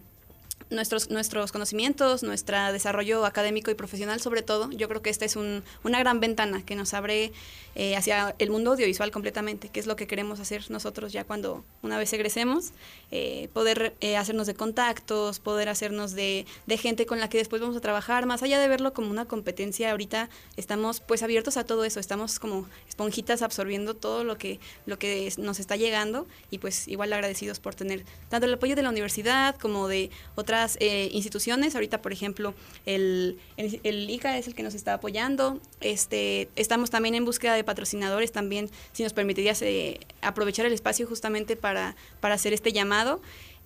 nuestros, 0.70 1.10
nuestros 1.10 1.52
conocimientos, 1.52 2.22
nuestro 2.22 2.72
desarrollo 2.72 3.24
académico 3.26 3.70
y 3.70 3.74
profesional 3.74 4.20
sobre 4.20 4.42
todo. 4.42 4.70
Yo 4.70 4.88
creo 4.88 5.02
que 5.02 5.10
esta 5.10 5.24
es 5.24 5.36
un- 5.36 5.62
una 5.84 5.98
gran 5.98 6.20
ventana 6.20 6.64
que 6.64 6.74
nos 6.76 6.94
abre 6.94 7.32
eh, 7.76 7.96
hacia 7.96 8.34
el 8.40 8.50
mundo 8.50 8.72
audiovisual 8.72 9.12
completamente, 9.12 9.68
que 9.68 9.78
es 9.78 9.86
lo 9.86 9.94
que 9.94 10.06
queremos 10.08 10.40
hacer 10.40 10.68
nosotros 10.70 11.12
ya 11.12 11.22
cuando 11.24 11.64
una 11.82 11.98
vez 11.98 12.12
egresemos, 12.12 12.70
eh, 13.12 13.48
poder 13.52 13.94
eh, 14.00 14.16
hacernos 14.16 14.48
de 14.48 14.54
contactos, 14.54 15.38
poder 15.38 15.68
hacernos 15.68 16.12
de, 16.12 16.46
de 16.66 16.76
gente 16.78 17.06
con 17.06 17.20
la 17.20 17.28
que 17.28 17.38
después 17.38 17.60
vamos 17.62 17.76
a 17.76 17.80
trabajar, 17.80 18.26
más 18.26 18.42
allá 18.42 18.58
de 18.58 18.66
verlo 18.66 18.92
como 18.92 19.08
una 19.10 19.24
competencia, 19.26 19.90
ahorita 19.92 20.30
estamos 20.56 21.00
pues 21.00 21.22
abiertos 21.22 21.56
a 21.56 21.64
todo 21.64 21.84
eso, 21.84 22.00
estamos 22.00 22.40
como 22.40 22.66
esponjitas 22.88 23.40
absorbiendo 23.42 23.94
todo 23.94 24.24
lo 24.24 24.36
que, 24.36 24.58
lo 24.86 24.98
que 24.98 25.32
nos 25.38 25.60
está 25.60 25.76
llegando 25.76 26.26
y 26.50 26.58
pues 26.58 26.88
igual 26.88 27.12
agradecidos 27.12 27.60
por 27.60 27.74
tener 27.76 28.04
tanto 28.28 28.46
el 28.46 28.54
apoyo 28.54 28.74
de 28.74 28.82
la 28.82 28.90
universidad 28.90 29.56
como 29.56 29.86
de 29.86 30.10
otras 30.34 30.59
eh, 30.80 31.08
instituciones. 31.12 31.74
Ahorita, 31.74 32.02
por 32.02 32.12
ejemplo, 32.12 32.54
el, 32.86 33.38
el, 33.56 34.10
ICA 34.10 34.38
es 34.38 34.46
el 34.46 34.54
que 34.54 34.62
nos 34.62 34.74
está 34.74 34.94
apoyando. 34.94 35.60
Este, 35.80 36.48
estamos 36.56 36.90
también 36.90 37.14
en 37.14 37.24
búsqueda 37.24 37.54
de 37.54 37.64
patrocinadores, 37.64 38.32
también 38.32 38.70
si 38.92 39.02
nos 39.02 39.12
permitirías 39.12 39.62
eh, 39.62 40.00
aprovechar 40.22 40.66
el 40.66 40.72
espacio 40.72 41.06
justamente 41.06 41.56
para, 41.56 41.96
para 42.20 42.34
hacer 42.34 42.52
este 42.52 42.72
llamado, 42.72 43.20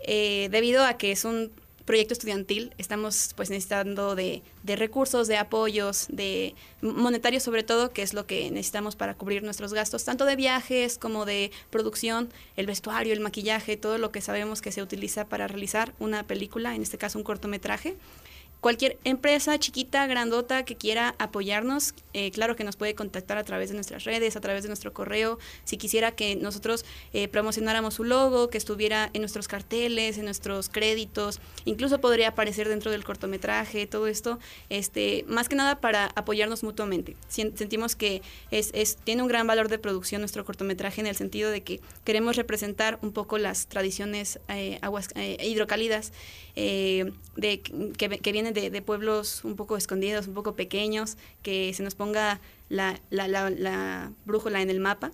eh, 0.06 0.48
debido 0.50 0.84
a 0.84 0.94
que 0.94 1.12
es 1.12 1.24
un 1.24 1.50
proyecto 1.84 2.14
estudiantil, 2.14 2.72
estamos 2.78 3.32
pues 3.36 3.50
necesitando 3.50 4.14
de, 4.14 4.42
de 4.62 4.76
recursos, 4.76 5.28
de 5.28 5.36
apoyos, 5.36 6.06
de 6.08 6.54
monetarios 6.80 7.42
sobre 7.42 7.62
todo, 7.62 7.92
que 7.92 8.02
es 8.02 8.14
lo 8.14 8.26
que 8.26 8.50
necesitamos 8.50 8.96
para 8.96 9.14
cubrir 9.14 9.42
nuestros 9.42 9.74
gastos, 9.74 10.04
tanto 10.04 10.24
de 10.24 10.36
viajes 10.36 10.98
como 10.98 11.24
de 11.24 11.50
producción, 11.70 12.30
el 12.56 12.66
vestuario, 12.66 13.12
el 13.12 13.20
maquillaje, 13.20 13.76
todo 13.76 13.98
lo 13.98 14.12
que 14.12 14.20
sabemos 14.20 14.62
que 14.62 14.72
se 14.72 14.82
utiliza 14.82 15.26
para 15.26 15.46
realizar 15.46 15.92
una 15.98 16.26
película, 16.26 16.74
en 16.74 16.82
este 16.82 16.98
caso 16.98 17.18
un 17.18 17.24
cortometraje. 17.24 17.96
Cualquier 18.64 18.96
empresa 19.04 19.58
chiquita, 19.58 20.06
grandota 20.06 20.64
que 20.64 20.74
quiera 20.74 21.14
apoyarnos, 21.18 21.92
eh, 22.14 22.30
claro 22.30 22.56
que 22.56 22.64
nos 22.64 22.76
puede 22.76 22.94
contactar 22.94 23.36
a 23.36 23.44
través 23.44 23.68
de 23.68 23.74
nuestras 23.74 24.04
redes, 24.04 24.36
a 24.36 24.40
través 24.40 24.62
de 24.62 24.68
nuestro 24.70 24.94
correo. 24.94 25.38
Si 25.64 25.76
quisiera 25.76 26.12
que 26.12 26.34
nosotros 26.34 26.86
eh, 27.12 27.28
promocionáramos 27.28 27.92
su 27.92 28.04
logo, 28.04 28.48
que 28.48 28.56
estuviera 28.56 29.10
en 29.12 29.20
nuestros 29.20 29.48
carteles, 29.48 30.16
en 30.16 30.24
nuestros 30.24 30.70
créditos, 30.70 31.40
incluso 31.66 32.00
podría 32.00 32.28
aparecer 32.28 32.66
dentro 32.70 32.90
del 32.90 33.04
cortometraje, 33.04 33.86
todo 33.86 34.06
esto, 34.06 34.38
este, 34.70 35.26
más 35.28 35.50
que 35.50 35.56
nada 35.56 35.82
para 35.82 36.06
apoyarnos 36.14 36.62
mutuamente. 36.62 37.16
Sentimos 37.28 37.96
que 37.96 38.22
es, 38.50 38.70
es- 38.72 38.96
tiene 38.96 39.20
un 39.20 39.28
gran 39.28 39.46
valor 39.46 39.68
de 39.68 39.78
producción 39.78 40.22
nuestro 40.22 40.42
cortometraje 40.46 41.02
en 41.02 41.06
el 41.06 41.16
sentido 41.16 41.50
de 41.50 41.62
que 41.62 41.82
queremos 42.02 42.36
representar 42.36 42.98
un 43.02 43.12
poco 43.12 43.36
las 43.36 43.66
tradiciones 43.66 44.40
eh, 44.48 44.78
aguas, 44.80 45.10
eh, 45.16 45.36
hidrocálidas 45.44 46.14
eh, 46.56 47.12
de, 47.36 47.60
que, 47.60 48.08
que 48.08 48.32
vienen 48.32 48.54
de, 48.54 48.70
de 48.70 48.82
pueblos 48.82 49.44
un 49.44 49.56
poco 49.56 49.76
escondidos, 49.76 50.28
un 50.28 50.34
poco 50.34 50.54
pequeños, 50.54 51.16
que 51.42 51.72
se 51.74 51.82
nos 51.82 51.94
ponga 51.94 52.40
la, 52.68 53.00
la, 53.10 53.28
la, 53.28 53.50
la 53.50 54.12
brújula 54.24 54.62
en 54.62 54.70
el 54.70 54.80
mapa 54.80 55.10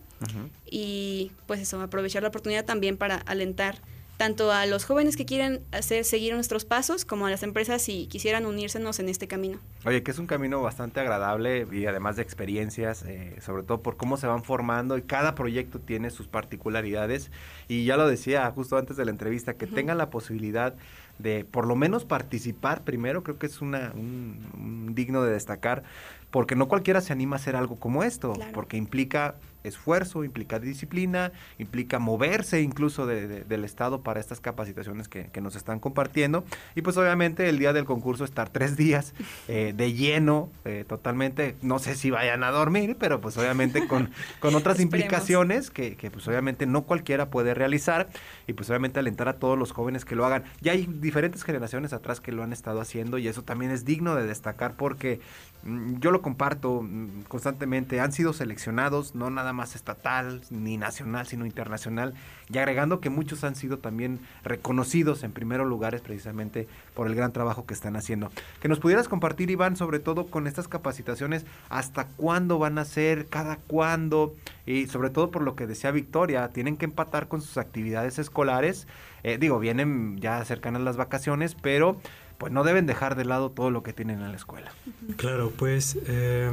y 0.70 1.32
pues 1.46 1.60
eso, 1.60 1.80
aprovechar 1.80 2.22
la 2.22 2.28
oportunidad 2.28 2.64
también 2.64 2.96
para 2.96 3.16
alentar 3.16 3.80
tanto 4.20 4.52
a 4.52 4.66
los 4.66 4.84
jóvenes 4.84 5.16
que 5.16 5.24
quieren 5.24 5.62
hacer 5.72 6.04
seguir 6.04 6.34
nuestros 6.34 6.66
pasos 6.66 7.06
como 7.06 7.26
a 7.26 7.30
las 7.30 7.42
empresas 7.42 7.80
si 7.80 8.06
quisieran 8.06 8.44
unírsenos 8.44 8.98
en 8.98 9.08
este 9.08 9.26
camino. 9.26 9.58
Oye, 9.86 10.02
que 10.02 10.10
es 10.10 10.18
un 10.18 10.26
camino 10.26 10.60
bastante 10.60 11.00
agradable 11.00 11.66
y 11.72 11.86
además 11.86 12.16
de 12.16 12.22
experiencias, 12.22 13.02
eh, 13.04 13.36
sobre 13.40 13.62
todo 13.62 13.80
por 13.80 13.96
cómo 13.96 14.18
se 14.18 14.26
van 14.26 14.44
formando 14.44 14.98
y 14.98 15.02
cada 15.02 15.34
proyecto 15.34 15.80
tiene 15.80 16.10
sus 16.10 16.28
particularidades. 16.28 17.30
Y 17.66 17.86
ya 17.86 17.96
lo 17.96 18.06
decía 18.06 18.50
justo 18.50 18.76
antes 18.76 18.98
de 18.98 19.06
la 19.06 19.10
entrevista, 19.10 19.54
que 19.54 19.66
tengan 19.66 19.96
la 19.96 20.10
posibilidad 20.10 20.74
de 21.22 21.44
por 21.44 21.66
lo 21.66 21.76
menos 21.76 22.04
participar 22.04 22.82
primero, 22.82 23.22
creo 23.22 23.38
que 23.38 23.46
es 23.46 23.60
una, 23.60 23.92
un, 23.94 24.38
un 24.54 24.94
digno 24.94 25.22
de 25.22 25.32
destacar, 25.32 25.82
porque 26.30 26.56
no 26.56 26.68
cualquiera 26.68 27.00
se 27.00 27.12
anima 27.12 27.36
a 27.36 27.38
hacer 27.38 27.56
algo 27.56 27.76
como 27.78 28.02
esto, 28.04 28.32
Claro. 28.34 28.52
porque 28.52 28.76
implica 28.76 29.34
esfuerzo, 29.62 30.24
implica 30.24 30.58
disciplina, 30.58 31.32
implica 31.58 31.98
moverse 31.98 32.62
incluso 32.62 33.04
de- 33.06 33.28
de- 33.28 33.44
del 33.44 33.64
Estado 33.66 34.00
para 34.00 34.18
estas 34.18 34.40
capacitaciones 34.40 35.06
que, 35.06 35.26
que 35.26 35.42
nos 35.42 35.54
están 35.54 35.80
compartiendo. 35.80 36.44
Y 36.74 36.80
pues 36.80 36.96
obviamente 36.96 37.46
el 37.46 37.58
día 37.58 37.74
del 37.74 37.84
concurso 37.84 38.24
estar 38.24 38.48
tres 38.48 38.78
días 38.78 39.12
eh, 39.48 39.74
de 39.76 39.92
lleno, 39.92 40.48
eh, 40.64 40.86
totalmente, 40.88 41.56
no 41.60 41.78
sé 41.78 41.94
si 41.94 42.10
vayan 42.10 42.42
a 42.42 42.50
dormir, 42.50 42.96
pero 42.98 43.20
pues 43.20 43.36
obviamente 43.36 43.86
con, 43.86 44.10
con 44.40 44.54
otras 44.54 44.80
implicaciones 44.80 45.70
que, 45.70 45.94
que, 45.94 46.10
pues 46.10 46.26
obviamente 46.26 46.64
no 46.64 46.84
cualquiera 46.84 47.28
puede 47.28 47.52
realizar 47.52 48.08
y 48.46 48.54
pues 48.54 48.70
obviamente 48.70 48.98
alentar 48.98 49.28
a 49.28 49.34
todos 49.34 49.58
los 49.58 49.72
jóvenes 49.72 50.06
que 50.06 50.16
lo 50.16 50.24
hagan. 50.24 50.44
Ya 50.62 50.72
hay 50.72 50.86
diferentes 50.86 51.42
generaciones 51.44 51.92
atrás 51.92 52.22
que 52.22 52.32
lo 52.32 52.42
han 52.42 52.54
estado 52.54 52.80
haciendo 52.80 53.18
y 53.18 53.28
eso 53.28 53.42
también 53.42 53.72
es 53.72 53.84
digno 53.84 54.14
de 54.14 54.26
destacar 54.26 54.72
porque 54.76 55.20
mm, 55.64 55.98
yo 55.98 56.10
lo 56.12 56.19
comparto 56.22 56.82
mm, 56.82 57.22
constantemente, 57.28 58.00
han 58.00 58.12
sido 58.12 58.32
seleccionados 58.32 59.14
no 59.14 59.30
nada 59.30 59.52
más 59.52 59.74
estatal 59.74 60.42
ni 60.50 60.76
nacional, 60.76 61.26
sino 61.26 61.46
internacional 61.46 62.14
y 62.48 62.58
agregando 62.58 63.00
que 63.00 63.10
muchos 63.10 63.44
han 63.44 63.54
sido 63.54 63.78
también 63.78 64.20
reconocidos 64.42 65.22
en 65.22 65.32
primeros 65.32 65.68
lugares 65.68 66.00
precisamente 66.00 66.68
por 66.94 67.06
el 67.06 67.14
gran 67.14 67.32
trabajo 67.32 67.66
que 67.66 67.74
están 67.74 67.96
haciendo. 67.96 68.30
Que 68.60 68.68
nos 68.68 68.80
pudieras 68.80 69.08
compartir, 69.08 69.50
Iván, 69.50 69.76
sobre 69.76 70.00
todo 70.00 70.26
con 70.26 70.46
estas 70.46 70.68
capacitaciones, 70.68 71.46
hasta 71.68 72.06
cuándo 72.06 72.58
van 72.58 72.78
a 72.78 72.84
ser, 72.84 73.26
cada 73.26 73.56
cuándo, 73.56 74.34
y 74.66 74.86
sobre 74.86 75.10
todo 75.10 75.30
por 75.30 75.42
lo 75.42 75.54
que 75.54 75.66
decía 75.66 75.90
Victoria, 75.90 76.48
tienen 76.48 76.76
que 76.76 76.86
empatar 76.86 77.28
con 77.28 77.40
sus 77.40 77.56
actividades 77.56 78.18
escolares. 78.18 78.86
Eh, 79.22 79.38
digo, 79.38 79.58
vienen 79.58 80.18
ya 80.18 80.44
cercanas 80.44 80.82
las 80.82 80.96
vacaciones, 80.96 81.54
pero 81.54 82.00
pues 82.40 82.52
no 82.52 82.64
deben 82.64 82.86
dejar 82.86 83.14
de 83.14 83.24
lado 83.24 83.50
todo 83.52 83.70
lo 83.70 83.84
que 83.84 83.92
tienen 83.92 84.20
en 84.20 84.30
la 84.32 84.36
escuela. 84.36 84.72
Claro, 85.16 85.52
pues 85.56 85.96
eh, 86.08 86.50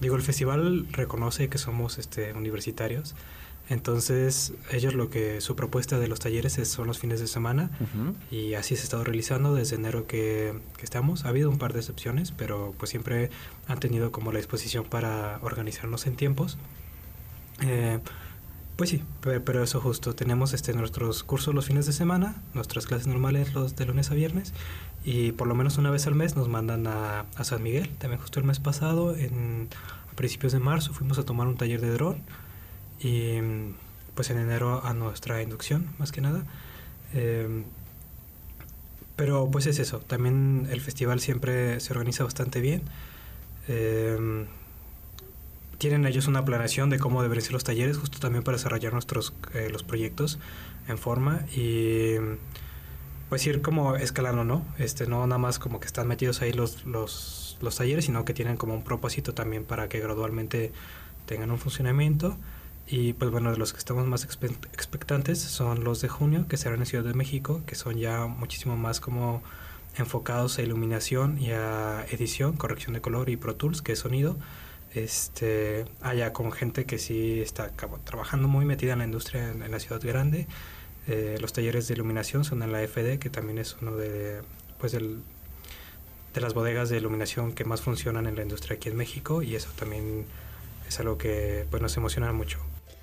digo, 0.00 0.16
el 0.16 0.22
festival 0.22 0.88
reconoce 0.90 1.48
que 1.48 1.58
somos 1.58 1.98
este, 1.98 2.32
universitarios, 2.32 3.14
entonces 3.68 4.54
ellos 4.72 4.94
lo 4.94 5.10
que 5.10 5.42
su 5.42 5.54
propuesta 5.54 5.98
de 5.98 6.08
los 6.08 6.20
talleres 6.20 6.56
es- 6.56 6.68
son 6.68 6.86
los 6.86 6.98
fines 6.98 7.20
de 7.20 7.26
semana 7.26 7.70
y 8.30 8.54
así 8.54 8.74
se 8.76 8.80
ha 8.80 8.84
estado 8.84 9.04
realizando 9.04 9.54
desde 9.54 9.76
enero 9.76 10.06
que, 10.06 10.54
que 10.78 10.84
estamos. 10.84 11.26
Ha 11.26 11.28
habido 11.28 11.50
un 11.50 11.58
par 11.58 11.74
de 11.74 11.80
excepciones, 11.80 12.32
pero 12.32 12.74
pues 12.78 12.88
siempre 12.90 13.28
han 13.66 13.78
tenido 13.78 14.10
como 14.10 14.32
la 14.32 14.38
disposición 14.38 14.84
para 14.86 15.38
organizarnos 15.42 16.06
en 16.06 16.16
tiempos. 16.16 16.56
Eh, 17.60 17.98
pues 18.76 18.90
sí, 18.90 19.02
pe- 19.20 19.40
pero 19.40 19.62
eso 19.62 19.80
justo. 19.80 20.14
Tenemos 20.14 20.52
este, 20.54 20.72
nuestros 20.72 21.24
cursos 21.24 21.54
los 21.54 21.66
fines 21.66 21.84
de 21.84 21.92
semana, 21.92 22.36
nuestras 22.54 22.86
clases 22.86 23.06
normales 23.08 23.52
los 23.52 23.74
de 23.76 23.84
lunes 23.86 24.10
a 24.10 24.14
viernes 24.14 24.54
y 25.04 25.32
por 25.32 25.46
lo 25.48 25.54
menos 25.54 25.78
una 25.78 25.90
vez 25.90 26.06
al 26.06 26.14
mes 26.14 26.36
nos 26.36 26.48
mandan 26.48 26.86
a, 26.86 27.26
a 27.36 27.44
San 27.44 27.62
Miguel. 27.62 27.88
También 27.98 28.20
justo 28.20 28.40
el 28.40 28.46
mes 28.46 28.60
pasado, 28.60 29.16
en, 29.16 29.68
a 30.12 30.16
principios 30.16 30.52
de 30.52 30.58
marzo, 30.58 30.92
fuimos 30.92 31.18
a 31.18 31.24
tomar 31.24 31.46
un 31.46 31.56
taller 31.56 31.80
de 31.80 31.90
dron 31.90 32.18
y 33.00 33.38
pues 34.14 34.30
en 34.30 34.38
enero 34.38 34.84
a 34.84 34.94
nuestra 34.94 35.42
inducción, 35.42 35.86
más 35.98 36.10
que 36.12 36.20
nada. 36.20 36.44
Em, 37.14 37.64
pero 39.16 39.50
pues 39.50 39.66
es 39.66 39.78
eso, 39.78 40.00
también 40.00 40.68
el 40.70 40.80
festival 40.80 41.20
siempre 41.20 41.80
se 41.80 41.92
organiza 41.92 42.24
bastante 42.24 42.60
bien. 42.60 42.82
Em, 43.68 44.46
tienen 45.78 46.06
ellos 46.06 46.26
una 46.26 46.44
planeación 46.44 46.90
de 46.90 46.98
cómo 46.98 47.22
deberían 47.22 47.44
ser 47.44 47.52
los 47.52 47.64
talleres, 47.64 47.96
justo 47.96 48.18
también 48.18 48.42
para 48.42 48.56
desarrollar 48.56 48.92
nuestros 48.92 49.32
eh, 49.54 49.68
los 49.70 49.84
proyectos 49.84 50.38
en 50.88 50.98
forma 50.98 51.42
y 51.54 52.14
pues 53.28 53.46
ir 53.46 53.62
como 53.62 53.96
escalando, 53.96 54.44
¿no? 54.44 54.64
Este, 54.78 55.06
no 55.06 55.26
nada 55.26 55.38
más 55.38 55.58
como 55.58 55.80
que 55.80 55.86
están 55.86 56.06
metidos 56.08 56.40
ahí 56.42 56.52
los, 56.52 56.84
los, 56.86 57.58
los 57.60 57.76
talleres, 57.76 58.06
sino 58.06 58.24
que 58.24 58.34
tienen 58.34 58.56
como 58.56 58.74
un 58.74 58.82
propósito 58.82 59.34
también 59.34 59.64
para 59.64 59.88
que 59.88 60.00
gradualmente 60.00 60.72
tengan 61.26 61.50
un 61.50 61.58
funcionamiento. 61.58 62.36
Y 62.86 63.12
pues 63.12 63.30
bueno, 63.30 63.50
de 63.50 63.58
los 63.58 63.72
que 63.74 63.78
estamos 63.78 64.06
más 64.06 64.26
expe- 64.26 64.56
expectantes 64.72 65.38
son 65.40 65.84
los 65.84 66.00
de 66.00 66.08
junio, 66.08 66.46
que 66.48 66.56
serán 66.56 66.78
en 66.80 66.86
Ciudad 66.86 67.04
de 67.04 67.12
México, 67.12 67.60
que 67.66 67.74
son 67.74 67.98
ya 67.98 68.26
muchísimo 68.26 68.78
más 68.78 69.00
como 69.00 69.42
enfocados 69.98 70.58
a 70.58 70.62
iluminación 70.62 71.38
y 71.38 71.50
a 71.50 72.06
edición, 72.10 72.56
corrección 72.56 72.94
de 72.94 73.02
color 73.02 73.28
y 73.28 73.36
Pro 73.36 73.56
Tools, 73.56 73.82
que 73.82 73.92
es 73.92 73.98
sonido. 73.98 74.38
Este, 74.94 75.84
allá 76.00 76.32
con 76.32 76.50
gente 76.50 76.86
que 76.86 76.96
sí 76.96 77.40
está 77.42 77.68
como 77.76 77.98
trabajando 77.98 78.48
muy 78.48 78.64
metida 78.64 78.94
en 78.94 79.00
la 79.00 79.04
industria 79.04 79.50
en, 79.50 79.62
en 79.62 79.70
la 79.70 79.80
ciudad 79.80 80.00
grande. 80.02 80.46
Eh, 81.08 81.38
los 81.40 81.54
talleres 81.54 81.88
de 81.88 81.94
iluminación 81.94 82.44
son 82.44 82.62
en 82.62 82.70
la 82.70 82.86
FD, 82.86 83.18
que 83.18 83.30
también 83.30 83.58
es 83.58 83.76
uno 83.80 83.96
de, 83.96 84.42
pues 84.78 84.92
del, 84.92 85.22
de 86.34 86.40
las 86.40 86.52
bodegas 86.52 86.90
de 86.90 86.98
iluminación 86.98 87.52
que 87.52 87.64
más 87.64 87.80
funcionan 87.80 88.26
en 88.26 88.36
la 88.36 88.42
industria 88.42 88.76
aquí 88.76 88.90
en 88.90 88.96
México 88.96 89.42
y 89.42 89.56
eso 89.56 89.70
también 89.76 90.26
es 90.86 91.00
algo 91.00 91.16
que 91.16 91.66
pues, 91.70 91.82
nos 91.82 91.96
emociona 91.96 92.30
mucho. 92.32 92.58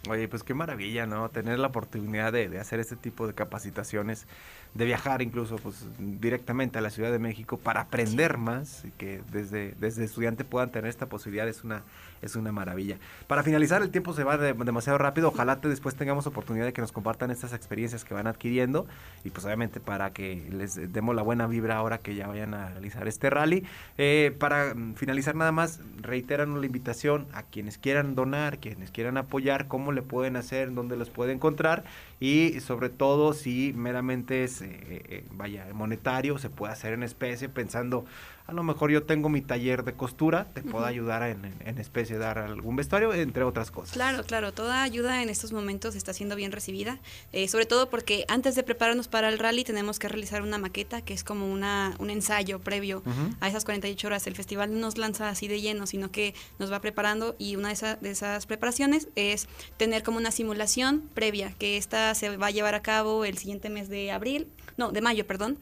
Oye, 0.07 0.27
pues 0.27 0.43
qué 0.43 0.53
maravilla, 0.53 1.07
¿no? 1.07 1.29
Tener 1.29 1.57
la 1.57 1.67
oportunidad 1.67 2.31
de, 2.31 2.47
de 2.47 2.59
hacer 2.59 2.79
este 2.79 2.95
tipo 2.95 3.25
de 3.25 3.33
capacitaciones, 3.33 4.27
de 4.75 4.85
viajar 4.85 5.21
incluso 5.21 5.55
pues 5.55 5.85
directamente 5.97 6.77
a 6.77 6.81
la 6.81 6.89
Ciudad 6.89 7.11
de 7.11 7.17
México 7.17 7.57
para 7.57 7.81
aprender 7.81 8.37
más 8.37 8.83
y 8.85 8.91
que 8.91 9.21
desde, 9.31 9.73
desde 9.79 10.03
estudiante 10.03 10.43
puedan 10.43 10.69
tener 10.69 10.89
esta 10.89 11.07
posibilidad 11.07 11.47
es 11.47 11.63
una, 11.63 11.83
es 12.21 12.35
una 12.35 12.51
maravilla. 12.51 12.97
Para 13.27 13.41
finalizar, 13.41 13.81
el 13.81 13.89
tiempo 13.89 14.13
se 14.13 14.25
va 14.25 14.37
de- 14.37 14.53
demasiado 14.53 14.97
rápido. 14.97 15.29
Ojalá 15.29 15.61
te 15.61 15.69
después 15.69 15.95
tengamos 15.95 16.27
oportunidad 16.27 16.65
de 16.65 16.73
que 16.73 16.81
nos 16.81 16.91
compartan 16.91 17.31
estas 17.31 17.53
experiencias 17.53 18.03
que 18.03 18.13
van 18.13 18.27
adquiriendo 18.27 18.85
y 19.23 19.29
pues 19.29 19.45
obviamente 19.45 19.79
para 19.79 20.11
que 20.11 20.45
les 20.51 20.91
demos 20.91 21.15
la 21.15 21.21
buena 21.21 21.47
vibra 21.47 21.77
ahora 21.77 21.99
que 21.99 22.13
ya 22.13 22.27
vayan 22.27 22.53
a 22.53 22.71
realizar 22.71 23.07
este 23.07 23.29
rally. 23.29 23.63
Eh, 23.97 24.35
para 24.37 24.75
finalizar 24.95 25.35
nada 25.35 25.53
más, 25.53 25.79
reiteran 26.01 26.59
la 26.59 26.65
invitación 26.65 27.27
a 27.33 27.43
quienes 27.43 27.77
quieran 27.77 28.13
donar, 28.13 28.59
quienes 28.59 28.91
quieran 28.91 29.15
apoyar, 29.17 29.69
cómo 29.69 29.93
le 29.93 30.01
pueden 30.01 30.35
hacer, 30.35 30.73
dónde 30.73 30.97
los 30.97 31.09
puede 31.09 31.31
encontrar 31.31 31.85
y 32.19 32.59
sobre 32.61 32.89
todo 32.89 33.33
si 33.33 33.73
meramente 33.75 34.43
es, 34.43 34.61
eh, 34.61 34.69
eh, 34.81 35.25
vaya, 35.31 35.67
monetario, 35.73 36.37
se 36.37 36.49
puede 36.49 36.73
hacer 36.73 36.93
en 36.93 37.03
especie 37.03 37.49
pensando, 37.49 38.05
a 38.47 38.53
lo 38.53 38.61
mejor 38.63 38.91
yo 38.91 39.03
tengo 39.03 39.27
mi 39.29 39.41
taller 39.41 39.83
de 39.83 39.93
costura, 39.93 40.45
te 40.53 40.61
puedo 40.61 40.85
ayudar 40.85 41.23
en, 41.23 41.45
en- 41.45 41.67
en 41.67 41.77
especie, 41.79 42.17
dar 42.17 42.37
algún 42.37 42.75
vestuario, 42.75 43.13
entre 43.13 43.43
otras 43.43 43.71
cosas. 43.71 43.93
Claro, 43.93 44.23
claro, 44.23 44.53
toda 44.53 44.83
ayuda 44.83 45.23
en 45.23 45.29
estos 45.29 45.51
momentos 45.51 45.95
está 45.95 46.13
siendo 46.13 46.35
bien 46.35 46.51
recibida, 46.51 46.99
eh, 47.33 47.47
sobre 47.47 47.65
todo 47.65 47.89
porque 47.89 48.23
antes 48.27 48.53
de 48.55 48.61
prepararnos 48.63 49.07
para 49.07 49.29
el 49.29 49.39
rally 49.39 49.63
tenemos 49.63 49.97
que 49.97 50.07
realizar 50.07 50.43
una 50.43 50.57
maqueta 50.59 51.01
que 51.01 51.13
es 51.13 51.23
como 51.23 51.51
una, 51.51 51.95
un 51.97 52.09
ensayo 52.11 52.59
previo 52.59 53.01
a 53.39 53.47
esas 53.49 53.65
48 53.65 54.07
horas. 54.07 54.27
El 54.27 54.35
festival 54.35 54.71
no 54.73 54.79
nos 54.79 54.97
lanza 54.97 55.29
así 55.29 55.47
de 55.47 55.59
lleno, 55.61 55.87
sino 55.87 56.11
que 56.11 56.35
nos 56.59 56.71
va 56.71 56.81
preparando 56.81 57.35
y 57.39 57.55
una 57.55 57.69
de, 57.69 57.73
esa- 57.73 57.95
de 57.95 58.11
esas 58.11 58.45
preparaciones 58.45 59.07
es 59.15 59.47
tener 59.77 60.03
como 60.03 60.17
una 60.17 60.29
simulación 60.31 61.01
previa, 61.15 61.51
que 61.57 61.77
esta 61.77 62.13
se 62.13 62.37
va 62.37 62.47
a 62.47 62.51
llevar 62.51 62.75
a 62.75 62.81
cabo 62.83 63.25
el 63.25 63.37
siguiente 63.39 63.69
mes 63.69 63.89
de 63.89 64.11
abril, 64.11 64.47
no, 64.77 64.91
de 64.91 65.01
mayo, 65.01 65.25
perdón. 65.25 65.57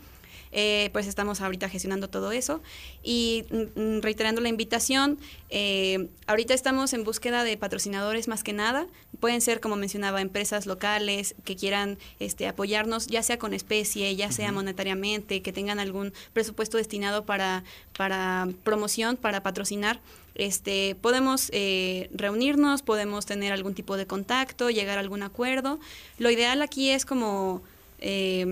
Eh, 0.55 0.91
pues 0.93 1.07
estamos 1.07 1.41
ahorita 1.41 1.67
gestionando 1.67 2.09
todo 2.09 2.31
eso 2.31 2.61
y 3.01 3.43
mm, 3.49 3.97
mm, 3.97 4.01
reiterando 4.01 4.39
la 4.39 4.49
invitación, 4.49 5.17
eh, 5.49 6.09
ahorita 6.27 6.53
estamos 6.53 6.93
en 6.93 7.03
búsqueda 7.03 7.43
de 7.43 7.57
patrocinadores 7.57 8.27
más 8.27 8.43
que 8.43 8.53
nada, 8.53 8.85
pueden 9.19 9.41
ser 9.41 9.59
como 9.59 9.77
mencionaba 9.77 10.21
empresas 10.21 10.67
locales 10.67 11.33
que 11.43 11.55
quieran 11.55 11.97
este, 12.19 12.47
apoyarnos 12.47 13.07
ya 13.07 13.23
sea 13.23 13.39
con 13.39 13.55
especie, 13.55 14.15
ya 14.15 14.31
sea 14.31 14.51
monetariamente, 14.51 15.41
que 15.41 15.51
tengan 15.51 15.79
algún 15.79 16.13
presupuesto 16.33 16.77
destinado 16.77 17.25
para, 17.25 17.63
para 17.97 18.47
promoción, 18.63 19.17
para 19.17 19.41
patrocinar. 19.41 20.01
Este, 20.35 20.95
podemos 20.95 21.49
eh, 21.51 22.11
reunirnos, 22.13 22.83
podemos 22.83 23.25
tener 23.25 23.53
algún 23.53 23.73
tipo 23.73 23.97
de 23.97 24.05
contacto, 24.05 24.69
llegar 24.69 24.97
a 24.97 25.01
algún 25.01 25.23
acuerdo. 25.23 25.79
Lo 26.19 26.29
ideal 26.29 26.61
aquí 26.61 26.91
es 26.91 27.05
como 27.05 27.63
eh, 28.03 28.45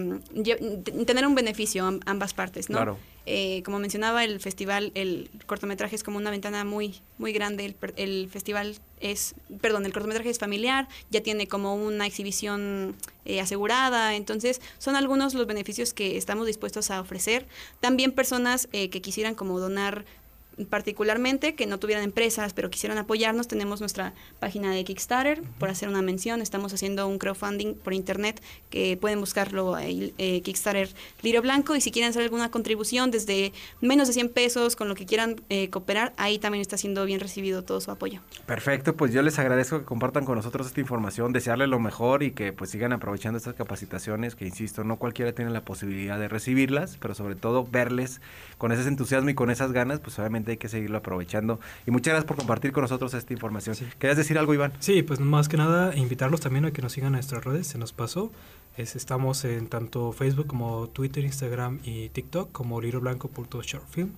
tener 1.05 1.27
un 1.27 1.35
beneficio 1.35 1.85
am- 1.85 1.99
ambas 2.05 2.33
partes, 2.33 2.69
¿no? 2.69 2.77
Claro. 2.77 2.97
Eh, 3.27 3.61
como 3.63 3.77
mencionaba, 3.77 4.23
el 4.23 4.39
festival, 4.39 4.91
el 4.95 5.29
cortometraje 5.45 5.95
es 5.95 6.01
como 6.03 6.17
una 6.17 6.31
ventana 6.31 6.63
muy, 6.65 7.01
muy 7.19 7.31
grande. 7.33 7.75
El 7.95 8.29
festival 8.31 8.79
es, 8.99 9.35
perdón, 9.61 9.85
el 9.85 9.93
cortometraje 9.93 10.31
es 10.31 10.39
familiar, 10.39 10.87
ya 11.11 11.21
tiene 11.21 11.47
como 11.47 11.75
una 11.75 12.07
exhibición 12.07 12.95
eh, 13.25 13.39
asegurada. 13.39 14.15
Entonces, 14.15 14.59
son 14.79 14.95
algunos 14.95 15.35
los 15.35 15.45
beneficios 15.45 15.93
que 15.93 16.17
estamos 16.17 16.47
dispuestos 16.47 16.89
a 16.89 16.99
ofrecer. 16.99 17.45
También 17.79 18.11
personas 18.11 18.67
eh, 18.71 18.89
que 18.89 19.01
quisieran 19.01 19.35
como 19.35 19.59
donar 19.59 20.03
particularmente 20.65 21.55
que 21.55 21.65
no 21.65 21.79
tuvieran 21.79 22.03
empresas 22.03 22.53
pero 22.53 22.69
quisieran 22.69 22.97
apoyarnos, 22.97 23.47
tenemos 23.47 23.79
nuestra 23.79 24.13
página 24.39 24.71
de 24.71 24.83
Kickstarter, 24.83 25.41
por 25.59 25.69
hacer 25.69 25.89
una 25.89 26.01
mención, 26.01 26.41
estamos 26.41 26.73
haciendo 26.73 27.07
un 27.07 27.17
crowdfunding 27.17 27.75
por 27.75 27.93
internet 27.93 28.41
que 28.69 28.97
pueden 28.97 29.19
buscarlo 29.19 29.75
ahí, 29.75 30.13
eh, 30.17 30.41
Kickstarter 30.41 30.89
Lirio 31.21 31.41
Blanco. 31.41 31.75
Y 31.75 31.81
si 31.81 31.91
quieren 31.91 32.09
hacer 32.09 32.23
alguna 32.23 32.49
contribución 32.51 33.11
desde 33.11 33.53
menos 33.81 34.07
de 34.07 34.13
100 34.13 34.29
pesos 34.29 34.75
con 34.75 34.87
lo 34.87 34.95
que 34.95 35.05
quieran 35.05 35.41
eh, 35.49 35.69
cooperar, 35.69 36.13
ahí 36.17 36.39
también 36.39 36.61
está 36.61 36.77
siendo 36.77 37.05
bien 37.05 37.19
recibido 37.19 37.63
todo 37.63 37.81
su 37.81 37.91
apoyo. 37.91 38.21
Perfecto, 38.45 38.95
pues 38.95 39.13
yo 39.13 39.21
les 39.21 39.39
agradezco 39.39 39.79
que 39.79 39.85
compartan 39.85 40.25
con 40.25 40.35
nosotros 40.35 40.67
esta 40.67 40.79
información, 40.79 41.33
desearles 41.33 41.69
lo 41.69 41.79
mejor 41.79 42.23
y 42.23 42.31
que 42.31 42.53
pues 42.53 42.69
sigan 42.69 42.93
aprovechando 42.93 43.37
estas 43.37 43.55
capacitaciones 43.55 44.35
que 44.35 44.45
insisto, 44.45 44.83
no 44.83 44.97
cualquiera 44.97 45.33
tiene 45.33 45.51
la 45.51 45.61
posibilidad 45.61 46.19
de 46.19 46.27
recibirlas, 46.27 46.97
pero 46.99 47.13
sobre 47.13 47.35
todo 47.35 47.65
verles 47.65 48.21
con 48.57 48.71
ese 48.71 48.87
entusiasmo 48.87 49.29
y 49.29 49.33
con 49.33 49.49
esas 49.49 49.71
ganas, 49.71 49.99
pues 49.99 50.17
obviamente 50.19 50.50
hay 50.51 50.57
que 50.57 50.69
seguirlo 50.69 50.97
aprovechando. 50.97 51.59
Y 51.85 51.91
muchas 51.91 52.13
gracias 52.13 52.27
por 52.27 52.37
compartir 52.37 52.71
con 52.71 52.81
nosotros 52.81 53.13
esta 53.13 53.33
información. 53.33 53.75
¿Querías 53.99 54.17
decir 54.17 54.37
algo, 54.37 54.53
Iván? 54.53 54.71
Sí, 54.79 55.03
pues 55.03 55.19
más 55.19 55.49
que 55.49 55.57
nada 55.57 55.95
invitarlos 55.95 56.41
también 56.41 56.65
a 56.65 56.71
que 56.71 56.81
nos 56.81 56.93
sigan 56.93 57.07
en 57.07 57.13
nuestras 57.13 57.43
redes, 57.43 57.67
se 57.67 57.77
nos 57.77 57.93
pasó. 57.93 58.31
Es, 58.77 58.95
estamos 58.95 59.43
en 59.45 59.67
tanto 59.67 60.11
Facebook 60.11 60.47
como 60.47 60.87
Twitter, 60.87 61.23
Instagram 61.23 61.79
y 61.83 62.09
TikTok 62.09 62.51
como 62.51 62.81
libroblanco.shortfilm. 62.81 64.09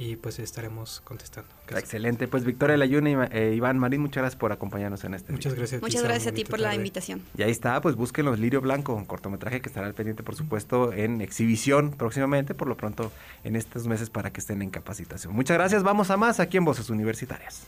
y 0.00 0.16
pues 0.16 0.38
estaremos 0.38 1.02
contestando. 1.04 1.50
Excelente, 1.68 2.26
pues 2.26 2.42
Victoria 2.42 2.78
Layuna 2.78 3.10
y 3.10 3.36
eh, 3.36 3.54
Iván 3.54 3.78
Marín, 3.78 4.00
muchas 4.00 4.22
gracias 4.22 4.40
por 4.40 4.50
acompañarnos 4.50 5.04
en 5.04 5.12
este 5.12 5.30
Muchas 5.30 5.52
video. 5.52 5.58
gracias. 5.58 5.82
Muchas 5.82 6.02
gracias 6.02 6.26
a 6.28 6.34
ti 6.34 6.46
por 6.46 6.58
la 6.58 6.74
invitación. 6.74 7.20
Y 7.36 7.42
ahí 7.42 7.50
está, 7.50 7.78
pues 7.82 7.96
búsquenlos 7.96 8.38
Lirio 8.38 8.62
Blanco, 8.62 8.94
un 8.94 9.04
cortometraje 9.04 9.60
que 9.60 9.68
estará 9.68 9.86
al 9.86 9.92
pendiente, 9.92 10.22
por 10.22 10.36
supuesto, 10.36 10.94
en 10.94 11.20
exhibición 11.20 11.90
próximamente, 11.90 12.54
por 12.54 12.66
lo 12.66 12.78
pronto 12.78 13.12
en 13.44 13.56
estos 13.56 13.86
meses 13.86 14.08
para 14.08 14.32
que 14.32 14.40
estén 14.40 14.62
en 14.62 14.70
capacitación. 14.70 15.34
Muchas 15.34 15.58
gracias, 15.58 15.82
vamos 15.82 16.10
a 16.10 16.16
más 16.16 16.40
aquí 16.40 16.56
en 16.56 16.64
Voces 16.64 16.88
Universitarias. 16.88 17.66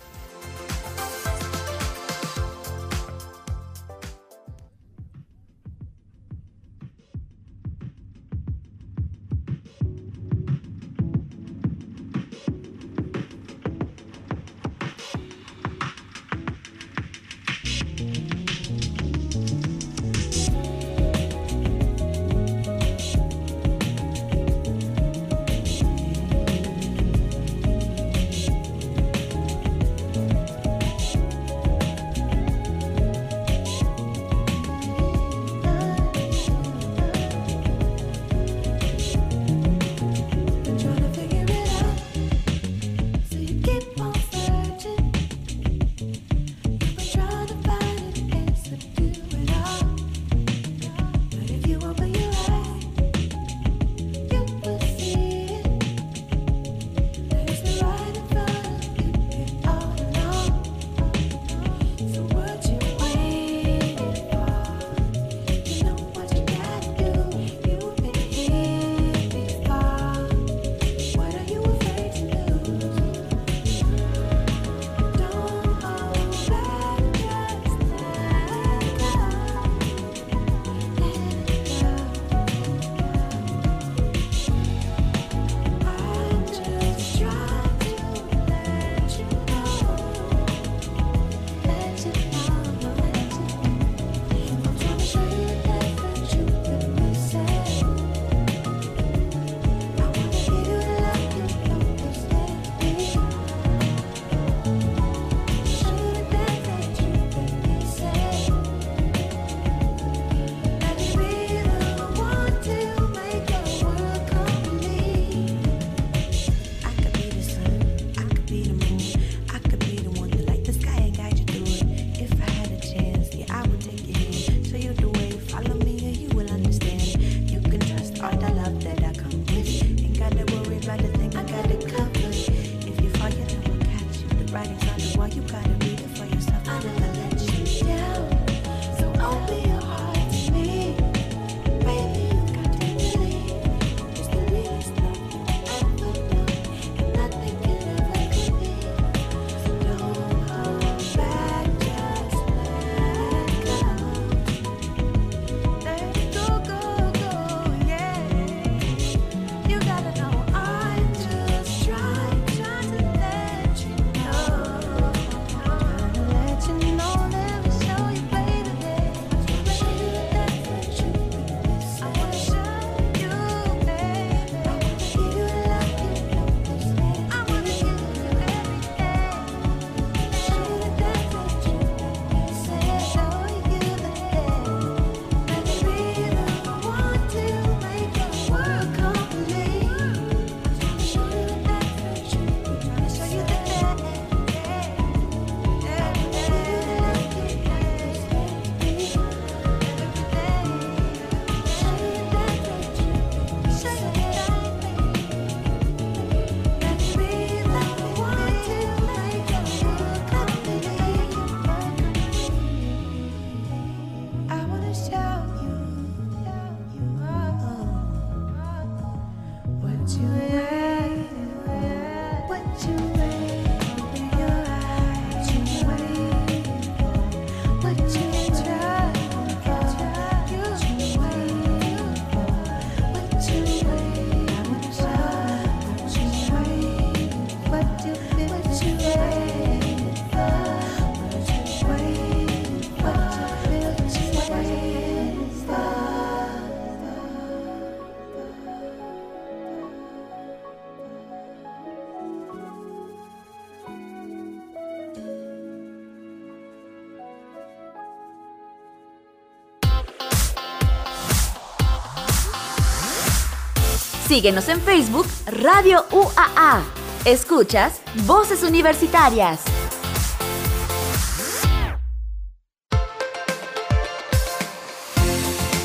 Síguenos 264.33 264.67
en 264.71 264.81
Facebook 264.81 265.27
Radio 265.61 266.07
UAA. 266.11 266.83
Escuchas 267.27 268.01
Voces 268.25 268.63
Universitarias. 268.63 269.61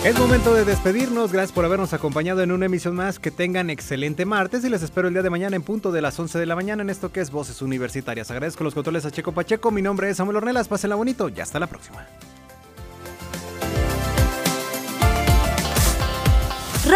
Es 0.05 0.17
momento 0.17 0.53
de 0.53 0.63
despedirnos. 0.63 1.33
Gracias 1.33 1.51
por 1.51 1.65
habernos 1.65 1.91
acompañado 1.91 2.41
en 2.41 2.53
una 2.53 2.67
emisión 2.67 2.95
más. 2.95 3.19
Que 3.19 3.31
tengan 3.31 3.69
excelente 3.69 4.23
martes 4.23 4.63
y 4.63 4.69
les 4.69 4.81
espero 4.81 5.09
el 5.09 5.13
día 5.13 5.23
de 5.23 5.29
mañana 5.29 5.57
en 5.57 5.63
punto 5.63 5.91
de 5.91 6.01
las 6.01 6.17
11 6.17 6.39
de 6.39 6.45
la 6.45 6.55
mañana 6.55 6.83
en 6.83 6.89
esto 6.89 7.11
que 7.11 7.19
es 7.19 7.31
Voces 7.31 7.61
Universitarias. 7.61 8.31
Agradezco 8.31 8.63
los 8.63 8.73
controles 8.73 9.03
a 9.03 9.11
Checo 9.11 9.33
Pacheco. 9.33 9.71
Mi 9.71 9.81
nombre 9.81 10.09
es 10.09 10.15
Samuel 10.15 10.37
Ornelas. 10.37 10.69
Pásenla 10.69 10.95
bonito 10.95 11.27
y 11.27 11.41
hasta 11.41 11.59
la 11.59 11.67
próxima. 11.67 12.07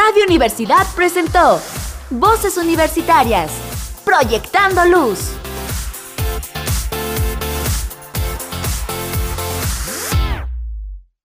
Radio 0.08 0.24
Universidad 0.26 0.88
presentó 0.96 1.60
Voces 2.10 2.58
Universitarias. 2.58 3.52
Proyectando 4.04 4.84
Luz. 4.86 5.41